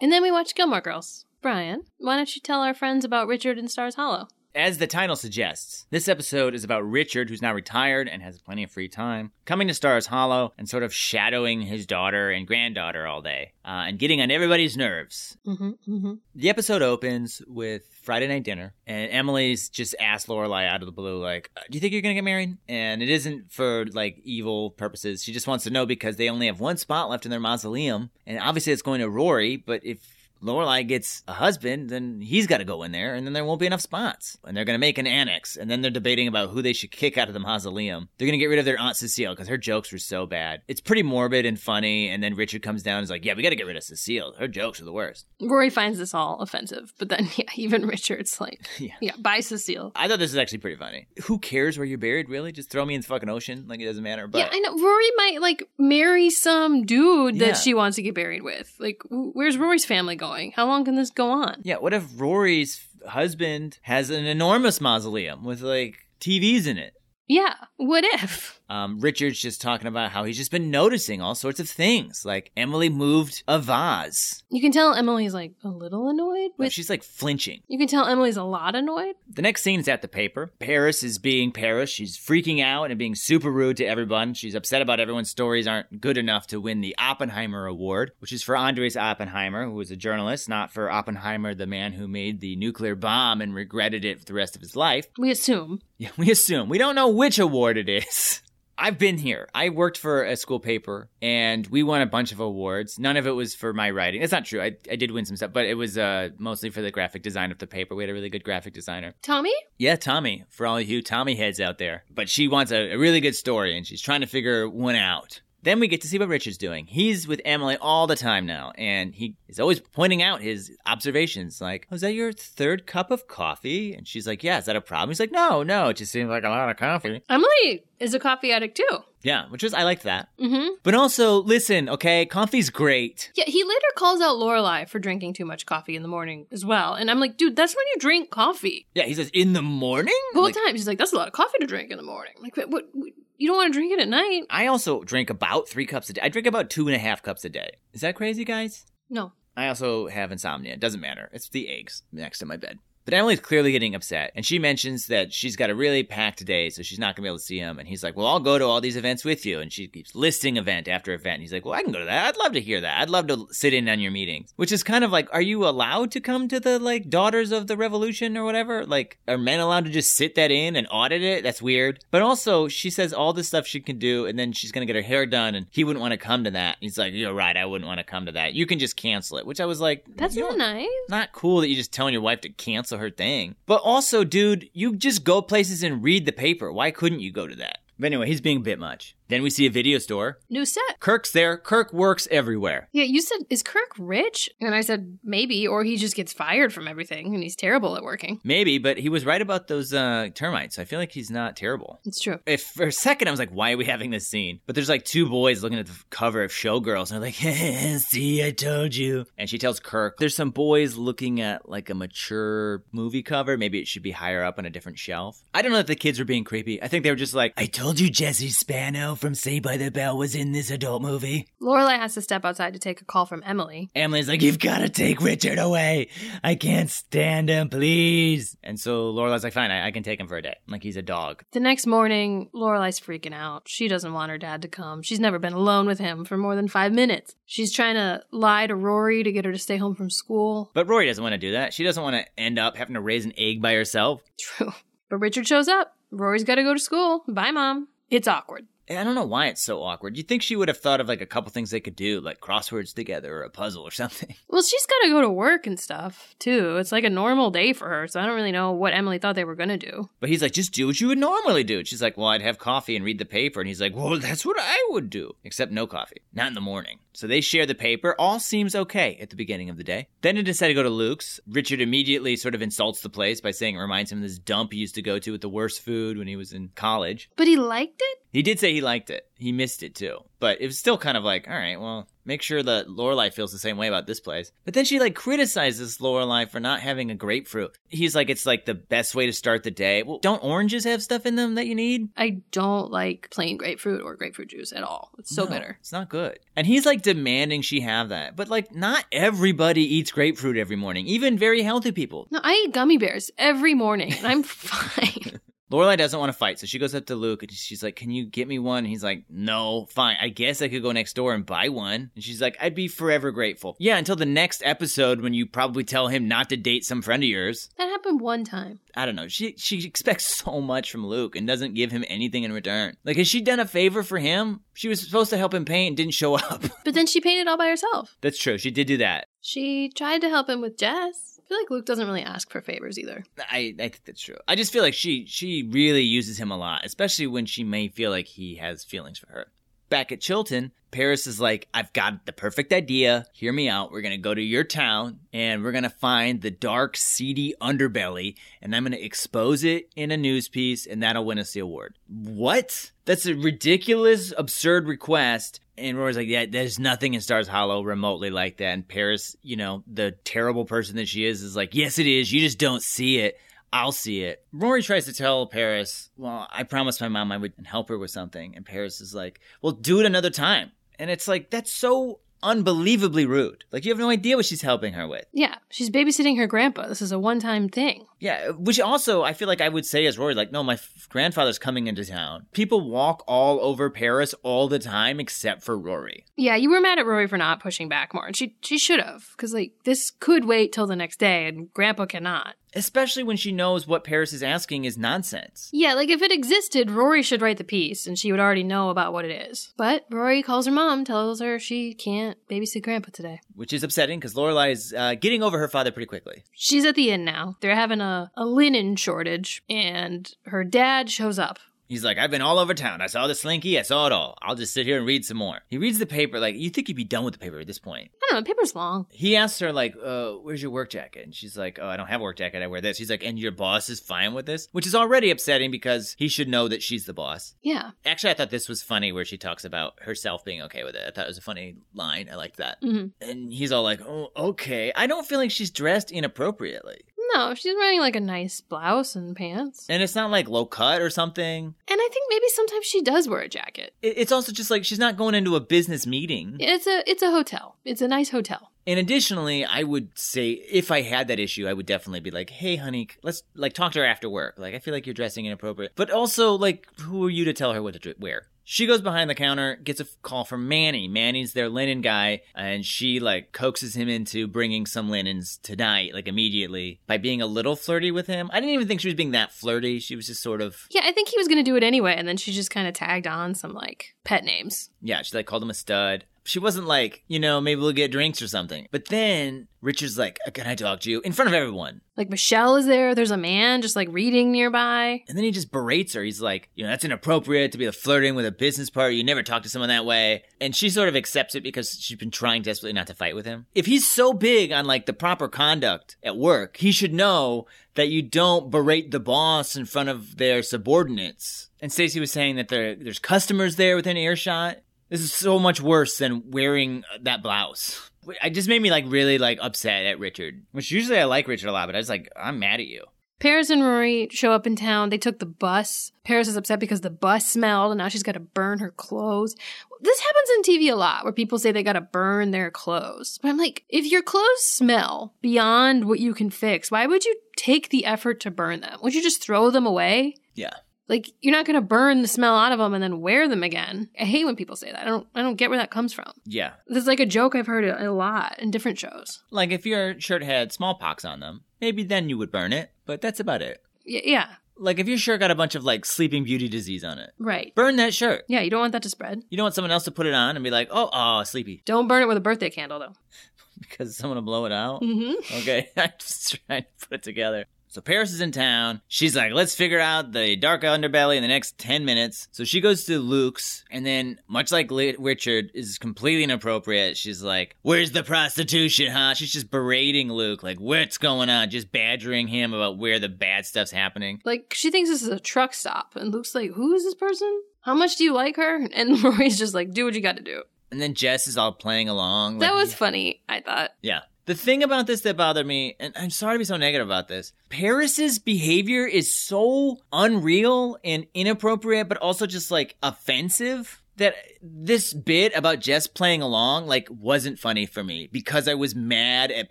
And 0.00 0.12
then 0.12 0.22
we 0.22 0.30
watched 0.30 0.54
Gilmore 0.54 0.80
Girls. 0.80 1.24
Brian, 1.42 1.82
why 1.98 2.14
don't 2.14 2.32
you 2.36 2.40
tell 2.40 2.60
our 2.60 2.72
friends 2.72 3.04
about 3.04 3.26
Richard 3.26 3.58
and 3.58 3.68
Stars 3.68 3.96
Hollow? 3.96 4.28
As 4.54 4.78
the 4.78 4.86
title 4.86 5.16
suggests, 5.16 5.86
this 5.90 6.06
episode 6.06 6.54
is 6.54 6.62
about 6.62 6.88
Richard, 6.88 7.28
who's 7.28 7.42
now 7.42 7.52
retired 7.52 8.08
and 8.08 8.22
has 8.22 8.40
plenty 8.40 8.62
of 8.62 8.70
free 8.70 8.86
time, 8.86 9.32
coming 9.44 9.66
to 9.66 9.74
Stars 9.74 10.06
Hollow 10.06 10.52
and 10.56 10.68
sort 10.68 10.84
of 10.84 10.94
shadowing 10.94 11.62
his 11.62 11.84
daughter 11.84 12.30
and 12.30 12.46
granddaughter 12.46 13.08
all 13.08 13.22
day, 13.22 13.54
uh, 13.64 13.86
and 13.88 13.98
getting 13.98 14.20
on 14.20 14.30
everybody's 14.30 14.76
nerves. 14.76 15.36
Mm-hmm, 15.44 15.70
mm-hmm. 15.88 16.12
The 16.36 16.50
episode 16.50 16.82
opens 16.82 17.42
with 17.48 17.88
Friday 18.02 18.28
night 18.28 18.44
dinner, 18.44 18.74
and 18.86 19.10
Emily's 19.10 19.68
just 19.68 19.96
asked 19.98 20.28
Lorelai 20.28 20.68
out 20.68 20.82
of 20.82 20.86
the 20.86 20.92
blue, 20.92 21.20
like, 21.20 21.50
"Uh, 21.56 21.62
"Do 21.68 21.76
you 21.76 21.80
think 21.80 21.92
you're 21.92 22.02
gonna 22.02 22.14
get 22.14 22.22
married?" 22.22 22.56
And 22.68 23.02
it 23.02 23.08
isn't 23.08 23.50
for 23.50 23.86
like 23.86 24.18
evil 24.22 24.70
purposes. 24.70 25.24
She 25.24 25.32
just 25.32 25.48
wants 25.48 25.64
to 25.64 25.70
know 25.70 25.86
because 25.86 26.18
they 26.18 26.28
only 26.28 26.46
have 26.46 26.60
one 26.60 26.76
spot 26.76 27.10
left 27.10 27.24
in 27.24 27.30
their 27.30 27.40
mausoleum, 27.40 28.10
and 28.26 28.38
obviously 28.38 28.72
it's 28.72 28.82
going 28.82 29.00
to 29.00 29.10
Rory. 29.10 29.56
But 29.56 29.84
if 29.84 30.21
Lorelai 30.42 30.86
gets 30.86 31.22
a 31.28 31.32
husband, 31.32 31.88
then 31.90 32.20
he's 32.20 32.46
got 32.46 32.58
to 32.58 32.64
go 32.64 32.82
in 32.82 32.92
there, 32.92 33.14
and 33.14 33.26
then 33.26 33.32
there 33.32 33.44
won't 33.44 33.60
be 33.60 33.66
enough 33.66 33.80
spots. 33.80 34.38
And 34.44 34.56
they're 34.56 34.64
going 34.64 34.74
to 34.74 34.80
make 34.80 34.98
an 34.98 35.06
annex, 35.06 35.56
and 35.56 35.70
then 35.70 35.82
they're 35.82 35.90
debating 35.90 36.28
about 36.28 36.50
who 36.50 36.62
they 36.62 36.72
should 36.72 36.90
kick 36.90 37.16
out 37.16 37.28
of 37.28 37.34
the 37.34 37.40
mausoleum. 37.40 38.08
They're 38.18 38.26
going 38.26 38.38
to 38.38 38.42
get 38.42 38.46
rid 38.50 38.58
of 38.58 38.64
their 38.64 38.78
Aunt 38.80 38.96
Cecile 38.96 39.32
because 39.34 39.48
her 39.48 39.56
jokes 39.58 39.92
were 39.92 39.98
so 39.98 40.26
bad. 40.26 40.62
It's 40.68 40.80
pretty 40.80 41.02
morbid 41.02 41.46
and 41.46 41.58
funny, 41.58 42.08
and 42.08 42.22
then 42.22 42.34
Richard 42.34 42.62
comes 42.62 42.82
down 42.82 42.98
and 42.98 43.04
is 43.04 43.10
like, 43.10 43.24
Yeah, 43.24 43.34
we 43.34 43.42
got 43.42 43.50
to 43.50 43.56
get 43.56 43.66
rid 43.66 43.76
of 43.76 43.82
Cecile. 43.84 44.34
Her 44.38 44.48
jokes 44.48 44.80
are 44.80 44.84
the 44.84 44.92
worst. 44.92 45.26
Rory 45.40 45.70
finds 45.70 45.98
this 45.98 46.14
all 46.14 46.40
offensive, 46.40 46.92
but 46.98 47.08
then 47.08 47.28
yeah, 47.36 47.44
even 47.56 47.86
Richard's 47.86 48.40
like, 48.40 48.66
Yeah. 48.78 48.94
yeah, 49.00 49.12
bye 49.18 49.40
Cecile. 49.40 49.92
I 49.94 50.08
thought 50.08 50.18
this 50.18 50.32
was 50.32 50.38
actually 50.38 50.58
pretty 50.58 50.76
funny. 50.76 51.06
Who 51.24 51.38
cares 51.38 51.78
where 51.78 51.84
you're 51.86 51.98
buried, 51.98 52.28
really? 52.28 52.50
Just 52.52 52.70
throw 52.70 52.84
me 52.84 52.94
in 52.94 53.00
the 53.00 53.06
fucking 53.06 53.28
ocean. 53.28 53.66
Like, 53.68 53.80
it 53.80 53.84
doesn't 53.86 54.02
matter. 54.02 54.26
But 54.26 54.38
yeah, 54.38 54.48
I 54.50 54.58
know. 54.58 54.76
Rory 54.82 55.10
might 55.16 55.40
like 55.40 55.62
marry 55.78 56.30
some 56.30 56.84
dude 56.84 57.38
that 57.38 57.46
Yeah. 57.46 57.52
she 57.54 57.74
wants 57.74 57.96
to 57.96 58.02
get 58.02 58.14
buried 58.14 58.42
with. 58.42 58.74
Like, 58.78 59.02
where's 59.10 59.56
Rory's 59.56 59.84
family 59.84 60.16
going? 60.16 60.31
How 60.54 60.66
long 60.66 60.84
can 60.84 60.94
this 60.96 61.10
go 61.10 61.30
on? 61.30 61.60
Yeah, 61.62 61.76
what 61.76 61.94
if 61.94 62.04
Rory's 62.16 62.86
husband 63.06 63.78
has 63.82 64.10
an 64.10 64.24
enormous 64.24 64.80
mausoleum 64.80 65.44
with 65.44 65.62
like 65.62 66.06
TVs 66.20 66.66
in 66.66 66.78
it? 66.78 66.94
Yeah, 67.28 67.54
what 67.76 68.04
if? 68.04 68.60
Um, 68.68 69.00
Richard's 69.00 69.38
just 69.38 69.60
talking 69.60 69.86
about 69.86 70.10
how 70.10 70.24
he's 70.24 70.36
just 70.36 70.50
been 70.50 70.70
noticing 70.70 71.20
all 71.20 71.34
sorts 71.34 71.60
of 71.60 71.68
things. 71.68 72.24
Like 72.24 72.50
Emily 72.56 72.88
moved 72.88 73.42
a 73.46 73.58
vase. 73.58 74.42
You 74.50 74.60
can 74.60 74.72
tell 74.72 74.94
Emily's 74.94 75.34
like 75.34 75.52
a 75.62 75.68
little 75.68 76.08
annoyed 76.08 76.50
with. 76.58 76.72
She's 76.72 76.88
like 76.90 77.02
flinching. 77.02 77.60
you 77.68 77.78
can 77.78 77.86
tell 77.86 78.06
Emily's 78.06 78.36
a 78.38 78.42
lot 78.42 78.74
annoyed. 78.74 79.14
The 79.30 79.42
next 79.42 79.62
scene 79.62 79.78
is 79.80 79.88
at 79.88 80.02
the 80.02 80.08
paper. 80.08 80.52
Paris 80.58 81.02
is 81.02 81.18
being 81.18 81.52
Paris. 81.52 81.90
She's 81.90 82.18
freaking 82.18 82.62
out 82.62 82.90
and 82.90 82.98
being 82.98 83.14
super 83.14 83.50
rude 83.50 83.76
to 83.78 83.84
everyone. 83.84 84.34
She's 84.34 84.54
upset 84.54 84.82
about 84.82 85.00
everyone's 85.00 85.30
stories 85.30 85.66
aren't 85.66 86.00
good 86.00 86.18
enough 86.18 86.46
to 86.48 86.60
win 86.60 86.80
the 86.80 86.96
Oppenheimer 86.98 87.66
Award, 87.66 88.12
which 88.20 88.32
is 88.32 88.42
for 88.42 88.56
Andres 88.56 88.96
Oppenheimer, 88.96 89.64
who 89.66 89.72
was 89.74 89.90
a 89.90 89.96
journalist, 89.96 90.48
not 90.48 90.72
for 90.72 90.90
Oppenheimer, 90.90 91.54
the 91.54 91.66
man 91.66 91.92
who 91.92 92.08
made 92.08 92.40
the 92.40 92.56
nuclear 92.56 92.94
bomb 92.94 93.40
and 93.40 93.54
regretted 93.54 94.04
it 94.04 94.18
for 94.18 94.24
the 94.24 94.34
rest 94.34 94.56
of 94.56 94.62
his 94.62 94.74
life. 94.76 95.06
We 95.18 95.30
assume. 95.30 95.80
Yeah, 95.98 96.10
we 96.16 96.30
assume. 96.30 96.68
We 96.68 96.78
don't 96.78 96.94
know 96.94 97.08
which 97.12 97.38
award 97.38 97.76
it 97.76 97.88
is. 97.88 98.40
I've 98.78 98.98
been 98.98 99.18
here. 99.18 99.48
I 99.54 99.68
worked 99.68 99.96
for 99.96 100.24
a 100.24 100.34
school 100.34 100.58
paper 100.58 101.08
and 101.20 101.64
we 101.68 101.84
won 101.84 102.02
a 102.02 102.06
bunch 102.06 102.32
of 102.32 102.40
awards. 102.40 102.98
None 102.98 103.16
of 103.16 103.26
it 103.26 103.30
was 103.30 103.54
for 103.54 103.72
my 103.72 103.90
writing. 103.90 104.20
That's 104.20 104.32
not 104.32 104.44
true. 104.44 104.60
I, 104.60 104.72
I 104.90 104.96
did 104.96 105.12
win 105.12 105.24
some 105.24 105.36
stuff, 105.36 105.52
but 105.52 105.66
it 105.66 105.74
was 105.74 105.96
uh, 105.96 106.30
mostly 106.38 106.70
for 106.70 106.80
the 106.82 106.90
graphic 106.90 107.22
design 107.22 107.52
of 107.52 107.58
the 107.58 107.68
paper. 107.68 107.94
We 107.94 108.02
had 108.02 108.10
a 108.10 108.12
really 108.14 108.30
good 108.30 108.42
graphic 108.42 108.74
designer. 108.74 109.14
Tommy? 109.22 109.52
Yeah, 109.78 109.94
Tommy, 109.96 110.44
for 110.48 110.66
all 110.66 110.80
you 110.80 111.00
Tommy 111.00 111.36
heads 111.36 111.60
out 111.60 111.78
there. 111.78 112.04
But 112.10 112.28
she 112.28 112.48
wants 112.48 112.72
a, 112.72 112.94
a 112.94 112.96
really 112.96 113.20
good 113.20 113.36
story 113.36 113.76
and 113.76 113.86
she's 113.86 114.00
trying 114.00 114.22
to 114.22 114.26
figure 114.26 114.68
one 114.68 114.96
out. 114.96 115.42
Then 115.62 115.78
we 115.80 115.86
get 115.88 116.00
to 116.02 116.08
see 116.08 116.18
what 116.18 116.28
Richard's 116.28 116.58
doing. 116.58 116.86
He's 116.86 117.28
with 117.28 117.40
Emily 117.44 117.76
all 117.80 118.06
the 118.06 118.16
time 118.16 118.46
now, 118.46 118.72
and 118.76 119.14
he 119.14 119.36
is 119.48 119.60
always 119.60 119.80
pointing 119.80 120.22
out 120.22 120.40
his 120.40 120.72
observations 120.86 121.60
like, 121.60 121.86
oh, 121.90 121.94
Is 121.94 122.00
that 122.00 122.14
your 122.14 122.32
third 122.32 122.86
cup 122.86 123.10
of 123.10 123.28
coffee? 123.28 123.94
And 123.94 124.06
she's 124.06 124.26
like, 124.26 124.42
Yeah, 124.42 124.58
is 124.58 124.64
that 124.66 124.76
a 124.76 124.80
problem? 124.80 125.10
He's 125.10 125.20
like, 125.20 125.32
No, 125.32 125.62
no, 125.62 125.88
it 125.88 125.96
just 125.98 126.12
seems 126.12 126.28
like 126.28 126.44
a 126.44 126.48
lot 126.48 126.68
of 126.68 126.76
coffee. 126.76 127.22
Emily 127.28 127.84
is 128.00 128.14
a 128.14 128.18
coffee 128.18 128.50
addict 128.52 128.76
too. 128.76 128.98
Yeah, 129.22 129.48
which 129.50 129.62
is, 129.62 129.72
I 129.72 129.84
liked 129.84 130.02
that. 130.02 130.28
Mm-hmm. 130.40 130.70
But 130.82 130.94
also, 130.94 131.40
listen, 131.42 131.88
okay, 131.88 132.26
coffee's 132.26 132.70
great. 132.70 133.30
Yeah, 133.36 133.44
he 133.46 133.62
later 133.62 133.86
calls 133.94 134.20
out 134.20 134.34
Lorelai 134.38 134.88
for 134.88 134.98
drinking 134.98 135.34
too 135.34 135.44
much 135.44 135.64
coffee 135.64 135.94
in 135.94 136.02
the 136.02 136.08
morning 136.08 136.46
as 136.50 136.64
well. 136.64 136.94
And 136.94 137.08
I'm 137.08 137.20
like, 137.20 137.36
dude, 137.36 137.54
that's 137.54 137.76
when 137.76 137.84
you 137.94 138.00
drink 138.00 138.30
coffee. 138.30 138.88
Yeah, 138.94 139.04
he 139.04 139.14
says, 139.14 139.30
In 139.32 139.52
the 139.52 139.62
morning? 139.62 140.12
The 140.32 140.38
whole 140.40 140.44
Like, 140.46 140.54
time. 140.56 140.72
She's 140.74 140.88
like, 140.88 140.98
that's 140.98 141.12
a 141.12 141.16
lot 141.16 141.28
of 141.28 141.34
coffee 141.34 141.58
to 141.60 141.66
drink 141.68 141.92
in 141.92 141.98
the 141.98 142.02
morning. 142.02 142.32
Like, 142.40 142.56
what, 142.56 142.70
what, 142.70 142.88
what- 142.92 143.12
you 143.42 143.48
don't 143.48 143.56
want 143.56 143.72
to 143.72 143.76
drink 143.76 143.92
it 143.92 143.98
at 143.98 144.08
night? 144.08 144.42
I 144.50 144.68
also 144.68 145.02
drink 145.02 145.28
about 145.28 145.68
three 145.68 145.84
cups 145.84 146.08
a 146.08 146.12
day. 146.12 146.20
I 146.22 146.28
drink 146.28 146.46
about 146.46 146.70
two 146.70 146.86
and 146.86 146.94
a 146.94 146.98
half 147.00 147.24
cups 147.24 147.44
a 147.44 147.48
day. 147.48 147.70
Is 147.92 148.02
that 148.02 148.14
crazy, 148.14 148.44
guys? 148.44 148.86
No. 149.10 149.32
I 149.56 149.66
also 149.66 150.06
have 150.06 150.30
insomnia. 150.30 150.74
It 150.74 150.78
doesn't 150.80 151.00
matter. 151.00 151.28
It's 151.32 151.48
the 151.48 151.68
eggs 151.68 152.04
next 152.12 152.38
to 152.38 152.46
my 152.46 152.56
bed. 152.56 152.78
But 153.04 153.14
Emily's 153.14 153.40
clearly 153.40 153.72
getting 153.72 153.94
upset, 153.94 154.32
and 154.34 154.44
she 154.46 154.58
mentions 154.58 155.06
that 155.06 155.32
she's 155.32 155.56
got 155.56 155.70
a 155.70 155.74
really 155.74 156.02
packed 156.02 156.44
day, 156.44 156.70
so 156.70 156.82
she's 156.82 156.98
not 156.98 157.16
gonna 157.16 157.24
be 157.24 157.28
able 157.28 157.38
to 157.38 157.44
see 157.44 157.58
him. 157.58 157.78
And 157.78 157.88
he's 157.88 158.02
like, 158.02 158.16
"Well, 158.16 158.26
I'll 158.26 158.40
go 158.40 158.58
to 158.58 158.64
all 158.64 158.80
these 158.80 158.96
events 158.96 159.24
with 159.24 159.44
you." 159.44 159.60
And 159.60 159.72
she 159.72 159.88
keeps 159.88 160.14
listing 160.14 160.56
event 160.56 160.88
after 160.88 161.12
event. 161.12 161.34
And 161.34 161.42
he's 161.42 161.52
like, 161.52 161.64
"Well, 161.64 161.74
I 161.74 161.82
can 161.82 161.92
go 161.92 161.98
to 161.98 162.04
that. 162.04 162.26
I'd 162.26 162.36
love 162.36 162.52
to 162.52 162.60
hear 162.60 162.80
that. 162.80 163.00
I'd 163.00 163.10
love 163.10 163.26
to 163.28 163.46
sit 163.50 163.74
in 163.74 163.88
on 163.88 164.00
your 164.00 164.12
meetings." 164.12 164.52
Which 164.56 164.72
is 164.72 164.82
kind 164.82 165.04
of 165.04 165.10
like, 165.10 165.28
are 165.32 165.42
you 165.42 165.66
allowed 165.66 166.10
to 166.12 166.20
come 166.20 166.48
to 166.48 166.60
the 166.60 166.78
like 166.78 167.10
Daughters 167.10 167.52
of 167.52 167.66
the 167.66 167.76
Revolution 167.76 168.36
or 168.36 168.44
whatever? 168.44 168.84
Like, 168.86 169.18
are 169.26 169.38
men 169.38 169.60
allowed 169.60 169.84
to 169.86 169.90
just 169.90 170.14
sit 170.16 170.34
that 170.36 170.50
in 170.50 170.76
and 170.76 170.86
audit 170.90 171.22
it? 171.22 171.42
That's 171.42 171.62
weird. 171.62 172.00
But 172.10 172.22
also, 172.22 172.68
she 172.68 172.90
says 172.90 173.12
all 173.12 173.32
this 173.32 173.48
stuff 173.48 173.66
she 173.66 173.80
can 173.80 173.98
do, 173.98 174.26
and 174.26 174.38
then 174.38 174.52
she's 174.52 174.72
gonna 174.72 174.86
get 174.86 174.96
her 174.96 175.02
hair 175.02 175.26
done, 175.26 175.54
and 175.54 175.66
he 175.70 175.84
wouldn't 175.84 176.00
want 176.00 176.12
to 176.12 176.18
come 176.18 176.44
to 176.44 176.50
that. 176.52 176.76
He's 176.80 176.98
like, 176.98 177.12
"You're 177.14 177.34
right. 177.34 177.56
I 177.56 177.66
wouldn't 177.66 177.86
want 177.88 177.98
to 177.98 178.04
come 178.04 178.26
to 178.26 178.32
that. 178.32 178.54
You 178.54 178.66
can 178.66 178.78
just 178.78 178.96
cancel 178.96 179.38
it." 179.38 179.46
Which 179.46 179.60
I 179.60 179.66
was 179.66 179.80
like, 179.80 180.04
That's 180.16 180.36
not 180.36 180.56
nice. 180.56 180.86
not 181.08 181.32
cool 181.32 181.60
that 181.60 181.68
you're 181.68 181.76
just 181.76 181.92
telling 181.92 182.12
your 182.12 182.22
wife 182.22 182.40
to 182.42 182.48
cancel 182.48 182.91
her 182.98 183.10
thing. 183.10 183.56
But 183.66 183.82
also, 183.82 184.24
dude, 184.24 184.68
you 184.72 184.96
just 184.96 185.24
go 185.24 185.42
places 185.42 185.82
and 185.82 186.02
read 186.02 186.26
the 186.26 186.32
paper. 186.32 186.72
Why 186.72 186.90
couldn't 186.90 187.20
you 187.20 187.32
go 187.32 187.46
to 187.46 187.56
that? 187.56 187.78
But 187.98 188.06
anyway, 188.06 188.26
he's 188.26 188.40
being 188.40 188.58
a 188.58 188.60
bit 188.60 188.78
much. 188.78 189.14
Then 189.32 189.42
we 189.42 189.48
see 189.48 189.64
a 189.64 189.70
video 189.70 189.96
store. 189.96 190.40
New 190.50 190.66
set. 190.66 191.00
Kirk's 191.00 191.30
there. 191.32 191.56
Kirk 191.56 191.90
works 191.94 192.28
everywhere. 192.30 192.90
Yeah, 192.92 193.04
you 193.04 193.22
said, 193.22 193.38
is 193.48 193.62
Kirk 193.62 193.90
rich? 193.98 194.50
And 194.60 194.74
I 194.74 194.82
said, 194.82 195.18
maybe, 195.24 195.66
or 195.66 195.84
he 195.84 195.96
just 195.96 196.14
gets 196.14 196.34
fired 196.34 196.70
from 196.70 196.86
everything 196.86 197.32
and 197.32 197.42
he's 197.42 197.56
terrible 197.56 197.96
at 197.96 198.02
working. 198.02 198.42
Maybe, 198.44 198.76
but 198.76 198.98
he 198.98 199.08
was 199.08 199.24
right 199.24 199.40
about 199.40 199.68
those 199.68 199.94
uh, 199.94 200.28
termites. 200.34 200.78
I 200.78 200.84
feel 200.84 200.98
like 200.98 201.12
he's 201.12 201.30
not 201.30 201.56
terrible. 201.56 201.98
It's 202.04 202.20
true. 202.20 202.40
If 202.44 202.62
for 202.62 202.88
a 202.88 202.92
second 202.92 203.28
I 203.28 203.30
was 203.30 203.40
like, 203.40 203.48
why 203.48 203.72
are 203.72 203.78
we 203.78 203.86
having 203.86 204.10
this 204.10 204.28
scene? 204.28 204.60
But 204.66 204.74
there's 204.74 204.90
like 204.90 205.06
two 205.06 205.26
boys 205.26 205.62
looking 205.62 205.78
at 205.78 205.86
the 205.86 205.98
cover 206.10 206.42
of 206.42 206.50
Showgirls 206.50 207.10
and 207.10 207.22
they're 207.22 207.30
like, 207.30 208.00
see, 208.02 208.44
I 208.44 208.50
told 208.50 208.94
you. 208.94 209.24
And 209.38 209.48
she 209.48 209.56
tells 209.56 209.80
Kirk, 209.80 210.18
there's 210.18 210.36
some 210.36 210.50
boys 210.50 210.98
looking 210.98 211.40
at 211.40 211.66
like 211.66 211.88
a 211.88 211.94
mature 211.94 212.84
movie 212.92 213.22
cover. 213.22 213.56
Maybe 213.56 213.78
it 213.80 213.88
should 213.88 214.02
be 214.02 214.10
higher 214.10 214.44
up 214.44 214.58
on 214.58 214.66
a 214.66 214.70
different 214.70 214.98
shelf. 214.98 215.42
I 215.54 215.62
don't 215.62 215.72
know 215.72 215.78
if 215.78 215.86
the 215.86 215.94
kids 215.94 216.18
were 216.18 216.26
being 216.26 216.44
creepy. 216.44 216.82
I 216.82 216.88
think 216.88 217.02
they 217.02 217.08
were 217.08 217.16
just 217.16 217.32
like, 217.32 217.54
I 217.56 217.64
told 217.64 217.98
you 217.98 218.10
Jesse 218.10 218.50
Spano 218.50 219.14
from 219.22 219.34
Saved 219.36 219.62
by 219.62 219.76
the 219.76 219.90
Bell 219.90 220.18
was 220.18 220.34
in 220.34 220.50
this 220.50 220.68
adult 220.70 221.00
movie. 221.00 221.48
Lorelai 221.62 221.96
has 221.96 222.14
to 222.14 222.20
step 222.20 222.44
outside 222.44 222.72
to 222.72 222.80
take 222.80 223.00
a 223.00 223.04
call 223.04 223.24
from 223.24 223.40
Emily. 223.46 223.88
Emily's 223.94 224.28
like, 224.28 224.42
You've 224.42 224.58
got 224.58 224.78
to 224.78 224.88
take 224.88 225.22
Richard 225.22 225.58
away. 225.58 226.08
I 226.42 226.56
can't 226.56 226.90
stand 226.90 227.48
him, 227.48 227.68
please. 227.68 228.56
And 228.64 228.78
so 228.80 229.12
Lorelai's 229.14 229.44
like, 229.44 229.52
Fine, 229.52 229.70
I, 229.70 229.86
I 229.86 229.90
can 229.92 230.02
take 230.02 230.18
him 230.18 230.26
for 230.26 230.36
a 230.36 230.42
day. 230.42 230.56
Like 230.66 230.82
he's 230.82 230.96
a 230.96 231.02
dog. 231.02 231.44
The 231.52 231.60
next 231.60 231.86
morning, 231.86 232.50
Lorelai's 232.52 232.98
freaking 232.98 233.32
out. 233.32 233.62
She 233.66 233.86
doesn't 233.86 234.12
want 234.12 234.30
her 234.30 234.38
dad 234.38 234.60
to 234.62 234.68
come. 234.68 235.02
She's 235.02 235.20
never 235.20 235.38
been 235.38 235.52
alone 235.52 235.86
with 235.86 236.00
him 236.00 236.24
for 236.24 236.36
more 236.36 236.56
than 236.56 236.66
five 236.66 236.92
minutes. 236.92 237.36
She's 237.46 237.72
trying 237.72 237.94
to 237.94 238.24
lie 238.32 238.66
to 238.66 238.74
Rory 238.74 239.22
to 239.22 239.30
get 239.30 239.44
her 239.44 239.52
to 239.52 239.58
stay 239.58 239.76
home 239.76 239.94
from 239.94 240.10
school. 240.10 240.72
But 240.74 240.88
Rory 240.88 241.06
doesn't 241.06 241.22
want 241.22 241.34
to 241.34 241.38
do 241.38 241.52
that. 241.52 241.72
She 241.72 241.84
doesn't 241.84 242.02
want 242.02 242.16
to 242.16 242.26
end 242.36 242.58
up 242.58 242.76
having 242.76 242.94
to 242.94 243.00
raise 243.00 243.24
an 243.24 243.34
egg 243.38 243.62
by 243.62 243.74
herself. 243.74 244.20
True. 244.40 244.72
But 245.08 245.18
Richard 245.18 245.46
shows 245.46 245.68
up. 245.68 245.94
Rory's 246.10 246.42
got 246.42 246.56
to 246.56 246.64
go 246.64 246.74
to 246.74 246.80
school. 246.80 247.22
Bye, 247.28 247.52
mom. 247.52 247.86
It's 248.10 248.28
awkward. 248.28 248.66
I 248.90 249.04
don't 249.04 249.14
know 249.14 249.24
why 249.24 249.46
it's 249.46 249.62
so 249.62 249.82
awkward. 249.82 250.16
You'd 250.16 250.28
think 250.28 250.42
she 250.42 250.56
would 250.56 250.68
have 250.68 250.78
thought 250.78 251.00
of 251.00 251.08
like 251.08 251.20
a 251.20 251.26
couple 251.26 251.50
things 251.50 251.70
they 251.70 251.80
could 251.80 251.96
do, 251.96 252.20
like 252.20 252.40
crosswords 252.40 252.92
together 252.94 253.34
or 253.34 253.42
a 253.42 253.50
puzzle 253.50 253.82
or 253.82 253.90
something. 254.02 254.34
Well, 254.48 254.62
she's 254.62 254.86
got 254.86 255.06
to 255.06 255.10
go 255.10 255.20
to 255.20 255.30
work 255.30 255.66
and 255.66 255.78
stuff, 255.78 256.34
too. 256.38 256.76
It's 256.76 256.92
like 256.92 257.04
a 257.04 257.10
normal 257.10 257.50
day 257.50 257.72
for 257.72 257.88
her, 257.88 258.06
so 258.08 258.20
I 258.20 258.26
don't 258.26 258.34
really 258.34 258.52
know 258.52 258.72
what 258.72 258.94
Emily 258.94 259.18
thought 259.18 259.34
they 259.34 259.44
were 259.44 259.54
going 259.54 259.68
to 259.68 259.78
do. 259.78 260.10
But 260.20 260.28
he's 260.30 260.42
like, 260.42 260.52
just 260.52 260.72
do 260.72 260.86
what 260.86 261.00
you 261.00 261.08
would 261.08 261.18
normally 261.18 261.64
do. 261.64 261.78
And 261.78 261.88
she's 261.88 262.02
like, 262.02 262.16
well, 262.16 262.28
I'd 262.28 262.42
have 262.42 262.58
coffee 262.58 262.96
and 262.96 263.04
read 263.04 263.18
the 263.18 263.24
paper. 263.24 263.60
And 263.60 263.68
he's 263.68 263.80
like, 263.80 263.94
well, 263.94 264.18
that's 264.18 264.44
what 264.44 264.56
I 264.58 264.86
would 264.90 265.10
do. 265.10 265.32
Except 265.44 265.72
no 265.72 265.86
coffee. 265.86 266.22
Not 266.32 266.48
in 266.48 266.54
the 266.54 266.60
morning. 266.60 266.98
So 267.14 267.26
they 267.26 267.40
share 267.40 267.66
the 267.66 267.74
paper. 267.74 268.16
All 268.18 268.40
seems 268.40 268.74
okay 268.74 269.18
at 269.20 269.30
the 269.30 269.36
beginning 269.36 269.68
of 269.68 269.76
the 269.76 269.84
day. 269.84 270.08
Then 270.22 270.36
they 270.36 270.42
decide 270.42 270.68
to 270.68 270.74
go 270.74 270.82
to 270.82 270.88
Luke's. 270.88 271.40
Richard 271.46 271.80
immediately 271.80 272.36
sort 272.36 272.54
of 272.54 272.62
insults 272.62 273.02
the 273.02 273.10
place 273.10 273.40
by 273.40 273.50
saying 273.50 273.76
it 273.76 273.80
reminds 273.80 274.10
him 274.10 274.18
of 274.18 274.22
this 274.22 274.38
dump 274.38 274.72
he 274.72 274.78
used 274.78 274.94
to 274.94 275.02
go 275.02 275.18
to 275.18 275.32
with 275.32 275.42
the 275.42 275.48
worst 275.48 275.82
food 275.82 276.16
when 276.16 276.26
he 276.26 276.36
was 276.36 276.52
in 276.52 276.70
college. 276.74 277.30
But 277.36 277.46
he 277.46 277.56
liked 277.56 278.00
it? 278.00 278.18
He 278.32 278.42
did 278.42 278.58
say 278.58 278.71
he 278.72 278.80
liked 278.80 279.10
it. 279.10 279.26
He 279.36 279.52
missed 279.52 279.82
it 279.82 279.94
too. 279.94 280.18
But 280.38 280.60
it 280.60 280.66
was 280.66 280.78
still 280.78 280.98
kind 280.98 281.16
of 281.16 281.22
like, 281.24 281.46
all 281.48 281.54
right, 281.54 281.80
well, 281.80 282.08
make 282.24 282.42
sure 282.42 282.62
that 282.62 282.86
Lorelai 282.88 283.32
feels 283.32 283.52
the 283.52 283.58
same 283.58 283.76
way 283.76 283.86
about 283.88 284.06
this 284.06 284.20
place. 284.20 284.50
But 284.64 284.74
then 284.74 284.84
she 284.84 284.98
like 285.00 285.14
criticizes 285.14 285.98
Lorelai 285.98 286.48
for 286.48 286.58
not 286.60 286.80
having 286.80 287.10
a 287.10 287.14
grapefruit. 287.14 287.76
He's 287.88 288.14
like, 288.14 288.30
it's 288.30 288.46
like 288.46 288.64
the 288.64 288.74
best 288.74 289.14
way 289.14 289.26
to 289.26 289.32
start 289.32 289.62
the 289.62 289.70
day. 289.70 290.02
Well, 290.02 290.18
don't 290.18 290.42
oranges 290.42 290.84
have 290.84 291.02
stuff 291.02 291.26
in 291.26 291.36
them 291.36 291.54
that 291.56 291.66
you 291.66 291.74
need? 291.74 292.08
I 292.16 292.42
don't 292.50 292.90
like 292.90 293.28
plain 293.30 293.56
grapefruit 293.56 294.02
or 294.02 294.16
grapefruit 294.16 294.48
juice 294.48 294.72
at 294.72 294.82
all. 294.82 295.10
It's 295.18 295.34
so 295.34 295.44
No, 295.44 295.50
bitter. 295.50 295.76
It's 295.80 295.92
not 295.92 296.08
good. 296.08 296.38
And 296.56 296.66
he's 296.66 296.86
like 296.86 297.02
demanding 297.02 297.62
she 297.62 297.80
have 297.80 298.08
that. 298.10 298.34
But 298.36 298.48
like, 298.48 298.74
not 298.74 299.04
everybody 299.12 299.82
eats 299.82 300.10
grapefruit 300.12 300.56
every 300.56 300.76
morning, 300.76 301.06
even 301.06 301.38
very 301.38 301.62
healthy 301.62 301.92
people. 301.92 302.26
No, 302.30 302.40
I 302.42 302.64
eat 302.66 302.74
gummy 302.74 302.98
bears 302.98 303.30
every 303.38 303.74
morning, 303.74 304.12
and 304.12 304.26
I'm 304.26 304.42
fine. 304.44 305.40
Lorelai 305.72 305.96
doesn't 305.96 306.18
want 306.20 306.30
to 306.30 306.36
fight, 306.38 306.60
so 306.60 306.66
she 306.66 306.78
goes 306.78 306.94
up 306.94 307.06
to 307.06 307.14
Luke 307.14 307.42
and 307.42 307.50
she's 307.50 307.82
like, 307.82 307.96
"Can 307.96 308.10
you 308.10 308.26
get 308.26 308.46
me 308.46 308.58
one?" 308.58 308.78
And 308.78 308.86
he's 308.88 309.02
like, 309.02 309.24
"No, 309.30 309.86
fine. 309.90 310.16
I 310.20 310.28
guess 310.28 310.60
I 310.62 310.68
could 310.68 310.82
go 310.82 310.92
next 310.92 311.14
door 311.14 311.34
and 311.34 311.44
buy 311.46 311.68
one." 311.70 312.10
And 312.14 312.22
she's 312.22 312.40
like, 312.42 312.56
"I'd 312.60 312.74
be 312.74 312.88
forever 312.88 313.30
grateful." 313.30 313.76
Yeah, 313.78 313.96
until 313.96 314.16
the 314.16 314.26
next 314.26 314.62
episode 314.64 315.20
when 315.20 315.34
you 315.34 315.46
probably 315.46 315.84
tell 315.84 316.08
him 316.08 316.28
not 316.28 316.48
to 316.50 316.56
date 316.56 316.84
some 316.84 317.02
friend 317.02 317.22
of 317.22 317.28
yours. 317.28 317.70
that 317.78 317.88
happened 317.88 318.20
one 318.20 318.44
time. 318.44 318.80
I 318.94 319.06
don't 319.06 319.16
know. 319.16 319.28
She 319.28 319.54
she 319.56 319.84
expects 319.86 320.26
so 320.44 320.60
much 320.60 320.90
from 320.92 321.06
Luke 321.06 321.34
and 321.36 321.46
doesn't 321.46 321.74
give 321.74 321.90
him 321.90 322.04
anything 322.08 322.42
in 322.44 322.52
return. 322.52 322.96
Like, 323.04 323.16
has 323.16 323.28
she 323.28 323.40
done 323.40 323.58
a 323.60 323.66
favor 323.66 324.02
for 324.02 324.18
him? 324.18 324.60
She 324.74 324.88
was 324.88 325.00
supposed 325.00 325.30
to 325.30 325.38
help 325.38 325.54
him 325.54 325.64
paint 325.64 325.88
and 325.88 325.96
didn't 325.96 326.14
show 326.14 326.34
up. 326.50 326.62
But 326.84 326.94
then 326.94 327.06
she 327.06 327.20
painted 327.20 327.48
all 327.48 327.56
by 327.56 327.68
herself. 327.68 328.16
That's 328.20 328.38
true. 328.38 328.58
She 328.58 328.70
did 328.70 328.86
do 328.86 328.98
that. 328.98 329.26
She 329.40 329.88
tried 329.88 330.20
to 330.20 330.28
help 330.28 330.48
him 330.48 330.60
with 330.60 330.78
Jess. 330.78 331.31
I 331.52 331.54
feel 331.54 331.60
like 331.60 331.70
Luke 331.70 331.86
doesn't 331.86 332.06
really 332.06 332.22
ask 332.22 332.50
for 332.50 332.62
favors 332.62 332.98
either. 332.98 333.24
I, 333.38 333.74
I 333.74 333.74
think 333.76 334.04
that's 334.06 334.22
true. 334.22 334.36
I 334.48 334.54
just 334.54 334.72
feel 334.72 334.82
like 334.82 334.94
she 334.94 335.26
she 335.26 335.62
really 335.64 336.02
uses 336.02 336.38
him 336.38 336.50
a 336.50 336.56
lot, 336.56 336.86
especially 336.86 337.26
when 337.26 337.44
she 337.44 337.62
may 337.62 337.88
feel 337.88 338.10
like 338.10 338.26
he 338.26 338.56
has 338.56 338.84
feelings 338.84 339.18
for 339.18 339.26
her. 339.26 339.52
Back 339.92 340.10
at 340.10 340.22
Chilton, 340.22 340.72
Paris 340.90 341.26
is 341.26 341.38
like, 341.38 341.68
I've 341.74 341.92
got 341.92 342.24
the 342.24 342.32
perfect 342.32 342.72
idea. 342.72 343.26
Hear 343.34 343.52
me 343.52 343.68
out. 343.68 343.92
We're 343.92 344.00
going 344.00 344.12
to 344.12 344.16
go 344.16 344.32
to 344.32 344.40
your 344.40 344.64
town 344.64 345.18
and 345.34 345.62
we're 345.62 345.70
going 345.70 345.84
to 345.84 345.90
find 345.90 346.40
the 346.40 346.50
dark, 346.50 346.96
seedy 346.96 347.52
underbelly 347.60 348.36
and 348.62 348.74
I'm 348.74 348.84
going 348.84 348.92
to 348.92 349.04
expose 349.04 349.64
it 349.64 349.90
in 349.94 350.10
a 350.10 350.16
news 350.16 350.48
piece 350.48 350.86
and 350.86 351.02
that'll 351.02 351.26
win 351.26 351.38
us 351.38 351.52
the 351.52 351.60
award. 351.60 351.98
What? 352.08 352.90
That's 353.04 353.26
a 353.26 353.34
ridiculous, 353.34 354.32
absurd 354.38 354.88
request. 354.88 355.60
And 355.76 355.98
Rory's 355.98 356.16
like, 356.16 356.26
yeah, 356.26 356.46
there's 356.46 356.78
nothing 356.78 357.12
in 357.12 357.20
Stars 357.20 357.46
Hollow 357.46 357.82
remotely 357.82 358.30
like 358.30 358.56
that. 358.56 358.72
And 358.72 358.88
Paris, 358.88 359.36
you 359.42 359.56
know, 359.56 359.84
the 359.86 360.12
terrible 360.24 360.64
person 360.64 360.96
that 360.96 361.08
she 361.08 361.26
is, 361.26 361.42
is 361.42 361.54
like, 361.54 361.74
yes, 361.74 361.98
it 361.98 362.06
is. 362.06 362.32
You 362.32 362.40
just 362.40 362.58
don't 362.58 362.82
see 362.82 363.18
it. 363.18 363.36
I'll 363.72 363.92
see 363.92 364.22
it. 364.24 364.44
Rory 364.52 364.82
tries 364.82 365.06
to 365.06 365.14
tell 365.14 365.46
Paris, 365.46 366.10
well, 366.16 366.46
I 366.50 366.62
promised 366.62 367.00
my 367.00 367.08
mom 367.08 367.32
I 367.32 367.38
would 367.38 367.54
help 367.64 367.88
her 367.88 367.98
with 367.98 368.10
something. 368.10 368.54
And 368.54 368.66
Paris 368.66 369.00
is 369.00 369.14
like, 369.14 369.40
well, 369.62 369.72
do 369.72 370.00
it 370.00 370.06
another 370.06 370.30
time. 370.30 370.72
And 370.98 371.10
it's 371.10 371.26
like, 371.26 371.50
that's 371.50 371.72
so 371.72 372.20
unbelievably 372.42 373.24
rude. 373.24 373.64
Like, 373.70 373.84
you 373.84 373.92
have 373.92 373.98
no 373.98 374.10
idea 374.10 374.36
what 374.36 374.44
she's 374.44 374.62
helping 374.62 374.92
her 374.94 375.06
with. 375.06 375.24
Yeah, 375.32 375.56
she's 375.70 375.90
babysitting 375.90 376.36
her 376.38 376.46
grandpa. 376.46 376.88
This 376.88 377.00
is 377.00 377.12
a 377.12 377.18
one 377.18 377.40
time 377.40 377.68
thing. 377.68 378.04
Yeah, 378.18 378.50
which 378.50 378.80
also 378.80 379.22
I 379.22 379.32
feel 379.32 379.48
like 379.48 379.60
I 379.60 379.68
would 379.68 379.86
say 379.86 380.06
as 380.06 380.18
Rory, 380.18 380.34
like, 380.34 380.52
no, 380.52 380.62
my 380.62 380.74
f- 380.74 381.08
grandfather's 381.08 381.58
coming 381.58 381.86
into 381.86 382.04
town. 382.04 382.46
People 382.52 382.88
walk 382.90 383.22
all 383.26 383.60
over 383.60 383.90
Paris 383.90 384.34
all 384.42 384.68
the 384.68 384.78
time 384.78 385.20
except 385.20 385.62
for 385.62 385.78
Rory. 385.78 386.26
Yeah, 386.36 386.56
you 386.56 386.70
were 386.70 386.80
mad 386.80 386.98
at 386.98 387.06
Rory 387.06 387.26
for 387.26 387.38
not 387.38 387.60
pushing 387.60 387.88
back 387.88 388.12
more, 388.12 388.26
and 388.26 388.36
she 388.36 388.56
she 388.60 388.78
should 388.78 389.00
have, 389.00 389.28
because 389.36 389.52
like 389.54 389.72
this 389.84 390.10
could 390.10 390.44
wait 390.44 390.72
till 390.72 390.86
the 390.86 390.96
next 390.96 391.18
day, 391.18 391.46
and 391.46 391.72
Grandpa 391.72 392.06
cannot. 392.06 392.54
Especially 392.74 393.22
when 393.22 393.36
she 393.36 393.52
knows 393.52 393.86
what 393.86 394.04
Paris 394.04 394.32
is 394.32 394.42
asking 394.42 394.84
is 394.84 394.98
nonsense. 394.98 395.68
Yeah, 395.72 395.94
like 395.94 396.08
if 396.08 396.22
it 396.22 396.32
existed, 396.32 396.90
Rory 396.90 397.22
should 397.22 397.42
write 397.42 397.58
the 397.58 397.64
piece 397.64 398.06
and 398.06 398.18
she 398.18 398.30
would 398.30 398.40
already 398.40 398.64
know 398.64 398.90
about 398.90 399.12
what 399.12 399.24
it 399.24 399.50
is. 399.50 399.72
But 399.76 400.06
Rory 400.10 400.42
calls 400.42 400.66
her 400.66 400.72
mom, 400.72 401.04
tells 401.04 401.40
her 401.40 401.58
she 401.58 401.94
can't 401.94 402.38
babysit 402.48 402.82
Grandpa 402.82 403.10
today. 403.12 403.40
Which 403.54 403.72
is 403.72 403.82
upsetting 403.82 404.18
because 404.18 404.34
Lorelai 404.34 404.72
is 404.72 404.94
uh, 404.96 405.14
getting 405.14 405.42
over 405.42 405.58
her 405.58 405.68
father 405.68 405.90
pretty 405.90 406.06
quickly. 406.06 406.44
She's 406.52 406.84
at 406.84 406.94
the 406.94 407.10
inn 407.10 407.24
now. 407.24 407.56
They're 407.60 407.74
having 407.74 408.00
a, 408.00 408.30
a 408.36 408.44
linen 408.44 408.96
shortage, 408.96 409.62
and 409.68 410.30
her 410.46 410.64
dad 410.64 411.10
shows 411.10 411.38
up. 411.38 411.58
He's 411.88 412.04
like, 412.04 412.16
I've 412.16 412.30
been 412.30 412.40
all 412.42 412.58
over 412.58 412.72
town. 412.74 413.00
I 413.02 413.06
saw 413.06 413.26
the 413.26 413.34
slinky. 413.34 413.78
I 413.78 413.82
saw 413.82 414.06
it 414.06 414.12
all. 414.12 414.38
I'll 414.40 414.54
just 414.54 414.72
sit 414.72 414.86
here 414.86 414.96
and 414.96 415.06
read 415.06 415.24
some 415.24 415.36
more. 415.36 415.60
He 415.68 415.76
reads 415.78 415.98
the 415.98 416.06
paper. 416.06 416.40
Like, 416.40 416.56
you 416.56 416.70
think 416.70 416.86
he'd 416.86 416.96
be 416.96 417.04
done 417.04 417.24
with 417.24 417.34
the 417.34 417.38
paper 417.38 417.58
at 417.60 417.66
this 417.66 417.78
point. 417.78 418.10
I 418.14 418.26
don't 418.30 418.36
know, 418.36 418.40
the 418.40 418.46
paper's 418.54 418.74
long. 418.74 419.06
He 419.10 419.36
asks 419.36 419.58
her, 419.58 419.72
like, 419.72 419.94
uh, 420.02 420.30
where's 420.32 420.62
your 420.62 420.70
work 420.70 420.88
jacket? 420.88 421.24
And 421.24 421.34
she's 421.34 421.56
like, 421.58 421.78
oh, 421.82 421.86
I 421.86 421.96
don't 421.98 422.06
have 422.06 422.20
a 422.20 422.24
work 422.24 422.38
jacket. 422.38 422.62
I 422.62 422.66
wear 422.66 422.80
this. 422.80 422.96
He's 422.96 423.10
like, 423.10 423.22
and 423.24 423.38
your 423.38 423.52
boss 423.52 423.90
is 423.90 424.00
fine 424.00 424.32
with 424.32 424.46
this? 424.46 424.68
Which 424.72 424.86
is 424.86 424.94
already 424.94 425.30
upsetting 425.30 425.70
because 425.70 426.16
he 426.18 426.28
should 426.28 426.48
know 426.48 426.66
that 426.68 426.82
she's 426.82 427.04
the 427.04 427.12
boss. 427.12 427.54
Yeah. 427.62 427.90
Actually, 428.06 428.30
I 428.30 428.34
thought 428.34 428.50
this 428.50 428.70
was 428.70 428.82
funny 428.82 429.12
where 429.12 429.26
she 429.26 429.36
talks 429.36 429.64
about 429.66 430.00
herself 430.02 430.44
being 430.46 430.62
okay 430.62 430.84
with 430.84 430.94
it. 430.94 431.02
I 431.06 431.10
thought 431.10 431.26
it 431.26 431.28
was 431.28 431.38
a 431.38 431.42
funny 431.42 431.76
line. 431.94 432.28
I 432.32 432.36
liked 432.36 432.56
that. 432.56 432.78
hmm 432.80 433.06
And 433.20 433.52
he's 433.52 433.70
all 433.72 433.82
like, 433.82 434.00
oh, 434.00 434.30
okay. 434.34 434.92
I 434.96 435.06
don't 435.06 435.26
feel 435.26 435.38
like 435.38 435.50
she's 435.50 435.70
dressed 435.70 436.10
inappropriately. 436.10 437.02
No, 437.34 437.54
she's 437.54 437.74
wearing 437.74 438.00
like 438.00 438.16
a 438.16 438.20
nice 438.20 438.60
blouse 438.60 439.16
and 439.16 439.34
pants. 439.36 439.86
And 439.88 440.02
it's 440.02 440.14
not 440.14 440.30
like 440.30 440.48
low 440.48 440.66
cut 440.66 441.00
or 441.00 441.10
something. 441.10 441.64
And 441.66 441.74
I 442.00 442.08
think 442.12 442.26
maybe 442.30 442.44
sometimes 442.54 442.84
she 442.86 443.02
does 443.02 443.28
wear 443.28 443.40
a 443.40 443.48
jacket. 443.48 443.94
It- 444.02 444.14
It's 444.18 444.32
also 444.32 444.52
just 444.52 444.70
like 444.70 444.84
she's 444.84 444.98
not 444.98 445.16
going 445.16 445.34
into 445.34 445.56
a 445.56 445.60
business 445.60 446.06
meeting. 446.06 446.56
It's 446.60 446.86
a 446.86 447.08
it's 447.10 447.22
a 447.22 447.30
hotel. 447.30 447.76
It's 447.84 448.02
a 448.02 448.08
nice 448.08 448.30
hotel. 448.30 448.70
And 448.86 448.98
additionally, 448.98 449.64
I 449.64 449.84
would 449.84 450.18
say 450.18 450.50
if 450.50 450.90
I 450.90 451.02
had 451.02 451.28
that 451.28 451.38
issue, 451.38 451.68
I 451.68 451.72
would 451.72 451.86
definitely 451.86 452.18
be 452.20 452.32
like, 452.32 452.50
"Hey, 452.50 452.74
honey, 452.76 453.08
let's 453.22 453.44
like 453.54 453.74
talk 453.74 453.92
to 453.92 454.00
her 454.00 454.04
after 454.04 454.28
work. 454.28 454.54
Like, 454.58 454.74
I 454.74 454.80
feel 454.80 454.92
like 454.92 455.06
you're 455.06 455.14
dressing 455.14 455.46
inappropriate." 455.46 455.92
But 455.94 456.10
also, 456.10 456.54
like, 456.54 456.88
who 457.00 457.24
are 457.24 457.30
you 457.30 457.44
to 457.44 457.52
tell 457.52 457.72
her 457.74 457.82
what 457.82 457.92
to 457.94 458.00
dr- 458.00 458.18
wear? 458.18 458.48
She 458.64 458.86
goes 458.86 459.00
behind 459.00 459.28
the 459.28 459.34
counter, 459.34 459.76
gets 459.76 460.00
a 460.00 460.06
call 460.22 460.44
from 460.44 460.68
Manny. 460.68 461.08
Manny's 461.08 461.52
their 461.52 461.68
linen 461.68 462.00
guy, 462.00 462.42
and 462.54 462.84
she 462.86 463.18
like 463.20 463.52
coaxes 463.52 463.94
him 463.96 464.08
into 464.08 464.46
bringing 464.46 464.86
some 464.86 465.10
linens 465.10 465.58
tonight, 465.62 466.14
like 466.14 466.28
immediately, 466.28 467.00
by 467.06 467.18
being 467.18 467.42
a 467.42 467.46
little 467.46 467.76
flirty 467.76 468.10
with 468.10 468.26
him. 468.26 468.50
I 468.52 468.60
didn't 468.60 468.74
even 468.74 468.88
think 468.88 469.00
she 469.00 469.08
was 469.08 469.14
being 469.16 469.32
that 469.32 469.52
flirty. 469.52 469.98
She 469.98 470.16
was 470.16 470.26
just 470.26 470.42
sort 470.42 470.60
of, 470.62 470.86
Yeah, 470.90 471.02
I 471.04 471.12
think 471.12 471.28
he 471.28 471.38
was 471.38 471.48
gonna 471.48 471.62
do 471.62 471.76
it 471.76 471.82
anyway, 471.82 472.14
and 472.16 472.26
then 472.28 472.36
she 472.36 472.52
just 472.52 472.70
kind 472.70 472.86
of 472.86 472.94
tagged 472.94 473.26
on 473.26 473.54
some 473.54 473.72
like 473.74 474.14
pet 474.24 474.44
names. 474.44 474.90
yeah, 475.00 475.22
she 475.22 475.36
like 475.36 475.46
called 475.46 475.62
him 475.62 475.70
a 475.70 475.74
stud. 475.74 476.24
She 476.44 476.58
wasn't 476.58 476.86
like, 476.86 477.22
you 477.28 477.38
know, 477.38 477.60
maybe 477.60 477.80
we'll 477.80 477.92
get 477.92 478.10
drinks 478.10 478.42
or 478.42 478.48
something. 478.48 478.88
But 478.90 479.08
then 479.08 479.68
Richard's 479.80 480.18
like, 480.18 480.38
uh, 480.46 480.50
"Can 480.50 480.66
I 480.66 480.74
talk 480.74 481.00
to 481.00 481.10
you?" 481.10 481.20
in 481.20 481.32
front 481.32 481.48
of 481.48 481.54
everyone. 481.54 482.00
Like 482.16 482.30
Michelle 482.30 482.76
is 482.76 482.86
there. 482.86 483.14
There's 483.14 483.30
a 483.30 483.36
man 483.36 483.80
just 483.80 483.96
like 483.96 484.08
reading 484.10 484.52
nearby. 484.52 485.22
And 485.28 485.36
then 485.36 485.44
he 485.44 485.50
just 485.50 485.72
berates 485.72 486.12
her. 486.14 486.22
He's 486.22 486.42
like, 486.42 486.68
you 486.74 486.84
know, 486.84 486.90
that's 486.90 487.04
inappropriate 487.04 487.72
to 487.72 487.78
be 487.78 487.90
flirting 487.90 488.34
with 488.34 488.44
a 488.44 488.52
business 488.52 488.90
partner. 488.90 489.10
You 489.10 489.24
never 489.24 489.42
talk 489.42 489.62
to 489.62 489.68
someone 489.68 489.88
that 489.88 490.04
way. 490.04 490.42
And 490.60 490.76
she 490.76 490.90
sort 490.90 491.08
of 491.08 491.16
accepts 491.16 491.54
it 491.54 491.62
because 491.62 491.98
she's 491.98 492.18
been 492.18 492.30
trying 492.30 492.62
desperately 492.62 492.92
not 492.92 493.06
to 493.06 493.14
fight 493.14 493.34
with 493.34 493.46
him. 493.46 493.66
If 493.74 493.86
he's 493.86 494.08
so 494.10 494.32
big 494.32 494.72
on 494.72 494.84
like 494.84 495.06
the 495.06 495.12
proper 495.12 495.48
conduct 495.48 496.16
at 496.22 496.36
work, 496.36 496.76
he 496.76 496.92
should 496.92 497.14
know 497.14 497.66
that 497.94 498.08
you 498.08 498.22
don't 498.22 498.70
berate 498.70 499.10
the 499.10 499.20
boss 499.20 499.76
in 499.76 499.84
front 499.84 500.08
of 500.08 500.36
their 500.36 500.62
subordinates. 500.62 501.70
And 501.80 501.92
Stacey 501.92 502.20
was 502.20 502.30
saying 502.30 502.56
that 502.56 502.68
there 502.68 502.94
there's 502.94 503.18
customers 503.18 503.76
there 503.76 503.96
within 503.96 504.16
earshot. 504.16 504.78
This 505.12 505.20
is 505.20 505.34
so 505.34 505.58
much 505.58 505.78
worse 505.78 506.16
than 506.16 506.50
wearing 506.50 507.04
that 507.20 507.42
blouse. 507.42 508.10
It 508.42 508.54
just 508.54 508.66
made 508.66 508.80
me 508.80 508.90
like 508.90 509.04
really 509.06 509.36
like 509.36 509.58
upset 509.60 510.06
at 510.06 510.18
Richard. 510.18 510.64
Which 510.72 510.90
usually 510.90 511.18
I 511.18 511.24
like 511.24 511.46
Richard 511.46 511.68
a 511.68 511.72
lot, 511.72 511.86
but 511.86 511.94
I 511.94 511.98
was 511.98 512.08
like, 512.08 512.32
I'm 512.34 512.58
mad 512.58 512.80
at 512.80 512.86
you. 512.86 513.04
Paris 513.38 513.68
and 513.68 513.82
Rory 513.82 514.28
show 514.30 514.52
up 514.52 514.66
in 514.66 514.74
town. 514.74 515.10
They 515.10 515.18
took 515.18 515.38
the 515.38 515.44
bus. 515.44 516.12
Paris 516.24 516.48
is 516.48 516.56
upset 516.56 516.80
because 516.80 517.02
the 517.02 517.10
bus 517.10 517.46
smelled 517.46 517.92
and 517.92 517.98
now 517.98 518.08
she's 518.08 518.22
got 518.22 518.32
to 518.32 518.40
burn 518.40 518.78
her 518.78 518.90
clothes. 518.90 519.54
This 520.00 520.18
happens 520.18 520.48
in 520.56 520.62
TV 520.62 520.90
a 520.90 520.96
lot 520.96 521.24
where 521.24 521.32
people 521.34 521.58
say 521.58 521.72
they 521.72 521.82
got 521.82 521.92
to 521.92 522.00
burn 522.00 522.50
their 522.50 522.70
clothes. 522.70 523.38
But 523.42 523.50
I'm 523.50 523.58
like, 523.58 523.84
if 523.90 524.10
your 524.10 524.22
clothes 524.22 524.62
smell 524.62 525.34
beyond 525.42 526.06
what 526.06 526.20
you 526.20 526.32
can 526.32 526.48
fix, 526.48 526.90
why 526.90 527.06
would 527.06 527.26
you 527.26 527.36
take 527.54 527.90
the 527.90 528.06
effort 528.06 528.40
to 528.40 528.50
burn 528.50 528.80
them? 528.80 528.98
Would 529.02 529.14
you 529.14 529.22
just 529.22 529.42
throw 529.42 529.70
them 529.70 529.84
away? 529.84 530.36
Yeah. 530.54 530.72
Like 531.12 531.30
you're 531.42 531.52
not 531.54 531.66
going 531.66 531.74
to 531.74 531.82
burn 531.86 532.22
the 532.22 532.26
smell 532.28 532.56
out 532.56 532.72
of 532.72 532.78
them 532.78 532.94
and 532.94 533.02
then 533.02 533.20
wear 533.20 533.46
them 533.46 533.62
again. 533.62 534.08
I 534.18 534.24
hate 534.24 534.46
when 534.46 534.56
people 534.56 534.76
say 534.76 534.90
that. 534.90 535.02
I 535.02 535.04
don't 535.04 535.26
I 535.34 535.42
don't 535.42 535.56
get 535.56 535.68
where 535.68 535.78
that 535.78 535.90
comes 535.90 536.14
from. 536.14 536.32
Yeah. 536.46 536.72
This 536.86 537.02
is 537.02 537.06
like 537.06 537.20
a 537.20 537.26
joke 537.26 537.54
I've 537.54 537.66
heard 537.66 537.84
a, 537.84 538.08
a 538.08 538.10
lot 538.10 538.58
in 538.58 538.70
different 538.70 538.98
shows. 538.98 539.42
Like 539.50 539.72
if 539.72 539.84
your 539.84 540.18
shirt 540.18 540.42
had 540.42 540.72
smallpox 540.72 541.26
on 541.26 541.40
them, 541.40 541.64
maybe 541.82 542.02
then 542.02 542.30
you 542.30 542.38
would 542.38 542.50
burn 542.50 542.72
it, 542.72 542.92
but 543.04 543.20
that's 543.20 543.40
about 543.40 543.60
it. 543.60 543.82
Y- 544.06 544.22
yeah, 544.24 544.48
Like 544.78 544.98
if 544.98 545.06
your 545.06 545.18
shirt 545.18 545.40
got 545.40 545.50
a 545.50 545.54
bunch 545.54 545.74
of 545.74 545.84
like 545.84 546.06
sleeping 546.06 546.44
beauty 546.44 546.66
disease 546.66 547.04
on 547.04 547.18
it, 547.18 547.30
right. 547.38 547.74
burn 547.74 547.96
that 547.96 548.14
shirt. 548.14 548.44
Yeah, 548.48 548.62
you 548.62 548.70
don't 548.70 548.80
want 548.80 548.92
that 548.92 549.02
to 549.02 549.10
spread. 549.10 549.42
You 549.50 549.58
don't 549.58 549.64
want 549.66 549.74
someone 549.74 549.90
else 549.92 550.04
to 550.04 550.10
put 550.12 550.24
it 550.24 550.32
on 550.32 550.56
and 550.56 550.64
be 550.64 550.70
like, 550.70 550.88
"Oh, 550.90 551.10
oh, 551.12 551.42
sleepy," 551.44 551.82
Don't 551.84 552.08
burn 552.08 552.22
it 552.22 552.26
with 552.26 552.38
a 552.38 552.40
birthday 552.40 552.70
candle 552.70 552.98
though. 552.98 553.12
because 553.80 554.16
someone 554.16 554.36
will 554.38 554.42
blow 554.42 554.64
it 554.64 554.72
out. 554.72 555.02
Mm-hmm. 555.02 555.58
Okay, 555.58 555.90
I'm 555.96 556.12
just 556.18 556.58
trying 556.66 556.84
to 556.98 557.06
put 557.08 557.16
it 557.16 557.22
together. 557.22 557.66
So 557.92 558.00
Paris 558.00 558.32
is 558.32 558.40
in 558.40 558.52
town. 558.52 559.02
She's 559.06 559.36
like, 559.36 559.52
let's 559.52 559.74
figure 559.74 560.00
out 560.00 560.32
the 560.32 560.56
dark 560.56 560.80
underbelly 560.80 561.36
in 561.36 561.42
the 561.42 561.48
next 561.48 561.76
10 561.76 562.06
minutes. 562.06 562.48
So 562.50 562.64
she 562.64 562.80
goes 562.80 563.04
to 563.04 563.18
Luke's, 563.18 563.84
and 563.90 564.06
then, 564.06 564.40
much 564.48 564.72
like 564.72 564.90
Li- 564.90 565.14
Richard, 565.18 565.70
is 565.74 565.98
completely 565.98 566.42
inappropriate. 566.42 567.18
She's 567.18 567.42
like, 567.42 567.76
where's 567.82 568.12
the 568.12 568.22
prostitution, 568.22 569.12
huh? 569.12 569.34
She's 569.34 569.52
just 569.52 569.70
berating 569.70 570.32
Luke, 570.32 570.62
like, 570.62 570.78
what's 570.78 571.18
going 571.18 571.50
on? 571.50 571.68
Just 571.68 571.92
badgering 571.92 572.48
him 572.48 572.72
about 572.72 572.96
where 572.96 573.18
the 573.18 573.28
bad 573.28 573.66
stuff's 573.66 573.90
happening. 573.90 574.40
Like 574.42 574.72
she 574.72 574.90
thinks 574.90 575.10
this 575.10 575.20
is 575.20 575.28
a 575.28 575.38
truck 575.38 575.74
stop, 575.74 576.16
and 576.16 576.32
Luke's 576.32 576.54
like, 576.54 576.70
"Who 576.70 576.94
is 576.94 577.04
this 577.04 577.14
person? 577.14 577.62
How 577.82 577.92
much 577.92 578.16
do 578.16 578.24
you 578.24 578.32
like 578.32 578.56
her?" 578.56 578.76
And 578.94 579.22
Rory's 579.22 579.58
just 579.58 579.74
like, 579.74 579.92
"Do 579.92 580.06
what 580.06 580.14
you 580.14 580.22
got 580.22 580.38
to 580.38 580.42
do." 580.42 580.62
And 580.90 580.98
then 580.98 581.12
Jess 581.12 581.46
is 581.46 581.58
all 581.58 581.72
playing 581.72 582.08
along. 582.08 582.58
that 582.58 582.72
like- 582.72 582.82
was 582.82 582.94
funny. 582.94 583.42
I 583.50 583.60
thought. 583.60 583.90
Yeah. 584.00 584.20
The 584.44 584.54
thing 584.54 584.82
about 584.82 585.06
this 585.06 585.20
that 585.20 585.36
bothered 585.36 585.66
me, 585.66 585.94
and 586.00 586.12
I'm 586.16 586.30
sorry 586.30 586.56
to 586.56 586.58
be 586.58 586.64
so 586.64 586.76
negative 586.76 587.06
about 587.06 587.28
this, 587.28 587.52
Paris's 587.68 588.38
behavior 588.38 589.06
is 589.06 589.32
so 589.32 589.98
unreal 590.12 590.98
and 591.04 591.26
inappropriate, 591.32 592.08
but 592.08 592.18
also 592.18 592.46
just 592.46 592.70
like 592.70 592.96
offensive 593.02 594.02
that 594.16 594.34
this 594.60 595.14
bit 595.14 595.56
about 595.56 595.80
Jess 595.80 596.06
playing 596.06 596.42
along 596.42 596.86
like 596.86 597.08
wasn't 597.10 597.58
funny 597.58 597.86
for 597.86 598.04
me 598.04 598.28
because 598.30 598.68
I 598.68 598.74
was 598.74 598.94
mad 598.94 599.50
at 599.50 599.70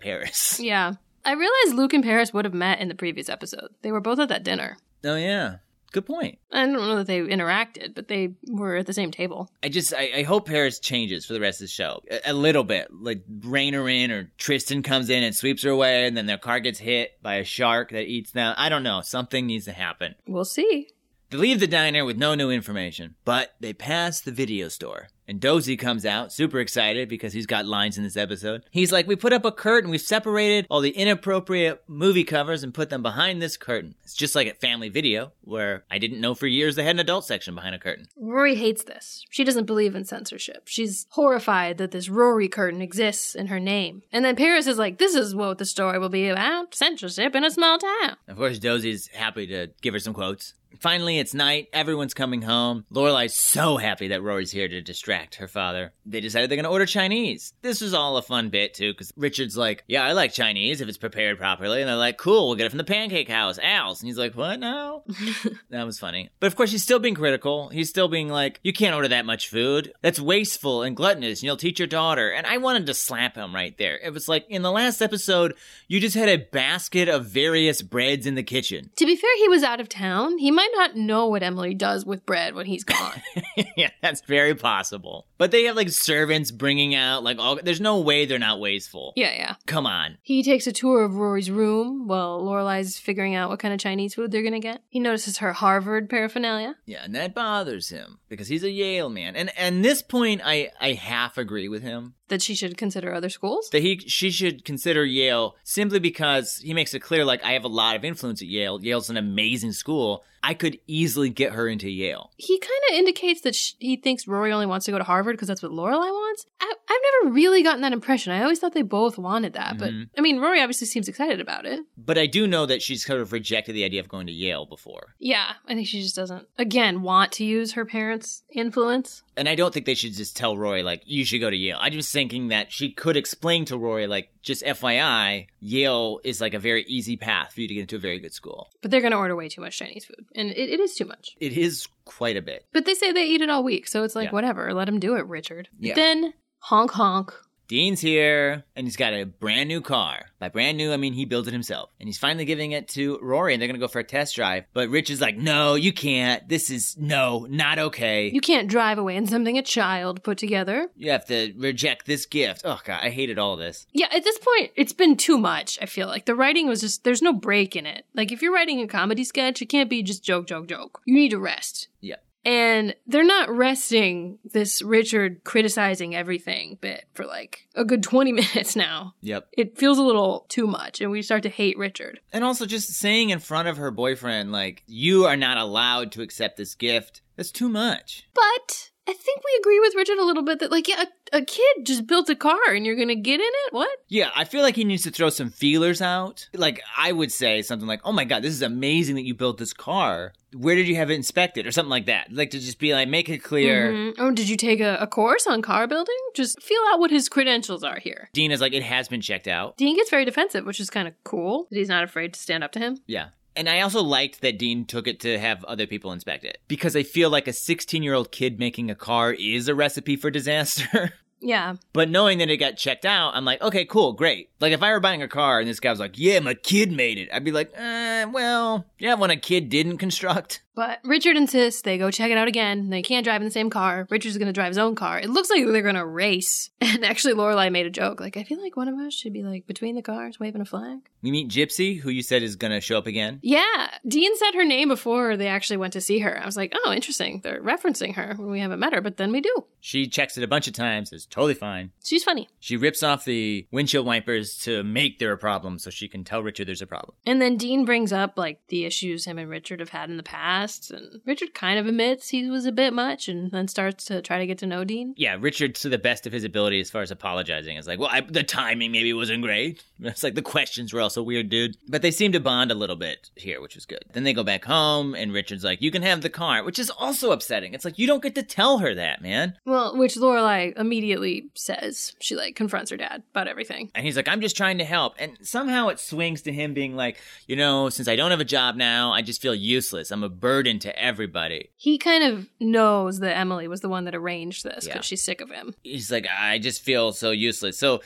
Paris. 0.00 0.58
Yeah, 0.58 0.94
I 1.24 1.32
realized 1.32 1.74
Luke 1.74 1.92
and 1.92 2.02
Paris 2.02 2.32
would 2.32 2.44
have 2.44 2.54
met 2.54 2.80
in 2.80 2.88
the 2.88 2.94
previous 2.94 3.28
episode. 3.28 3.68
They 3.82 3.92
were 3.92 4.00
both 4.00 4.18
at 4.18 4.28
that 4.30 4.42
dinner. 4.42 4.78
Oh 5.04 5.16
yeah. 5.16 5.56
Good 5.92 6.06
point. 6.06 6.38
I 6.50 6.64
don't 6.64 6.72
know 6.72 6.96
that 6.96 7.06
they 7.06 7.20
interacted, 7.20 7.94
but 7.94 8.08
they 8.08 8.34
were 8.48 8.76
at 8.76 8.86
the 8.86 8.94
same 8.94 9.10
table. 9.10 9.50
I 9.62 9.68
just 9.68 9.92
I, 9.94 10.10
I 10.16 10.22
hope 10.22 10.46
Paris 10.46 10.78
changes 10.78 11.26
for 11.26 11.34
the 11.34 11.40
rest 11.40 11.60
of 11.60 11.66
the 11.66 11.68
show 11.68 12.02
a, 12.10 12.30
a 12.30 12.32
little 12.32 12.64
bit. 12.64 12.88
Like 12.90 13.22
rein 13.42 13.74
her 13.74 13.88
in, 13.88 14.10
or 14.10 14.32
Tristan 14.38 14.82
comes 14.82 15.10
in 15.10 15.22
and 15.22 15.36
sweeps 15.36 15.62
her 15.62 15.70
away, 15.70 16.06
and 16.06 16.16
then 16.16 16.26
their 16.26 16.38
car 16.38 16.60
gets 16.60 16.78
hit 16.78 17.22
by 17.22 17.36
a 17.36 17.44
shark 17.44 17.90
that 17.90 18.06
eats 18.06 18.32
them. 18.32 18.54
I 18.56 18.70
don't 18.70 18.82
know. 18.82 19.02
Something 19.02 19.46
needs 19.46 19.66
to 19.66 19.72
happen. 19.72 20.14
We'll 20.26 20.44
see. 20.46 20.88
They 21.30 21.38
leave 21.38 21.60
the 21.60 21.66
diner 21.66 22.04
with 22.04 22.18
no 22.18 22.34
new 22.34 22.50
information, 22.50 23.14
but 23.24 23.54
they 23.60 23.72
pass 23.72 24.20
the 24.20 24.32
video 24.32 24.68
store. 24.68 25.08
And 25.28 25.40
Dozy 25.40 25.76
comes 25.76 26.04
out, 26.04 26.32
super 26.32 26.58
excited 26.58 27.08
because 27.08 27.32
he's 27.32 27.46
got 27.46 27.64
lines 27.64 27.96
in 27.96 28.04
this 28.04 28.16
episode. 28.16 28.64
He's 28.70 28.90
like, 28.92 29.06
We 29.06 29.16
put 29.16 29.32
up 29.32 29.44
a 29.44 29.52
curtain, 29.52 29.90
we've 29.90 30.00
separated 30.00 30.66
all 30.68 30.80
the 30.80 30.90
inappropriate 30.90 31.82
movie 31.86 32.24
covers 32.24 32.62
and 32.62 32.74
put 32.74 32.90
them 32.90 33.02
behind 33.02 33.40
this 33.40 33.56
curtain. 33.56 33.94
It's 34.02 34.14
just 34.14 34.34
like 34.34 34.48
at 34.48 34.60
Family 34.60 34.88
Video, 34.88 35.32
where 35.42 35.84
I 35.90 35.98
didn't 35.98 36.20
know 36.20 36.34
for 36.34 36.46
years 36.46 36.74
they 36.74 36.82
had 36.82 36.96
an 36.96 37.00
adult 37.00 37.24
section 37.24 37.54
behind 37.54 37.74
a 37.74 37.78
curtain. 37.78 38.08
Rory 38.16 38.56
hates 38.56 38.84
this. 38.84 39.24
She 39.30 39.44
doesn't 39.44 39.66
believe 39.66 39.94
in 39.94 40.04
censorship. 40.04 40.64
She's 40.66 41.06
horrified 41.10 41.78
that 41.78 41.92
this 41.92 42.08
Rory 42.08 42.48
curtain 42.48 42.82
exists 42.82 43.34
in 43.34 43.46
her 43.46 43.60
name. 43.60 44.02
And 44.12 44.24
then 44.24 44.36
Paris 44.36 44.66
is 44.66 44.78
like, 44.78 44.98
this 44.98 45.14
is 45.14 45.34
what 45.34 45.58
the 45.58 45.64
story 45.64 45.98
will 45.98 46.08
be 46.08 46.28
about 46.28 46.74
censorship 46.74 47.34
in 47.36 47.44
a 47.44 47.50
small 47.50 47.78
town. 47.78 48.16
Of 48.26 48.36
course, 48.36 48.58
Dozy's 48.58 49.06
happy 49.08 49.46
to 49.46 49.68
give 49.80 49.94
her 49.94 50.00
some 50.00 50.14
quotes. 50.14 50.54
Finally, 50.80 51.18
it's 51.18 51.34
night. 51.34 51.68
Everyone's 51.72 52.14
coming 52.14 52.42
home. 52.42 52.86
Lorelai's 52.90 53.34
so 53.34 53.76
happy 53.76 54.08
that 54.08 54.22
Rory's 54.22 54.50
here 54.50 54.68
to 54.68 54.80
distract 54.80 55.11
her 55.36 55.48
father. 55.48 55.92
They 56.06 56.20
decided 56.20 56.50
they're 56.50 56.56
going 56.56 56.64
to 56.64 56.70
order 56.70 56.86
Chinese. 56.86 57.52
This 57.62 57.80
was 57.80 57.94
all 57.94 58.16
a 58.16 58.22
fun 58.22 58.48
bit, 58.48 58.74
too, 58.74 58.92
because 58.92 59.12
Richard's 59.16 59.56
like, 59.56 59.84
Yeah, 59.86 60.04
I 60.04 60.12
like 60.12 60.32
Chinese 60.32 60.80
if 60.80 60.88
it's 60.88 60.98
prepared 60.98 61.38
properly. 61.38 61.80
And 61.80 61.88
they're 61.88 61.96
like, 61.96 62.18
Cool, 62.18 62.48
we'll 62.48 62.56
get 62.56 62.66
it 62.66 62.70
from 62.70 62.78
the 62.78 62.84
pancake 62.84 63.28
house, 63.28 63.58
Al's. 63.62 64.00
And 64.00 64.08
he's 64.08 64.18
like, 64.18 64.34
What 64.34 64.60
now? 64.60 65.04
that 65.70 65.84
was 65.84 65.98
funny. 65.98 66.30
But 66.40 66.46
of 66.46 66.56
course, 66.56 66.72
he's 66.72 66.82
still 66.82 66.98
being 66.98 67.14
critical. 67.14 67.68
He's 67.68 67.88
still 67.88 68.08
being 68.08 68.28
like, 68.28 68.60
You 68.62 68.72
can't 68.72 68.94
order 68.94 69.08
that 69.08 69.26
much 69.26 69.48
food. 69.48 69.92
That's 70.02 70.20
wasteful 70.20 70.82
and 70.82 70.96
gluttonous, 70.96 71.40
and 71.40 71.44
you'll 71.44 71.56
teach 71.56 71.78
your 71.78 71.88
daughter. 71.88 72.30
And 72.30 72.46
I 72.46 72.58
wanted 72.58 72.86
to 72.86 72.94
slap 72.94 73.36
him 73.36 73.54
right 73.54 73.76
there. 73.78 73.98
It 74.02 74.12
was 74.12 74.28
like, 74.28 74.46
in 74.48 74.62
the 74.62 74.72
last 74.72 75.02
episode, 75.02 75.54
you 75.88 76.00
just 76.00 76.16
had 76.16 76.28
a 76.28 76.36
basket 76.36 77.08
of 77.08 77.26
various 77.26 77.82
breads 77.82 78.26
in 78.26 78.34
the 78.34 78.42
kitchen. 78.42 78.90
To 78.96 79.06
be 79.06 79.16
fair, 79.16 79.36
he 79.38 79.48
was 79.48 79.62
out 79.62 79.80
of 79.80 79.88
town. 79.88 80.38
He 80.38 80.50
might 80.50 80.70
not 80.74 80.96
know 80.96 81.26
what 81.26 81.42
Emily 81.42 81.74
does 81.74 82.04
with 82.04 82.26
bread 82.26 82.54
when 82.54 82.66
he's 82.66 82.84
gone. 82.84 83.22
yeah, 83.76 83.90
that's 84.00 84.22
very 84.22 84.54
possible. 84.54 85.01
Possible. 85.02 85.26
But 85.38 85.50
they 85.50 85.64
have 85.64 85.76
like 85.76 85.90
servants 85.90 86.50
bringing 86.50 86.94
out 86.94 87.24
like 87.24 87.38
all. 87.38 87.58
There's 87.62 87.80
no 87.80 88.00
way 88.00 88.24
they're 88.24 88.38
not 88.38 88.60
wasteful. 88.60 89.12
Yeah, 89.16 89.34
yeah. 89.34 89.54
Come 89.66 89.86
on. 89.86 90.18
He 90.22 90.42
takes 90.42 90.66
a 90.66 90.72
tour 90.72 91.04
of 91.04 91.16
Rory's 91.16 91.50
room 91.50 92.06
while 92.06 92.40
Lorelai's 92.40 92.98
figuring 92.98 93.34
out 93.34 93.50
what 93.50 93.58
kind 93.58 93.74
of 93.74 93.80
Chinese 93.80 94.14
food 94.14 94.30
they're 94.30 94.42
gonna 94.42 94.60
get. 94.60 94.82
He 94.88 95.00
notices 95.00 95.38
her 95.38 95.52
Harvard 95.52 96.08
paraphernalia. 96.08 96.76
Yeah, 96.86 97.04
and 97.04 97.14
that 97.14 97.34
bothers 97.34 97.88
him 97.88 98.18
because 98.28 98.48
he's 98.48 98.64
a 98.64 98.70
Yale 98.70 99.08
man. 99.08 99.36
And 99.36 99.50
and 99.56 99.84
this 99.84 100.02
point, 100.02 100.40
I 100.44 100.70
I 100.80 100.92
half 100.92 101.38
agree 101.38 101.68
with 101.68 101.82
him 101.82 102.14
That 102.32 102.40
she 102.42 102.54
should 102.54 102.76
consider 102.78 103.12
other 103.12 103.28
schools. 103.28 103.68
that 103.72 103.82
he 103.82 103.98
she 104.06 104.30
should 104.30 104.64
consider 104.64 105.04
Yale 105.04 105.54
simply 105.62 105.98
because 105.98 106.56
he 106.64 106.72
makes 106.72 106.94
it 106.94 107.00
clear 107.00 107.24
like 107.26 107.44
I 107.44 107.52
have 107.52 107.64
a 107.64 107.68
lot 107.68 107.94
of 107.94 108.04
influence 108.04 108.40
at 108.40 108.48
Yale. 108.48 108.80
Yale's 108.82 109.10
an 109.10 109.18
amazing 109.18 109.72
school. 109.72 110.24
I 110.44 110.54
could 110.54 110.78
easily 110.88 111.30
get 111.30 111.52
her 111.52 111.68
into 111.68 111.88
Yale. 111.88 112.32
He 112.36 112.58
kind 112.58 112.72
of 112.90 112.96
indicates 112.98 113.42
that 113.42 113.54
sh- 113.54 113.74
he 113.78 113.94
thinks 113.94 114.26
Rory 114.26 114.50
only 114.50 114.66
wants 114.66 114.86
to 114.86 114.90
go 114.92 114.98
to 114.98 115.04
Harvard 115.04 115.36
because 115.36 115.46
that's 115.46 115.62
what 115.62 115.70
Lorelai 115.70 116.10
wants. 116.10 116.46
I- 116.60 116.74
I've 116.90 117.00
never 117.22 117.34
really 117.34 117.62
gotten 117.62 117.80
that 117.82 117.92
impression. 117.92 118.32
I 118.32 118.42
always 118.42 118.58
thought 118.58 118.72
they 118.74 118.82
both 118.82 119.16
wanted 119.18 119.52
that, 119.52 119.78
but 119.78 119.90
Mhm. 119.92 120.08
I 120.18 120.20
mean, 120.20 120.40
Rory 120.40 120.60
obviously 120.60 120.88
seems 120.88 121.06
excited 121.06 121.40
about 121.40 121.64
it. 121.64 121.78
But 121.96 122.18
I 122.18 122.26
do 122.26 122.48
know 122.48 122.66
that 122.66 122.82
she's 122.82 123.04
kind 123.04 123.20
of 123.20 123.30
rejected 123.32 123.74
the 123.76 123.84
idea 123.84 124.00
of 124.00 124.08
going 124.08 124.26
to 124.26 124.32
Yale 124.32 124.66
before. 124.66 125.14
Yeah, 125.20 125.52
I 125.68 125.74
think 125.74 125.86
she 125.86 126.02
just 126.02 126.16
doesn't, 126.16 126.48
again, 126.58 127.02
want 127.02 127.30
to 127.32 127.44
use 127.44 127.72
her 127.74 127.84
parents' 127.84 128.42
influence. 128.52 129.22
And 129.36 129.48
I 129.48 129.54
don't 129.54 129.72
think 129.72 129.86
they 129.86 129.94
should 129.94 130.12
just 130.12 130.36
tell 130.36 130.56
Roy, 130.56 130.82
like, 130.82 131.02
you 131.06 131.24
should 131.24 131.40
go 131.40 131.48
to 131.48 131.56
Yale. 131.56 131.78
I'm 131.80 131.92
just 131.92 132.12
thinking 132.12 132.48
that 132.48 132.70
she 132.70 132.90
could 132.90 133.16
explain 133.16 133.64
to 133.66 133.78
Roy, 133.78 134.06
like, 134.06 134.28
just 134.42 134.62
FYI, 134.62 135.46
Yale 135.60 136.20
is 136.22 136.40
like 136.40 136.52
a 136.54 136.58
very 136.58 136.84
easy 136.86 137.16
path 137.16 137.54
for 137.54 137.62
you 137.62 137.68
to 137.68 137.74
get 137.74 137.80
into 137.80 137.96
a 137.96 137.98
very 137.98 138.18
good 138.18 138.34
school. 138.34 138.68
But 138.82 138.90
they're 138.90 139.00
going 139.00 139.12
to 139.12 139.16
order 139.18 139.34
way 139.34 139.48
too 139.48 139.62
much 139.62 139.78
Chinese 139.78 140.04
food, 140.04 140.26
and 140.34 140.50
it, 140.50 140.68
it 140.68 140.80
is 140.80 140.94
too 140.94 141.06
much. 141.06 141.30
It 141.40 141.56
is 141.56 141.86
quite 142.04 142.36
a 142.36 142.42
bit. 142.42 142.66
But 142.72 142.84
they 142.84 142.94
say 142.94 143.10
they 143.12 143.24
eat 143.24 143.40
it 143.40 143.48
all 143.48 143.64
week, 143.64 143.88
so 143.88 144.04
it's 144.04 144.14
like, 144.14 144.26
Yeah. 144.26 144.32
whatever, 144.32 144.74
let 144.74 144.84
them 144.84 145.00
do 145.00 145.16
it, 145.16 145.26
Richard. 145.26 145.68
Yeah. 145.78 145.94
Then, 145.94 146.34
honk 146.58 146.90
honk. 146.90 147.32
Dean's 147.72 148.02
here, 148.02 148.64
and 148.76 148.86
he's 148.86 148.98
got 148.98 149.14
a 149.14 149.24
brand 149.24 149.66
new 149.66 149.80
car. 149.80 150.26
By 150.38 150.50
brand 150.50 150.76
new, 150.76 150.92
I 150.92 150.98
mean 150.98 151.14
he 151.14 151.24
built 151.24 151.46
it 151.46 151.54
himself. 151.54 151.88
And 151.98 152.06
he's 152.06 152.18
finally 152.18 152.44
giving 152.44 152.72
it 152.72 152.86
to 152.88 153.18
Rory, 153.22 153.54
and 153.54 153.62
they're 153.62 153.66
gonna 153.66 153.78
go 153.78 153.88
for 153.88 153.98
a 153.98 154.04
test 154.04 154.36
drive. 154.36 154.64
But 154.74 154.90
Rich 154.90 155.08
is 155.08 155.22
like, 155.22 155.38
no, 155.38 155.74
you 155.74 155.90
can't. 155.90 156.46
This 156.46 156.68
is, 156.68 156.98
no, 156.98 157.46
not 157.48 157.78
okay. 157.78 158.30
You 158.30 158.42
can't 158.42 158.68
drive 158.68 158.98
away 158.98 159.16
in 159.16 159.26
something 159.26 159.56
a 159.56 159.62
child 159.62 160.22
put 160.22 160.36
together. 160.36 160.88
You 160.96 161.12
have 161.12 161.24
to 161.28 161.54
reject 161.56 162.04
this 162.04 162.26
gift. 162.26 162.60
Oh, 162.66 162.78
God, 162.84 163.00
I 163.02 163.08
hated 163.08 163.38
all 163.38 163.56
this. 163.56 163.86
Yeah, 163.94 164.08
at 164.14 164.22
this 164.22 164.36
point, 164.36 164.72
it's 164.76 164.92
been 164.92 165.16
too 165.16 165.38
much, 165.38 165.78
I 165.80 165.86
feel 165.86 166.08
like. 166.08 166.26
The 166.26 166.34
writing 166.34 166.68
was 166.68 166.82
just, 166.82 167.04
there's 167.04 167.22
no 167.22 167.32
break 167.32 167.74
in 167.74 167.86
it. 167.86 168.04
Like, 168.14 168.30
if 168.30 168.42
you're 168.42 168.52
writing 168.52 168.82
a 168.82 168.86
comedy 168.86 169.24
sketch, 169.24 169.62
it 169.62 169.70
can't 169.70 169.88
be 169.88 170.02
just 170.02 170.22
joke, 170.22 170.46
joke, 170.46 170.68
joke. 170.68 171.00
You 171.06 171.14
need 171.14 171.30
to 171.30 171.38
rest. 171.38 171.88
Yeah. 172.02 172.16
And 172.44 172.94
they're 173.06 173.24
not 173.24 173.50
resting 173.50 174.38
this 174.44 174.82
Richard 174.82 175.44
criticizing 175.44 176.14
everything 176.14 176.78
bit 176.80 177.04
for 177.14 177.24
like 177.24 177.68
a 177.74 177.84
good 177.84 178.02
20 178.02 178.32
minutes 178.32 178.74
now. 178.74 179.14
Yep. 179.20 179.48
It 179.52 179.78
feels 179.78 179.98
a 179.98 180.02
little 180.02 180.46
too 180.48 180.66
much, 180.66 181.00
and 181.00 181.10
we 181.10 181.22
start 181.22 181.42
to 181.44 181.48
hate 181.48 181.78
Richard. 181.78 182.20
And 182.32 182.44
also 182.44 182.66
just 182.66 182.88
saying 182.94 183.30
in 183.30 183.38
front 183.38 183.68
of 183.68 183.76
her 183.76 183.90
boyfriend, 183.90 184.52
like, 184.52 184.82
you 184.86 185.24
are 185.24 185.36
not 185.36 185.56
allowed 185.58 186.12
to 186.12 186.22
accept 186.22 186.56
this 186.56 186.74
gift. 186.74 187.22
That's 187.36 187.52
too 187.52 187.68
much. 187.68 188.28
But 188.34 188.90
I 189.08 189.12
think 189.12 189.40
we 189.44 189.58
agree 189.60 189.80
with 189.80 189.94
Richard 189.96 190.18
a 190.18 190.24
little 190.24 190.44
bit 190.44 190.60
that, 190.60 190.70
like, 190.70 190.86
yeah, 190.86 191.04
a, 191.32 191.38
a 191.38 191.44
kid 191.44 191.84
just 191.84 192.06
built 192.06 192.28
a 192.30 192.36
car 192.36 192.58
and 192.68 192.86
you're 192.86 192.94
gonna 192.94 193.16
get 193.16 193.40
in 193.40 193.46
it? 193.66 193.72
What? 193.72 193.90
Yeah, 194.08 194.30
I 194.36 194.44
feel 194.44 194.62
like 194.62 194.76
he 194.76 194.84
needs 194.84 195.02
to 195.02 195.10
throw 195.10 195.28
some 195.28 195.50
feelers 195.50 196.00
out. 196.00 196.48
Like, 196.54 196.80
I 196.96 197.10
would 197.10 197.32
say 197.32 197.62
something 197.62 197.88
like, 197.88 198.00
oh 198.04 198.12
my 198.12 198.24
God, 198.24 198.42
this 198.42 198.54
is 198.54 198.62
amazing 198.62 199.16
that 199.16 199.24
you 199.24 199.34
built 199.34 199.58
this 199.58 199.72
car. 199.72 200.32
Where 200.54 200.76
did 200.76 200.86
you 200.86 200.94
have 200.96 201.10
it 201.10 201.14
inspected? 201.14 201.66
Or 201.66 201.72
something 201.72 201.90
like 201.90 202.06
that. 202.06 202.32
Like, 202.32 202.50
to 202.50 202.60
just 202.60 202.78
be 202.78 202.94
like, 202.94 203.08
make 203.08 203.28
it 203.28 203.38
clear. 203.38 203.92
Mhm. 203.92 204.14
Oh, 204.18 204.30
did 204.30 204.48
you 204.48 204.56
take 204.56 204.80
a, 204.80 204.96
a 205.00 205.06
course 205.08 205.46
on 205.48 205.62
car 205.62 205.86
building? 205.88 206.14
Just 206.36 206.62
feel 206.62 206.80
out 206.92 207.00
what 207.00 207.10
his 207.10 207.28
credentials 207.28 207.82
are 207.82 207.98
here. 207.98 208.28
Dean 208.32 208.52
is 208.52 208.60
like, 208.60 208.72
it 208.72 208.82
has 208.84 209.08
been 209.08 209.20
checked 209.20 209.48
out. 209.48 209.76
Dean 209.78 209.96
gets 209.96 210.10
very 210.10 210.24
defensive, 210.24 210.64
which 210.64 210.78
is 210.78 210.90
kind 210.90 211.08
of 211.08 211.14
cool. 211.24 211.66
That 211.70 211.78
he's 211.78 211.88
not 211.88 212.04
afraid 212.04 212.34
to 212.34 212.40
stand 212.40 212.62
up 212.62 212.70
to 212.72 212.78
him. 212.78 212.98
Yeah. 213.06 213.28
And 213.54 213.68
I 213.68 213.80
also 213.80 214.02
liked 214.02 214.40
that 214.40 214.58
Dean 214.58 214.84
took 214.84 215.06
it 215.06 215.20
to 215.20 215.38
have 215.38 215.64
other 215.64 215.86
people 215.86 216.12
inspect 216.12 216.44
it. 216.44 216.58
Because 216.68 216.96
I 216.96 217.02
feel 217.02 217.30
like 217.30 217.48
a 217.48 217.52
16 217.52 218.02
year 218.02 218.14
old 218.14 218.32
kid 218.32 218.58
making 218.58 218.90
a 218.90 218.94
car 218.94 219.32
is 219.32 219.68
a 219.68 219.74
recipe 219.74 220.16
for 220.16 220.30
disaster. 220.30 221.12
Yeah. 221.42 221.74
But 221.92 222.08
knowing 222.08 222.38
that 222.38 222.50
it 222.50 222.58
got 222.58 222.76
checked 222.76 223.04
out, 223.04 223.34
I'm 223.34 223.44
like, 223.44 223.60
okay, 223.60 223.84
cool, 223.84 224.12
great. 224.12 224.50
Like 224.60 224.72
if 224.72 224.82
I 224.82 224.92
were 224.92 225.00
buying 225.00 225.22
a 225.22 225.28
car 225.28 225.58
and 225.58 225.68
this 225.68 225.80
guy 225.80 225.90
was 225.90 225.98
like, 225.98 226.18
yeah, 226.18 226.38
my 226.40 226.54
kid 226.54 226.92
made 226.92 227.18
it, 227.18 227.28
I'd 227.32 227.44
be 227.44 227.52
like, 227.52 227.72
uh, 227.76 228.26
well, 228.32 228.86
yeah, 228.98 229.14
when 229.14 229.30
a 229.30 229.36
kid 229.36 229.68
didn't 229.68 229.98
construct. 229.98 230.62
But 230.74 231.00
Richard 231.04 231.36
insists 231.36 231.82
they 231.82 231.98
go 231.98 232.10
check 232.10 232.30
it 232.30 232.38
out 232.38 232.48
again. 232.48 232.90
They 232.90 233.02
can't 233.02 233.24
drive 233.24 233.40
in 233.40 233.44
the 233.44 233.52
same 233.52 233.70
car. 233.70 234.06
Richard's 234.08 234.38
going 234.38 234.46
to 234.46 234.52
drive 234.52 234.68
his 234.68 234.78
own 234.78 234.94
car. 234.94 235.18
It 235.18 235.30
looks 235.30 235.50
like 235.50 235.64
they're 235.66 235.82
going 235.82 235.96
to 235.96 236.06
race. 236.06 236.70
And 236.92 237.06
actually, 237.06 237.34
Lorelai 237.34 237.72
made 237.72 237.86
a 237.86 237.90
joke. 237.90 238.20
Like, 238.20 238.36
I 238.36 238.44
feel 238.44 238.60
like 238.60 238.76
one 238.76 238.86
of 238.86 238.98
us 238.98 239.14
should 239.14 239.32
be 239.32 239.42
like 239.42 239.66
between 239.66 239.94
the 239.94 240.02
cars 240.02 240.38
waving 240.38 240.60
a 240.60 240.66
flag. 240.66 240.98
We 241.22 241.30
meet 241.30 241.48
Gypsy, 241.48 242.00
who 242.00 242.10
you 242.10 242.22
said 242.22 242.42
is 242.42 242.56
gonna 242.56 242.80
show 242.80 242.98
up 242.98 243.06
again. 243.06 243.38
Yeah. 243.42 243.90
Dean 244.06 244.36
said 244.36 244.54
her 244.54 244.64
name 244.64 244.88
before 244.88 245.36
they 245.36 245.48
actually 245.48 245.76
went 245.76 245.92
to 245.92 246.00
see 246.00 246.18
her. 246.20 246.40
I 246.40 246.46
was 246.46 246.56
like, 246.56 246.74
oh, 246.84 246.92
interesting. 246.92 247.40
They're 247.42 247.62
referencing 247.62 248.14
her 248.16 248.34
when 248.36 248.50
we 248.50 248.60
haven't 248.60 248.80
met 248.80 248.92
her, 248.92 249.00
but 249.00 249.16
then 249.16 249.32
we 249.32 249.40
do. 249.40 249.64
She 249.80 250.08
checks 250.08 250.36
it 250.36 250.44
a 250.44 250.48
bunch 250.48 250.68
of 250.68 250.74
times, 250.74 251.12
it's 251.12 251.26
totally 251.26 251.54
fine. 251.54 251.90
She's 252.04 252.24
funny. 252.24 252.48
She 252.60 252.76
rips 252.76 253.02
off 253.02 253.24
the 253.24 253.66
windshield 253.70 254.06
wipers 254.06 254.56
to 254.58 254.82
make 254.82 255.18
there 255.18 255.32
a 255.32 255.38
problem 255.38 255.78
so 255.78 255.90
she 255.90 256.08
can 256.08 256.24
tell 256.24 256.42
Richard 256.42 256.68
there's 256.68 256.82
a 256.82 256.86
problem. 256.86 257.14
And 257.26 257.40
then 257.40 257.56
Dean 257.56 257.84
brings 257.84 258.12
up 258.12 258.34
like 258.36 258.60
the 258.68 258.84
issues 258.84 259.24
him 259.24 259.38
and 259.38 259.48
Richard 259.50 259.80
have 259.80 259.88
had 259.90 260.10
in 260.10 260.16
the 260.16 260.22
past. 260.22 260.90
And 260.90 261.20
Richard 261.26 261.54
kind 261.54 261.78
of 261.78 261.86
admits 261.86 262.28
he 262.28 262.48
was 262.48 262.66
a 262.66 262.72
bit 262.72 262.92
much 262.92 263.28
and 263.28 263.50
then 263.50 263.68
starts 263.68 264.04
to 264.06 264.22
try 264.22 264.38
to 264.38 264.46
get 264.46 264.58
to 264.58 264.66
know 264.66 264.84
Dean. 264.84 265.14
Yeah, 265.16 265.36
Richard, 265.38 265.74
to 265.76 265.88
the 265.88 265.98
best 265.98 266.26
of 266.26 266.32
his 266.32 266.44
ability 266.44 266.80
as 266.80 266.90
far 266.90 267.02
as 267.02 267.10
apologizing, 267.10 267.76
is 267.76 267.86
like, 267.86 267.98
well, 267.98 268.10
I, 268.10 268.20
the 268.20 268.42
timing 268.42 268.92
maybe 268.92 269.12
wasn't 269.12 269.42
great. 269.42 269.82
It's 270.04 270.24
like 270.24 270.34
the 270.34 270.42
questions 270.42 270.92
were 270.92 271.00
also 271.12 271.22
weird, 271.22 271.50
dude. 271.50 271.76
But 271.88 272.00
they 272.00 272.10
seem 272.10 272.32
to 272.32 272.40
bond 272.40 272.70
a 272.70 272.74
little 272.74 272.96
bit 272.96 273.30
here, 273.36 273.60
which 273.60 273.76
is 273.76 273.84
good. 273.84 274.02
Then 274.12 274.24
they 274.24 274.32
go 274.32 274.42
back 274.42 274.64
home, 274.64 275.14
and 275.14 275.30
Richard's 275.32 275.62
like, 275.64 275.82
you 275.82 275.90
can 275.90 276.00
have 276.02 276.22
the 276.22 276.30
car, 276.30 276.64
which 276.64 276.78
is 276.78 276.88
also 276.90 277.32
upsetting. 277.32 277.74
It's 277.74 277.84
like, 277.84 277.98
you 277.98 278.06
don't 278.06 278.22
get 278.22 278.34
to 278.36 278.42
tell 278.42 278.78
her 278.78 278.94
that, 278.94 279.20
man. 279.20 279.58
Well, 279.66 279.96
which 279.96 280.14
Lorelai 280.16 280.72
immediately 280.78 281.50
says. 281.54 282.14
She 282.20 282.34
like 282.34 282.56
confronts 282.56 282.90
her 282.90 282.96
dad 282.96 283.22
about 283.32 283.46
everything. 283.48 283.90
And 283.94 284.06
he's 284.06 284.16
like, 284.16 284.28
I'm 284.28 284.40
just 284.40 284.56
trying 284.56 284.78
to 284.78 284.84
help. 284.84 285.14
And 285.18 285.36
somehow 285.42 285.88
it 285.88 286.00
swings 286.00 286.42
to 286.42 286.52
him 286.52 286.72
being 286.72 286.96
like, 286.96 287.18
you 287.46 287.56
know, 287.56 287.90
since 287.90 288.08
I 288.08 288.16
don't 288.16 288.30
have 288.30 288.40
a 288.40 288.44
job 288.44 288.76
now, 288.76 289.12
I 289.12 289.20
just 289.20 289.42
feel 289.42 289.54
useless. 289.54 290.10
I'm 290.10 290.22
a 290.24 290.28
burden 290.30 290.78
to 290.80 290.98
everybody. 290.98 291.68
He 291.76 291.98
kind 291.98 292.24
of 292.24 292.48
knows 292.58 293.18
that 293.20 293.36
Emily 293.36 293.68
was 293.68 293.80
the 293.82 293.88
one 293.90 294.04
that 294.06 294.14
arranged 294.14 294.64
this 294.64 294.84
because 294.84 294.96
Yeah. 294.96 295.00
she's 295.02 295.22
sick 295.22 295.40
of 295.42 295.50
him. 295.50 295.74
He's 295.82 296.10
like, 296.10 296.26
I 296.26 296.58
just 296.58 296.82
feel 296.82 297.12
so 297.12 297.30
useless. 297.32 297.78
So 297.78 298.00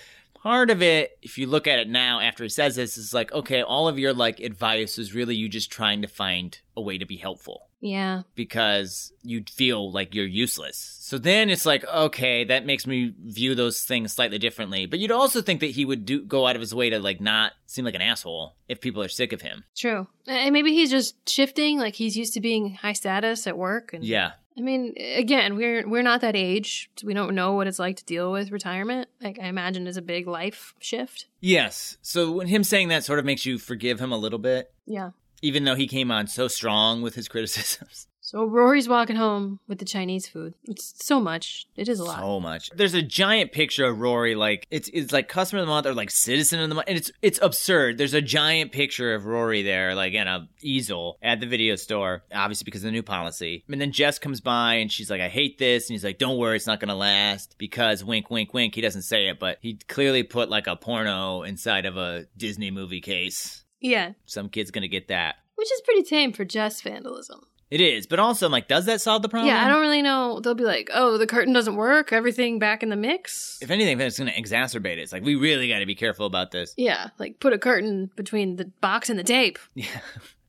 part 0.47 0.71
of 0.71 0.81
it, 0.81 1.19
if 1.23 1.39
you 1.39 1.47
look 1.49 1.67
at 1.67 1.81
it 1.81 1.89
now 1.89 2.21
after 2.21 2.45
he 2.45 2.49
says 2.49 2.77
this, 2.77 2.97
is 2.97 3.13
like, 3.13 3.33
okay, 3.33 3.63
all 3.63 3.89
of 3.89 3.99
your 3.99 4.13
like 4.13 4.39
advice 4.39 4.97
is 4.97 5.13
really 5.15 5.35
you 5.35 5.49
just 5.49 5.73
trying 5.73 6.03
to 6.03 6.09
find 6.09 6.61
a 6.77 6.81
way 6.81 6.99
to 6.99 7.05
be 7.07 7.17
helpful. 7.17 7.63
Yeah. 7.79 8.23
because 8.35 9.13
you 9.23 9.45
feel 9.49 9.93
like 9.93 10.15
you're 10.15 10.27
useless. 10.27 10.97
So 11.03 11.19
then 11.19 11.51
it's 11.51 11.67
like, 11.67 11.85
okay, 11.85 12.43
that 12.45 12.67
makes 12.67 12.85
me 12.87 13.13
view 13.21 13.55
those 13.55 13.83
things 13.83 14.13
slightly 14.13 14.39
differently. 14.39 14.87
But 14.87 14.99
you'd 14.99 15.13
also 15.13 15.41
think 15.43 15.61
that 15.61 15.71
he 15.71 15.85
would 15.85 16.05
do 16.05 16.25
go 16.25 16.47
out 16.47 16.57
of 16.57 16.61
his 16.61 16.75
way 16.75 16.91
to 16.91 16.99
like 16.99 17.21
not 17.21 17.53
seem 17.67 17.85
like 17.85 17.95
an 17.95 18.03
asshole 18.03 18.57
if 18.69 18.81
people 18.81 19.03
are 19.03 19.09
sick 19.09 19.33
of 19.33 19.43
him. 19.43 19.65
True. 19.77 20.09
And 20.27 20.53
maybe 20.53 20.73
he's 20.73 20.91
just 20.91 21.29
shifting, 21.29 21.79
like 21.79 21.95
he's 21.95 22.17
used 22.17 22.35
to 22.35 22.41
being 22.41 22.75
high 22.75 22.95
status 22.95 23.47
at 23.47 23.59
work 23.59 23.93
and 23.93 24.03
Yeah. 24.05 24.33
I 24.59 24.63
mean, 24.63 24.95
again, 25.17 25.55
we're 25.57 25.87
we're 25.87 26.03
not 26.03 26.23
that 26.23 26.35
age. 26.35 26.91
We 27.05 27.13
don't 27.15 27.35
know 27.35 27.53
what 27.53 27.67
it's 27.67 27.79
like 27.79 27.97
to 27.97 28.05
deal 28.05 28.33
with 28.33 28.51
retirement. 28.51 29.09
Like 29.21 29.39
I 29.39 29.49
imagine 29.49 29.87
is 29.87 29.97
a 29.99 30.03
big 30.03 30.27
life 30.27 30.73
shift. 30.81 31.27
Yes. 31.41 31.99
So 32.01 32.33
when 32.33 32.47
him 32.47 32.65
saying 32.65 32.89
that 32.89 33.05
sort 33.05 33.19
of 33.19 33.25
makes 33.25 33.45
you 33.45 33.59
forgive 33.59 34.01
him 34.01 34.13
a 34.13 34.17
little 34.17 34.39
bit, 34.39 34.73
Yeah. 34.87 35.11
even 35.43 35.65
though 35.65 35.75
he 35.75 35.87
came 35.87 36.11
on 36.11 36.27
so 36.27 36.49
strong 36.49 37.03
with 37.03 37.15
his 37.17 37.29
criticisms. 37.33 38.07
So 38.27 38.45
Rory's 38.45 38.89
walking 38.89 39.15
home 39.15 39.61
with 39.69 39.79
the 39.79 39.85
Chinese 39.85 40.27
food. 40.27 40.55
It's 40.65 40.95
so 40.97 41.21
much. 41.21 41.65
It 41.77 41.89
is 41.89 42.01
a 42.01 42.05
lot. 42.05 42.19
So 42.19 42.41
much. 42.41 42.71
There's 42.75 42.93
a 42.93 43.01
giant 43.01 43.53
picture 43.53 43.85
of 43.85 44.01
Rory, 44.01 44.35
like 44.35 44.67
it's 44.69 44.91
it's 44.93 45.13
like 45.13 45.29
customer 45.29 45.61
of 45.61 45.67
the 45.69 45.73
month 45.73 45.87
or 45.87 45.95
like 45.95 46.11
citizen 46.11 46.59
of 46.59 46.69
the 46.69 46.75
month, 46.75 46.89
and 46.89 46.99
it's 46.99 47.13
it's 47.23 47.39
absurd. 47.41 47.99
There's 47.99 48.15
a 48.15 48.21
giant 48.21 48.73
picture 48.73 49.15
of 49.15 49.27
Rory 49.27 49.63
there, 49.63 49.95
like 49.95 50.15
in 50.15 50.27
a 50.27 50.49
easel 50.61 51.19
at 51.23 51.39
the 51.39 51.47
video 51.47 51.77
store, 51.77 52.25
obviously 52.35 52.65
because 52.65 52.81
of 52.81 52.87
the 52.87 52.91
new 52.91 53.05
policy. 53.05 53.63
And 53.69 53.81
then 53.81 53.93
Jess 53.93 54.19
comes 54.19 54.41
by 54.41 54.75
and 54.75 54.91
she's 54.91 55.09
like, 55.09 55.21
"I 55.21 55.29
hate 55.29 55.59
this," 55.59 55.89
and 55.89 55.95
he's 55.95 56.03
like, 56.03 56.19
"Don't 56.19 56.37
worry, 56.37 56.57
it's 56.57 56.67
not 56.67 56.81
gonna 56.81 56.97
last." 56.97 57.55
Because 57.59 58.03
wink, 58.03 58.29
wink, 58.29 58.53
wink. 58.53 58.75
He 58.75 58.81
doesn't 58.81 59.03
say 59.03 59.29
it, 59.29 59.39
but 59.39 59.59
he 59.61 59.79
clearly 59.87 60.25
put 60.25 60.51
like 60.51 60.67
a 60.67 60.75
porno 60.75 61.45
inside 61.45 61.87
of 61.87 61.97
a 61.97 62.27
Disney 62.37 62.73
movie 62.73 63.01
case. 63.01 63.63
Yeah. 63.81 64.15
Some 64.25 64.49
kid's 64.49 64.73
gonna 64.73 64.89
get 64.89 65.07
that. 65.07 65.37
Which 65.55 65.71
is 65.71 65.81
pretty 65.83 66.03
tame 66.03 66.33
for 66.33 66.45
Jess 66.45 66.81
vandalism. 66.81 67.43
It 67.71 67.81
is, 67.81 68.07
but 68.07 68.21
also 68.21 68.47
I'm 68.47 68.53
like, 68.53 68.69
does 68.69 68.87
that 68.87 69.01
solve 69.01 69.23
the 69.23 69.29
problem? 69.29 69.49
Yeah, 69.49 69.65
I 69.65 69.69
don't 69.69 69.81
really 69.81 70.03
know. 70.03 70.39
They'll 70.41 70.55
be 70.55 70.65
like, 70.65 70.89
oh, 70.95 71.19
the 71.19 71.27
curtain 71.27 71.53
doesn't 71.53 71.75
work. 71.75 72.13
Everything 72.13 72.61
back 72.61 72.85
in 72.85 72.91
the 72.91 72.97
mix. 72.97 73.59
If 73.61 73.71
anything, 73.71 73.99
that's 73.99 74.19
going 74.19 74.33
to 74.33 74.41
exacerbate 74.41 74.93
it. 74.93 74.99
It's 75.01 75.13
like 75.13 75.25
we 75.25 75.35
really 75.35 75.69
got 75.69 75.81
to 75.81 75.87
be 75.87 75.97
careful 75.97 76.27
about 76.27 76.53
this. 76.53 76.75
Yeah, 76.77 77.09
like 77.19 77.41
put 77.41 77.53
a 77.53 77.59
curtain 77.59 78.11
between 78.15 78.55
the 78.57 78.67
box 78.81 79.11
and 79.11 79.19
the 79.19 79.25
tape. 79.25 79.59
Yeah. 79.75 80.01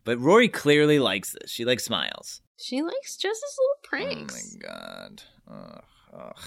But 0.06 0.20
Rory 0.20 0.48
clearly 0.48 1.00
likes 1.00 1.34
this. 1.34 1.52
She 1.52 1.66
likes 1.66 1.84
smiles. 1.84 2.42
She 2.58 2.82
likes 2.82 3.18
Jess's 3.18 3.60
little 3.60 4.08
pranks. 4.08 4.56
Oh 4.56 4.68
my 4.70 4.74
god. 4.74 5.24
Ugh. 5.52 5.84
ugh. 6.14 6.44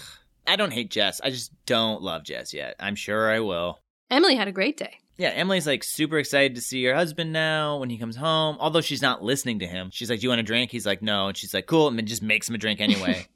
I 0.47 0.55
don't 0.55 0.73
hate 0.73 0.89
Jess. 0.89 1.21
I 1.23 1.29
just 1.29 1.51
don't 1.67 2.01
love 2.01 2.23
Jess 2.23 2.55
yet. 2.55 2.75
I'm 2.79 2.95
sure 2.95 3.29
I 3.31 3.39
will. 3.39 3.79
Emily 4.09 4.35
had 4.35 4.47
a 4.47 4.51
great 4.51 4.77
day. 4.77 4.97
Yeah, 5.21 5.29
Emily's 5.29 5.67
like 5.67 5.83
super 5.83 6.17
excited 6.17 6.55
to 6.55 6.61
see 6.61 6.83
her 6.85 6.95
husband 6.95 7.31
now 7.31 7.77
when 7.77 7.91
he 7.91 7.99
comes 7.99 8.15
home. 8.15 8.57
Although 8.59 8.81
she's 8.81 9.03
not 9.03 9.23
listening 9.23 9.59
to 9.59 9.67
him. 9.67 9.91
She's 9.91 10.09
like, 10.09 10.19
Do 10.19 10.23
you 10.23 10.29
want 10.29 10.41
a 10.41 10.43
drink? 10.43 10.71
He's 10.71 10.87
like, 10.87 11.03
No. 11.03 11.27
And 11.27 11.37
she's 11.37 11.53
like, 11.53 11.67
Cool. 11.67 11.87
And 11.89 11.95
then 11.95 12.07
just 12.07 12.23
makes 12.23 12.49
him 12.49 12.55
a 12.55 12.57
drink 12.57 12.81
anyway. 12.81 13.27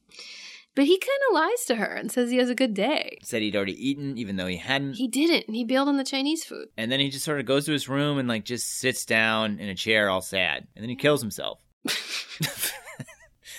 But 0.73 0.87
he 0.87 0.99
kind 0.99 1.19
of 1.29 1.35
lies 1.35 1.63
to 1.67 1.75
her 1.75 1.85
and 1.85 2.11
says 2.11 2.29
he 2.29 2.35
has 2.35 2.49
a 2.49 2.53
good 2.55 2.73
day. 2.73 3.19
Said 3.23 3.41
he'd 3.41 3.55
already 3.55 3.89
eaten, 3.89 4.17
even 4.17 4.35
though 4.35 4.45
he 4.45 4.57
hadn't. 4.57 4.95
He 4.95 5.07
didn't. 5.07 5.47
And 5.47 5.55
he 5.55 5.63
bailed 5.63 5.87
on 5.87 5.95
the 5.95 6.03
Chinese 6.03 6.43
food. 6.43 6.67
and 6.75 6.91
then 6.91 6.99
he 6.99 7.09
just 7.09 7.23
sort 7.23 7.39
of 7.39 7.45
goes 7.45 7.65
to 7.67 7.71
his 7.71 7.87
room 7.87 8.17
and 8.17 8.27
like 8.27 8.43
just 8.43 8.67
sits 8.79 9.05
down 9.05 9.59
in 9.59 9.69
a 9.69 9.75
chair 9.75 10.09
all 10.09 10.19
sad. 10.19 10.67
And 10.75 10.83
then 10.83 10.89
he 10.89 10.97
kills 10.97 11.21
himself. 11.21 11.61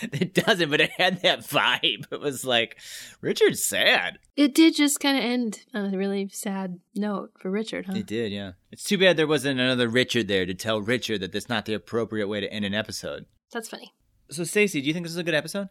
it 0.13 0.35
doesn't, 0.35 0.71
but 0.71 0.81
it 0.81 0.91
had 0.97 1.23
that 1.23 1.41
vibe. 1.41 2.13
It 2.13 2.21
was 2.21 2.45
like, 2.45 2.79
Richard's 3.21 3.65
sad. 3.65 4.19
It 4.37 4.55
did 4.55 4.75
just 4.75 5.01
kind 5.01 5.17
of 5.17 5.25
end 5.25 5.65
on 5.75 5.93
a 5.93 5.97
really 5.97 6.29
sad 6.29 6.81
note 6.95 7.33
for 7.39 7.51
Richard, 7.51 7.87
huh? 7.87 7.95
It 7.97 8.07
did, 8.07 8.33
yeah. 8.33 8.53
It's 8.71 8.85
too 8.85 8.99
bad 8.99 9.17
there 9.17 9.27
wasn't 9.27 9.61
another 9.61 9.89
Richard 9.89 10.29
there 10.29 10.47
to 10.47 10.55
tell 10.55 10.81
Richard 10.81 11.21
that 11.21 11.33
that's 11.33 11.49
not 11.49 11.65
the 11.67 11.75
appropriate 11.75 12.29
way 12.29 12.41
to 12.41 12.53
end 12.53 12.65
an 12.65 12.75
episode. 12.75 13.27
That's 13.53 13.69
funny. 13.69 13.93
So, 14.31 14.45
Stacey, 14.45 14.81
do 14.81 14.87
you 14.87 14.93
think 14.93 15.05
this 15.05 15.13
is 15.13 15.19
a 15.19 15.25
good 15.25 15.35
episode? 15.35 15.69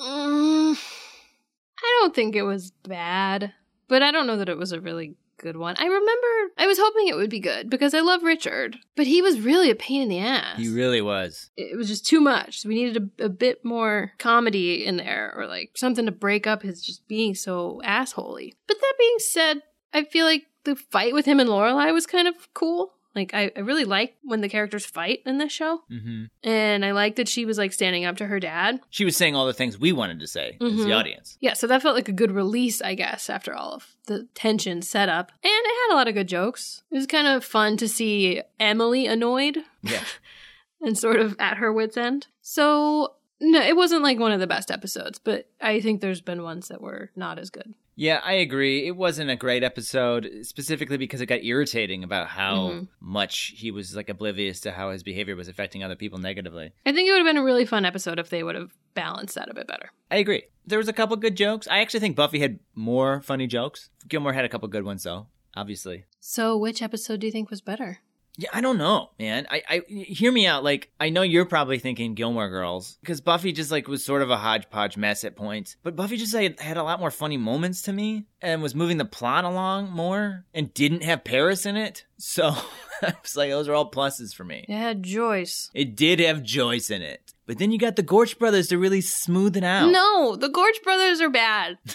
Mm, 0.00 0.76
I 0.76 1.98
don't 2.00 2.14
think 2.14 2.36
it 2.36 2.42
was 2.42 2.70
bad, 2.70 3.52
but 3.88 4.02
I 4.02 4.10
don't 4.10 4.26
know 4.26 4.36
that 4.36 4.48
it 4.48 4.58
was 4.58 4.72
a 4.72 4.80
really 4.80 5.16
good 5.38 5.56
one. 5.56 5.76
I 5.78 5.84
remember 5.86 6.52
I 6.58 6.66
was 6.66 6.78
hoping 6.80 7.08
it 7.08 7.16
would 7.16 7.30
be 7.30 7.40
good 7.40 7.68
because 7.70 7.94
I 7.94 8.00
love 8.00 8.22
Richard, 8.22 8.76
but 8.96 9.06
he 9.06 9.22
was 9.22 9.40
really 9.40 9.70
a 9.70 9.74
pain 9.74 10.02
in 10.02 10.08
the 10.08 10.18
ass. 10.18 10.58
He 10.58 10.68
really 10.68 11.00
was. 11.02 11.50
it 11.56 11.76
was 11.76 11.88
just 11.88 12.06
too 12.06 12.20
much. 12.20 12.64
We 12.64 12.74
needed 12.74 13.10
a, 13.20 13.24
a 13.24 13.28
bit 13.28 13.64
more 13.64 14.12
comedy 14.18 14.84
in 14.84 14.96
there 14.96 15.32
or 15.36 15.46
like 15.46 15.72
something 15.74 16.06
to 16.06 16.12
break 16.12 16.46
up 16.46 16.62
his 16.62 16.82
just 16.82 17.06
being 17.08 17.34
so 17.34 17.80
assholey. 17.84 18.54
But 18.66 18.78
that 18.80 18.94
being 18.98 19.18
said, 19.18 19.62
I 19.92 20.04
feel 20.04 20.26
like 20.26 20.44
the 20.64 20.76
fight 20.76 21.14
with 21.14 21.26
him 21.26 21.40
and 21.40 21.48
Lorelai 21.48 21.92
was 21.92 22.06
kind 22.06 22.26
of 22.28 22.34
cool. 22.54 22.92
Like 23.16 23.32
I, 23.34 23.50
I 23.56 23.60
really 23.60 23.84
like 23.84 24.14
when 24.22 24.42
the 24.42 24.48
characters 24.48 24.86
fight 24.86 25.20
in 25.26 25.38
this 25.38 25.50
show. 25.52 25.80
hmm 25.88 26.24
And 26.44 26.84
I 26.84 26.92
like 26.92 27.16
that 27.16 27.28
she 27.28 27.44
was 27.46 27.56
like 27.58 27.72
standing 27.72 28.04
up 28.04 28.18
to 28.18 28.26
her 28.26 28.38
dad. 28.38 28.78
She 28.90 29.04
was 29.04 29.16
saying 29.16 29.34
all 29.34 29.46
the 29.46 29.52
things 29.54 29.78
we 29.78 29.90
wanted 29.90 30.20
to 30.20 30.26
say 30.26 30.58
as 30.60 30.76
the 30.76 30.84
Mhm. 30.84 30.96
audience. 30.96 31.38
Yeah, 31.40 31.54
so 31.54 31.66
that 31.66 31.82
felt 31.82 31.96
like 31.96 32.08
a 32.08 32.12
good 32.12 32.30
release, 32.30 32.80
I 32.82 32.94
guess, 32.94 33.28
after 33.30 33.54
all 33.54 33.72
of 33.72 33.86
the 34.06 34.28
tension 34.34 34.82
set 34.82 35.08
up. 35.08 35.32
And 35.42 35.50
it 35.50 35.74
had 35.88 35.94
a 35.94 35.96
lot 35.96 36.08
of 36.08 36.14
good 36.14 36.28
jokes. 36.28 36.82
It 36.90 36.94
was 36.96 37.06
kind 37.06 37.26
of 37.26 37.44
fun 37.44 37.76
to 37.78 37.88
see 37.88 38.42
Emily 38.60 39.06
annoyed 39.06 39.58
Yeah. 39.82 40.04
and 40.82 40.96
sort 40.96 41.18
of 41.18 41.34
at 41.40 41.56
her 41.56 41.72
wits' 41.72 41.96
end. 41.96 42.26
So, 42.42 43.14
no, 43.40 43.60
it 43.60 43.76
wasn't 43.76 44.02
like 44.02 44.18
one 44.18 44.32
of 44.32 44.40
the 44.40 44.46
best 44.46 44.70
episodes, 44.70 45.18
but 45.18 45.48
I 45.60 45.80
think 45.80 46.00
there's 46.00 46.20
been 46.20 46.42
ones 46.42 46.68
that 46.68 46.80
were 46.82 47.10
not 47.16 47.38
as 47.38 47.48
good. 47.50 47.74
Yeah, 47.98 48.20
I 48.22 48.34
agree. 48.34 48.86
It 48.86 48.94
wasn't 48.94 49.30
a 49.30 49.36
great 49.36 49.62
episode, 49.64 50.30
specifically 50.42 50.98
because 50.98 51.22
it 51.22 51.26
got 51.26 51.42
irritating 51.42 52.04
about 52.04 52.28
how 52.28 52.68
Mhm. 52.70 52.88
much 53.00 53.54
he 53.56 53.70
was 53.70 53.96
like 53.96 54.10
oblivious 54.10 54.60
to 54.60 54.72
how 54.72 54.90
his 54.90 55.02
behavior 55.02 55.34
was 55.34 55.48
affecting 55.48 55.82
other 55.82 55.96
people 55.96 56.18
negatively. 56.18 56.72
I 56.84 56.92
think 56.92 57.08
it 57.08 57.12
would 57.12 57.18
have 57.24 57.26
been 57.26 57.38
a 57.38 57.42
really 57.44 57.64
fun 57.64 57.86
episode 57.86 58.18
if 58.18 58.28
they 58.28 58.42
would 58.42 58.54
have 58.54 58.72
balanced 58.94 59.34
that 59.36 59.48
a 59.48 59.54
bit 59.54 59.66
better. 59.66 59.90
I 60.10 60.16
agree. 60.16 60.42
There 60.66 60.78
was 60.78 60.88
a 60.88 60.92
couple 60.92 61.16
good 61.16 61.36
jokes. 61.36 61.66
I 61.68 61.78
actually 61.78 62.00
think 62.00 62.16
Buffy 62.16 62.38
had 62.40 62.58
more 62.74 63.22
funny 63.22 63.46
jokes. 63.46 63.88
Gilmore 64.06 64.34
had 64.34 64.44
a 64.44 64.48
couple 64.50 64.68
good 64.68 64.84
ones 64.84 65.02
though, 65.04 65.28
obviously. 65.54 66.04
So, 66.20 66.56
which 66.56 66.82
episode 66.82 67.20
do 67.20 67.26
you 67.26 67.32
think 67.32 67.48
was 67.50 67.60
better? 67.62 68.00
Yeah, 68.36 68.50
I 68.52 68.60
don't 68.60 68.78
know, 68.78 69.10
man. 69.18 69.46
I, 69.50 69.62
I 69.68 69.82
hear 69.88 70.30
me 70.30 70.46
out. 70.46 70.62
Like, 70.62 70.90
I 71.00 71.08
know 71.08 71.22
you're 71.22 71.46
probably 71.46 71.78
thinking 71.78 72.14
Gilmore 72.14 72.50
Girls 72.50 72.98
because 73.00 73.20
Buffy 73.20 73.52
just 73.52 73.70
like 73.70 73.88
was 73.88 74.04
sort 74.04 74.22
of 74.22 74.30
a 74.30 74.36
hodgepodge 74.36 74.96
mess 74.96 75.24
at 75.24 75.36
points, 75.36 75.76
but 75.82 75.96
Buffy 75.96 76.16
just 76.16 76.34
like, 76.34 76.60
had 76.60 76.76
a 76.76 76.82
lot 76.82 77.00
more 77.00 77.10
funny 77.10 77.38
moments 77.38 77.82
to 77.82 77.92
me 77.92 78.26
and 78.42 78.62
was 78.62 78.74
moving 78.74 78.98
the 78.98 79.04
plot 79.04 79.44
along 79.44 79.90
more 79.90 80.44
and 80.52 80.74
didn't 80.74 81.02
have 81.02 81.24
Paris 81.24 81.64
in 81.64 81.76
it. 81.76 82.04
So 82.18 82.48
I 83.02 83.14
was 83.22 83.36
like, 83.36 83.50
those 83.50 83.68
are 83.68 83.74
all 83.74 83.90
pluses 83.90 84.34
for 84.34 84.44
me. 84.44 84.64
It 84.68 84.76
had 84.76 85.02
Joyce. 85.02 85.70
It 85.74 85.96
did 85.96 86.20
have 86.20 86.42
Joyce 86.42 86.90
in 86.90 87.02
it, 87.02 87.25
but 87.46 87.58
then 87.58 87.70
you 87.70 87.78
got 87.78 87.96
the 87.96 88.02
Gorch 88.02 88.38
brothers 88.38 88.68
to 88.68 88.78
really 88.78 89.00
smooth 89.00 89.56
it 89.56 89.64
out. 89.64 89.90
No, 89.90 90.36
the 90.36 90.48
Gorch 90.48 90.82
brothers 90.82 91.20
are 91.20 91.30
bad. 91.30 91.78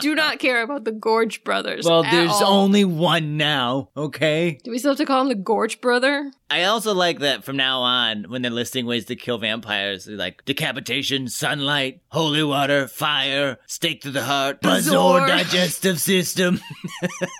Do 0.00 0.14
not 0.14 0.38
care 0.38 0.62
about 0.62 0.84
the 0.84 0.92
Gorch 0.92 1.42
brothers. 1.42 1.86
well, 1.86 2.02
there's 2.02 2.30
all. 2.30 2.64
only 2.64 2.84
one 2.84 3.36
now. 3.36 3.90
Okay. 3.96 4.58
Do 4.62 4.70
we 4.70 4.78
still 4.78 4.92
have 4.92 4.98
to 4.98 5.06
call 5.06 5.22
him 5.22 5.28
the 5.28 5.34
Gorch 5.34 5.80
brother? 5.80 6.30
I 6.48 6.64
also 6.64 6.94
like 6.94 7.20
that 7.20 7.44
from 7.44 7.56
now 7.56 7.80
on, 7.80 8.24
when 8.28 8.42
they're 8.42 8.50
listing 8.50 8.86
ways 8.86 9.06
to 9.06 9.16
kill 9.16 9.38
vampires, 9.38 10.04
they're 10.04 10.16
like 10.16 10.44
decapitation, 10.44 11.28
sunlight, 11.28 12.02
holy 12.08 12.44
water, 12.44 12.86
fire, 12.86 13.58
stake 13.66 14.02
to 14.02 14.10
the 14.10 14.22
heart, 14.22 14.60
Bezoar 14.60 15.26
digestive 15.26 16.00
system. 16.00 16.60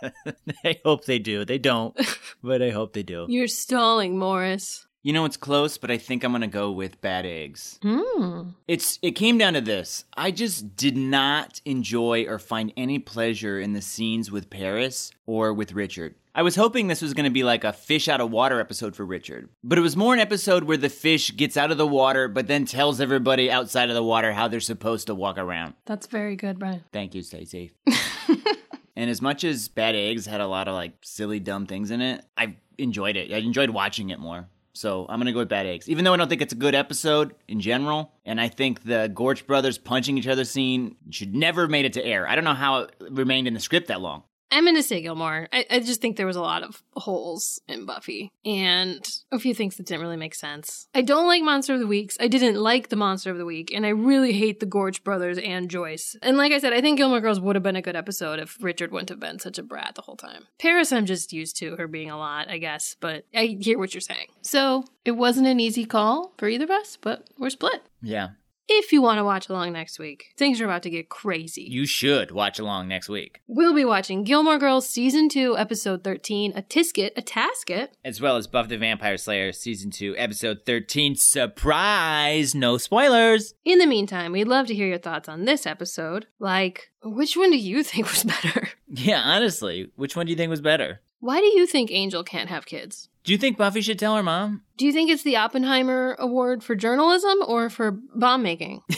I 0.64 0.81
hope 0.85 1.05
they 1.05 1.19
do. 1.19 1.45
They 1.45 1.59
don't, 1.59 1.97
but 2.43 2.62
I 2.62 2.71
hope 2.71 2.95
they 2.95 3.03
do. 3.03 3.27
You're 3.29 3.49
stalling, 3.49 4.19
Morris. 4.19 4.86
You 5.07 5.13
know, 5.13 5.25
it's 5.25 5.37
close, 5.37 5.79
but 5.79 5.89
I 5.89 5.99
think 5.99 6.25
I'm 6.25 6.33
gonna 6.33 6.49
go 6.49 6.73
with 6.73 7.01
bad 7.01 7.27
eggs. 7.27 7.79
Hmm. 7.81 8.49
It's 8.67 8.99
it 9.03 9.13
came 9.13 9.39
down 9.39 9.53
to 9.53 9.61
this. 9.61 10.05
I 10.17 10.33
just 10.33 10.75
did 10.75 10.97
not 10.97 11.61
enjoy 11.65 12.25
or 12.27 12.41
find 12.41 12.73
any 12.77 12.99
pleasure 12.99 13.61
in 13.61 13.73
the 13.73 13.81
scenes 13.81 14.33
with 14.33 14.51
Paris 14.51 15.13
or 15.25 15.53
with 15.53 15.75
Richard. 15.75 16.17
I 16.35 16.43
was 16.43 16.57
hoping 16.57 16.89
this 16.89 17.03
was 17.03 17.15
going 17.15 17.23
to 17.23 17.31
be 17.31 17.45
like 17.45 17.63
a 17.63 17.73
fish 17.73 18.09
out 18.09 18.21
of 18.21 18.33
water 18.33 18.59
episode 18.59 18.97
for 18.97 19.07
Richard, 19.07 19.49
but 19.63 19.79
it 19.79 19.81
was 19.81 19.97
more 19.97 20.13
an 20.13 20.19
episode 20.19 20.65
where 20.65 20.77
the 20.77 20.89
fish 20.89 21.37
gets 21.37 21.57
out 21.57 21.71
of 21.71 21.79
the 21.79 21.87
water 21.87 22.27
but 22.27 22.49
then 22.49 22.65
tells 22.65 23.01
everybody 23.01 23.49
outside 23.49 23.89
of 23.89 23.95
the 23.95 24.03
water 24.03 24.33
how 24.33 24.49
they're 24.49 24.59
supposed 24.59 25.07
to 25.07 25.15
walk 25.15 25.39
around. 25.39 25.75
That's 25.85 26.09
very 26.09 26.35
good, 26.35 26.59
Brian. 26.59 26.83
Thank 26.93 27.15
you, 27.15 27.23
Stacey. 27.23 27.71
and 28.97 29.09
as 29.09 29.23
much 29.23 29.45
as 29.45 29.69
Bad 29.69 29.95
Eggs 29.95 30.27
had 30.27 30.41
a 30.41 30.49
lot 30.49 30.67
of 30.67 30.75
like 30.75 30.95
silly 31.03 31.39
dumb 31.39 31.67
things 31.67 31.93
in 31.93 32.01
it, 32.01 32.25
I 32.37 32.57
enjoyed 32.77 33.17
it. 33.17 33.33
I 33.33 33.37
enjoyed 33.37 33.71
watching 33.71 34.11
it 34.11 34.19
more. 34.19 34.49
So 34.77 35.07
I'm 35.09 35.18
gonna 35.18 35.33
go 35.33 35.39
with 35.39 35.49
Bad 35.49 35.66
Eggs, 35.66 35.89
even 35.89 36.05
though 36.05 36.12
I 36.12 36.18
don't 36.18 36.29
think 36.29 36.43
it's 36.43 36.53
a 36.53 36.57
good 36.57 36.74
episode 36.74 37.35
in 37.49 37.61
general, 37.61 38.12
and 38.27 38.39
I 38.39 38.49
think 38.49 38.85
the 38.85 39.11
Gorch 39.12 39.47
brothers 39.47 39.79
punching 39.79 40.18
each 40.18 40.29
other 40.29 40.45
scene 40.45 40.97
should 41.11 41.35
never 41.35 41.62
have 41.62 41.70
made 41.70 41.87
it 41.87 41.95
to 41.95 42.05
air. 42.05 42.29
I 42.29 42.35
don't 42.35 42.45
know 42.45 42.53
how 42.53 42.81
it 42.81 42.95
remained 43.01 43.49
in 43.49 43.55
the 43.55 43.61
script 43.61 43.89
that 43.89 44.03
long. 44.03 44.22
I'm 44.51 44.64
going 44.64 44.76
to 44.76 44.82
say 44.82 45.03
Gilmore. 45.03 45.49
I, 45.53 45.66
I 45.70 45.80
just 45.80 46.01
think 46.01 46.16
there 46.16 46.26
was 46.26 46.36
a 46.36 46.40
lot 46.40 46.62
of 46.62 46.82
holes 46.94 47.61
in 47.68 47.84
Buffy 47.84 48.32
and 48.44 49.07
a 49.32 49.38
few 49.38 49.55
things 49.55 49.76
that 49.76 49.86
didn't 49.86 50.03
really 50.03 50.16
make 50.16 50.34
sense. 50.34 50.88
I 50.94 51.03
don't 51.03 51.26
like 51.26 51.42
Monster 51.42 51.74
of 51.74 51.80
the 51.80 51.86
Weeks. 51.86 52.16
I 52.20 52.28
didn't 52.28 52.57
like 52.57 52.88
the 52.88 52.97
Monster 52.97 53.30
of 53.30 53.38
the 53.38 53.44
Week, 53.44 53.72
and 53.74 53.84
I 53.84 53.90
really 53.90 54.32
hate 54.32 54.61
the 54.61 54.66
Gorch 54.66 55.03
brothers 55.03 55.38
and 55.38 55.68
Joyce. 55.68 56.16
And 56.22 56.36
like 56.36 56.53
I 56.53 56.59
said, 56.59 56.72
I 56.72 56.80
think 56.80 56.99
Gilmore 56.99 57.20
Girls 57.20 57.40
would 57.40 57.57
have 57.57 57.62
been 57.62 57.76
a 57.76 57.82
good 57.82 57.97
episode 57.97 58.38
if 58.38 58.62
Richard 58.62 58.92
wouldn't 58.92 59.11
have 59.11 59.20
been 59.20 59.38
such 59.38 59.59
a 59.59 59.62
brat 59.62 59.94
the 59.94 60.03
whole 60.03 60.16
time. 60.16 60.47
Paris, 60.59 60.92
I'm 60.92 61.07
just 61.07 61.32
used 61.32 61.57
to 61.57 61.76
her 61.76 61.88
being 61.88 62.11
a 62.11 62.18
lot, 62.18 62.49
I 62.49 62.59
guess, 62.59 62.97
but 63.01 63.26
I 63.34 63.59
hear 63.61 63.78
what 63.78 63.94
you're 63.94 64.01
saying. 64.01 64.28
So 64.42 64.84
it 65.05 65.12
wasn't 65.12 65.49
an 65.49 65.61
easy 65.61 65.84
call 65.84 66.32
for 66.38 66.49
either 66.49 66.64
of 66.64 66.70
us, 66.70 66.97
but 67.01 67.28
we're 67.38 67.51
split. 67.51 67.82
Yeah, 68.01 68.28
If 68.69 68.93
you 68.93 69.01
want 69.01 69.19
to 69.19 69.25
watch 69.25 69.49
along 69.49 69.73
next 69.75 69.99
week, 70.01 70.33
things 70.37 70.61
are 70.61 70.64
about 70.64 70.83
to 70.83 70.91
get 70.91 71.09
crazy. 71.09 71.62
you 71.71 71.87
should 71.87 72.33
watch 72.33 72.59
along 72.59 72.89
next 72.89 73.09
week, 73.09 73.41
We'll 73.47 73.75
be 73.75 73.85
watching 73.85 74.25
Gilmore 74.25 74.59
Girls 74.59 74.89
Season 74.89 75.29
2, 75.29 75.57
Episode 75.57 76.03
13, 76.03 76.53
A 76.57 76.62
Tisket, 76.62 77.12
A 77.17 77.23
Tasket. 77.23 77.91
as 78.05 78.21
well 78.21 78.37
as 78.37 78.49
Buffy 78.49 78.71
the 78.71 78.79
Vampire 78.79 79.17
Slayer 79.19 79.53
season 79.53 79.91
two, 79.93 80.14
episode 80.19 80.59
thirteen. 80.67 81.14
Surprise! 81.14 82.55
No 82.55 82.77
spoilers. 82.79 83.55
In 83.64 83.79
the 83.79 83.87
meantime, 83.87 84.33
we'd 84.33 84.49
love 84.49 84.67
to 84.67 84.75
hear 84.75 84.87
your 84.89 84.99
thoughts 84.99 85.29
on 85.29 85.45
this 85.45 85.64
episode. 85.67 86.27
Like, 86.41 86.91
which 87.05 87.37
one 87.37 87.51
do 87.53 87.57
you 87.59 87.83
think 87.85 88.11
was 88.11 88.25
better? 88.25 88.69
Yeah, 88.89 89.21
honestly, 89.25 89.91
which 89.97 90.17
one 90.17 90.27
do 90.27 90.31
you 90.31 90.37
think 90.37 90.51
was 90.51 90.61
better? 90.61 91.01
Why 91.21 91.41
do 91.41 91.47
you 91.47 91.67
think 91.67 91.91
Angel 91.91 92.23
can't 92.23 92.49
have 92.49 92.67
kids? 92.67 93.09
Do 93.25 93.33
you 93.33 93.39
think 93.39 93.57
Buffy 93.57 93.81
should 93.81 93.99
tell 93.99 94.17
her 94.17 94.23
mom? 94.23 94.62
Do 94.77 94.87
you 94.87 94.93
think 94.93 95.11
it's 95.11 95.23
the 95.23 95.37
Oppenheimer 95.37 96.14
Award 96.19 96.62
for 96.62 96.75
journalism 96.75 97.39
or 97.47 97.69
for 97.71 97.91
bomb 98.14 98.43
making? 98.43 98.83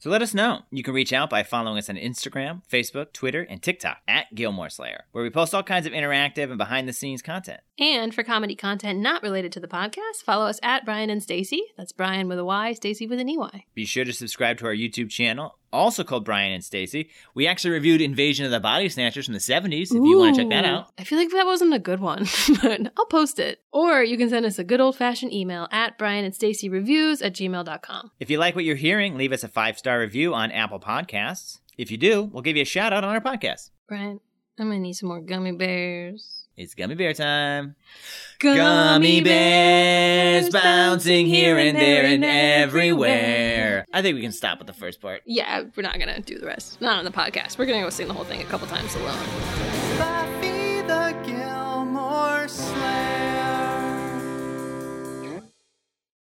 So 0.00 0.10
let 0.10 0.22
us 0.22 0.32
know. 0.32 0.60
You 0.70 0.84
can 0.84 0.94
reach 0.94 1.12
out 1.12 1.28
by 1.28 1.42
following 1.42 1.76
us 1.76 1.90
on 1.90 1.96
Instagram, 1.96 2.62
Facebook, 2.70 3.12
Twitter, 3.12 3.42
and 3.42 3.60
TikTok 3.60 3.98
at 4.06 4.32
Gilmore 4.32 4.70
Slayer, 4.70 5.06
where 5.10 5.24
we 5.24 5.30
post 5.30 5.52
all 5.52 5.64
kinds 5.64 5.86
of 5.86 5.92
interactive 5.92 6.50
and 6.50 6.56
behind 6.56 6.88
the 6.88 6.92
scenes 6.92 7.20
content. 7.20 7.60
And 7.78 8.14
for 8.14 8.22
comedy 8.22 8.54
content 8.54 8.98
not 8.98 9.22
related 9.22 9.52
to 9.52 9.60
the 9.60 9.68
podcast, 9.68 10.22
follow 10.24 10.46
us 10.46 10.58
at 10.62 10.84
Brian 10.84 11.10
and 11.10 11.22
Stacy. 11.22 11.62
That's 11.76 11.92
Brian 11.92 12.28
with 12.28 12.38
a 12.38 12.44
Y, 12.44 12.72
Stacy 12.72 13.06
with 13.06 13.20
an 13.20 13.28
EY. 13.28 13.66
Be 13.74 13.84
sure 13.84 14.04
to 14.04 14.12
subscribe 14.12 14.58
to 14.58 14.66
our 14.66 14.74
YouTube 14.74 15.10
channel, 15.10 15.58
also 15.72 16.04
called 16.04 16.24
Brian 16.24 16.52
and 16.52 16.64
Stacy. 16.64 17.10
We 17.34 17.46
actually 17.46 17.70
reviewed 17.70 18.00
Invasion 18.00 18.44
of 18.44 18.50
the 18.50 18.60
Body 18.60 18.88
Snatchers 18.88 19.26
from 19.26 19.34
the 19.34 19.40
70s, 19.40 19.84
if 19.84 19.92
you 19.92 20.18
want 20.18 20.36
to 20.36 20.42
check 20.42 20.50
that 20.50 20.64
out. 20.64 20.90
I 20.98 21.04
feel 21.04 21.18
like 21.18 21.30
that 21.30 21.46
wasn't 21.46 21.74
a 21.74 21.78
good 21.78 22.00
one, 22.00 22.26
but 22.62 22.92
I'll 22.96 23.06
post 23.06 23.38
it. 23.38 23.60
Or 23.72 24.02
you 24.02 24.16
can 24.16 24.28
send 24.28 24.44
us 24.46 24.58
a 24.58 24.64
good 24.64 24.80
old 24.80 24.96
fashioned 24.96 25.32
email 25.32 25.68
at 25.70 25.98
Brian 25.98 26.24
and 26.24 26.34
Stacy 26.34 26.68
reviews 26.68 27.22
at 27.22 27.34
gmail.com. 27.34 28.10
If 28.18 28.30
you 28.30 28.38
like 28.38 28.54
what 28.54 28.64
you're 28.64 28.76
hearing, 28.76 29.16
leave 29.16 29.32
us 29.32 29.44
a 29.44 29.48
five 29.48 29.78
star 29.78 30.00
review 30.00 30.34
on 30.34 30.50
Apple 30.50 30.80
Podcasts. 30.80 31.60
If 31.76 31.92
you 31.92 31.96
do, 31.96 32.24
we'll 32.24 32.42
give 32.42 32.56
you 32.56 32.62
a 32.62 32.66
shout 32.66 32.92
out 32.92 33.04
on 33.04 33.14
our 33.14 33.20
podcast. 33.20 33.70
Brian, 33.86 34.20
I'm 34.58 34.66
gonna 34.66 34.80
need 34.80 34.94
some 34.94 35.08
more 35.08 35.20
gummy 35.20 35.52
bears. 35.52 36.37
It's 36.58 36.74
gummy 36.74 36.96
bear 36.96 37.14
time. 37.14 37.76
Gummy, 38.40 38.56
gummy 38.56 39.20
bears, 39.20 40.50
bears 40.50 40.52
bouncing 40.52 41.26
here 41.26 41.56
and 41.56 41.78
there 41.78 42.04
and 42.04 42.24
everywhere. 42.24 43.86
I 43.92 44.02
think 44.02 44.16
we 44.16 44.22
can 44.22 44.32
stop 44.32 44.58
with 44.58 44.66
the 44.66 44.72
first 44.72 45.00
part. 45.00 45.22
Yeah, 45.24 45.62
we're 45.76 45.84
not 45.84 46.00
going 46.00 46.12
to 46.12 46.20
do 46.20 46.36
the 46.36 46.46
rest. 46.46 46.80
Not 46.80 46.98
on 46.98 47.04
the 47.04 47.12
podcast. 47.12 47.58
We're 47.58 47.66
going 47.66 47.78
to 47.78 47.86
go 47.86 47.90
sing 47.90 48.08
the 48.08 48.14
whole 48.14 48.24
thing 48.24 48.42
a 48.42 48.44
couple 48.46 48.66
times 48.66 48.92
alone. 48.96 49.24
Buffy 49.98 50.82
the 50.82 51.16
Gilmore 51.24 52.48
Slayer. 52.48 53.37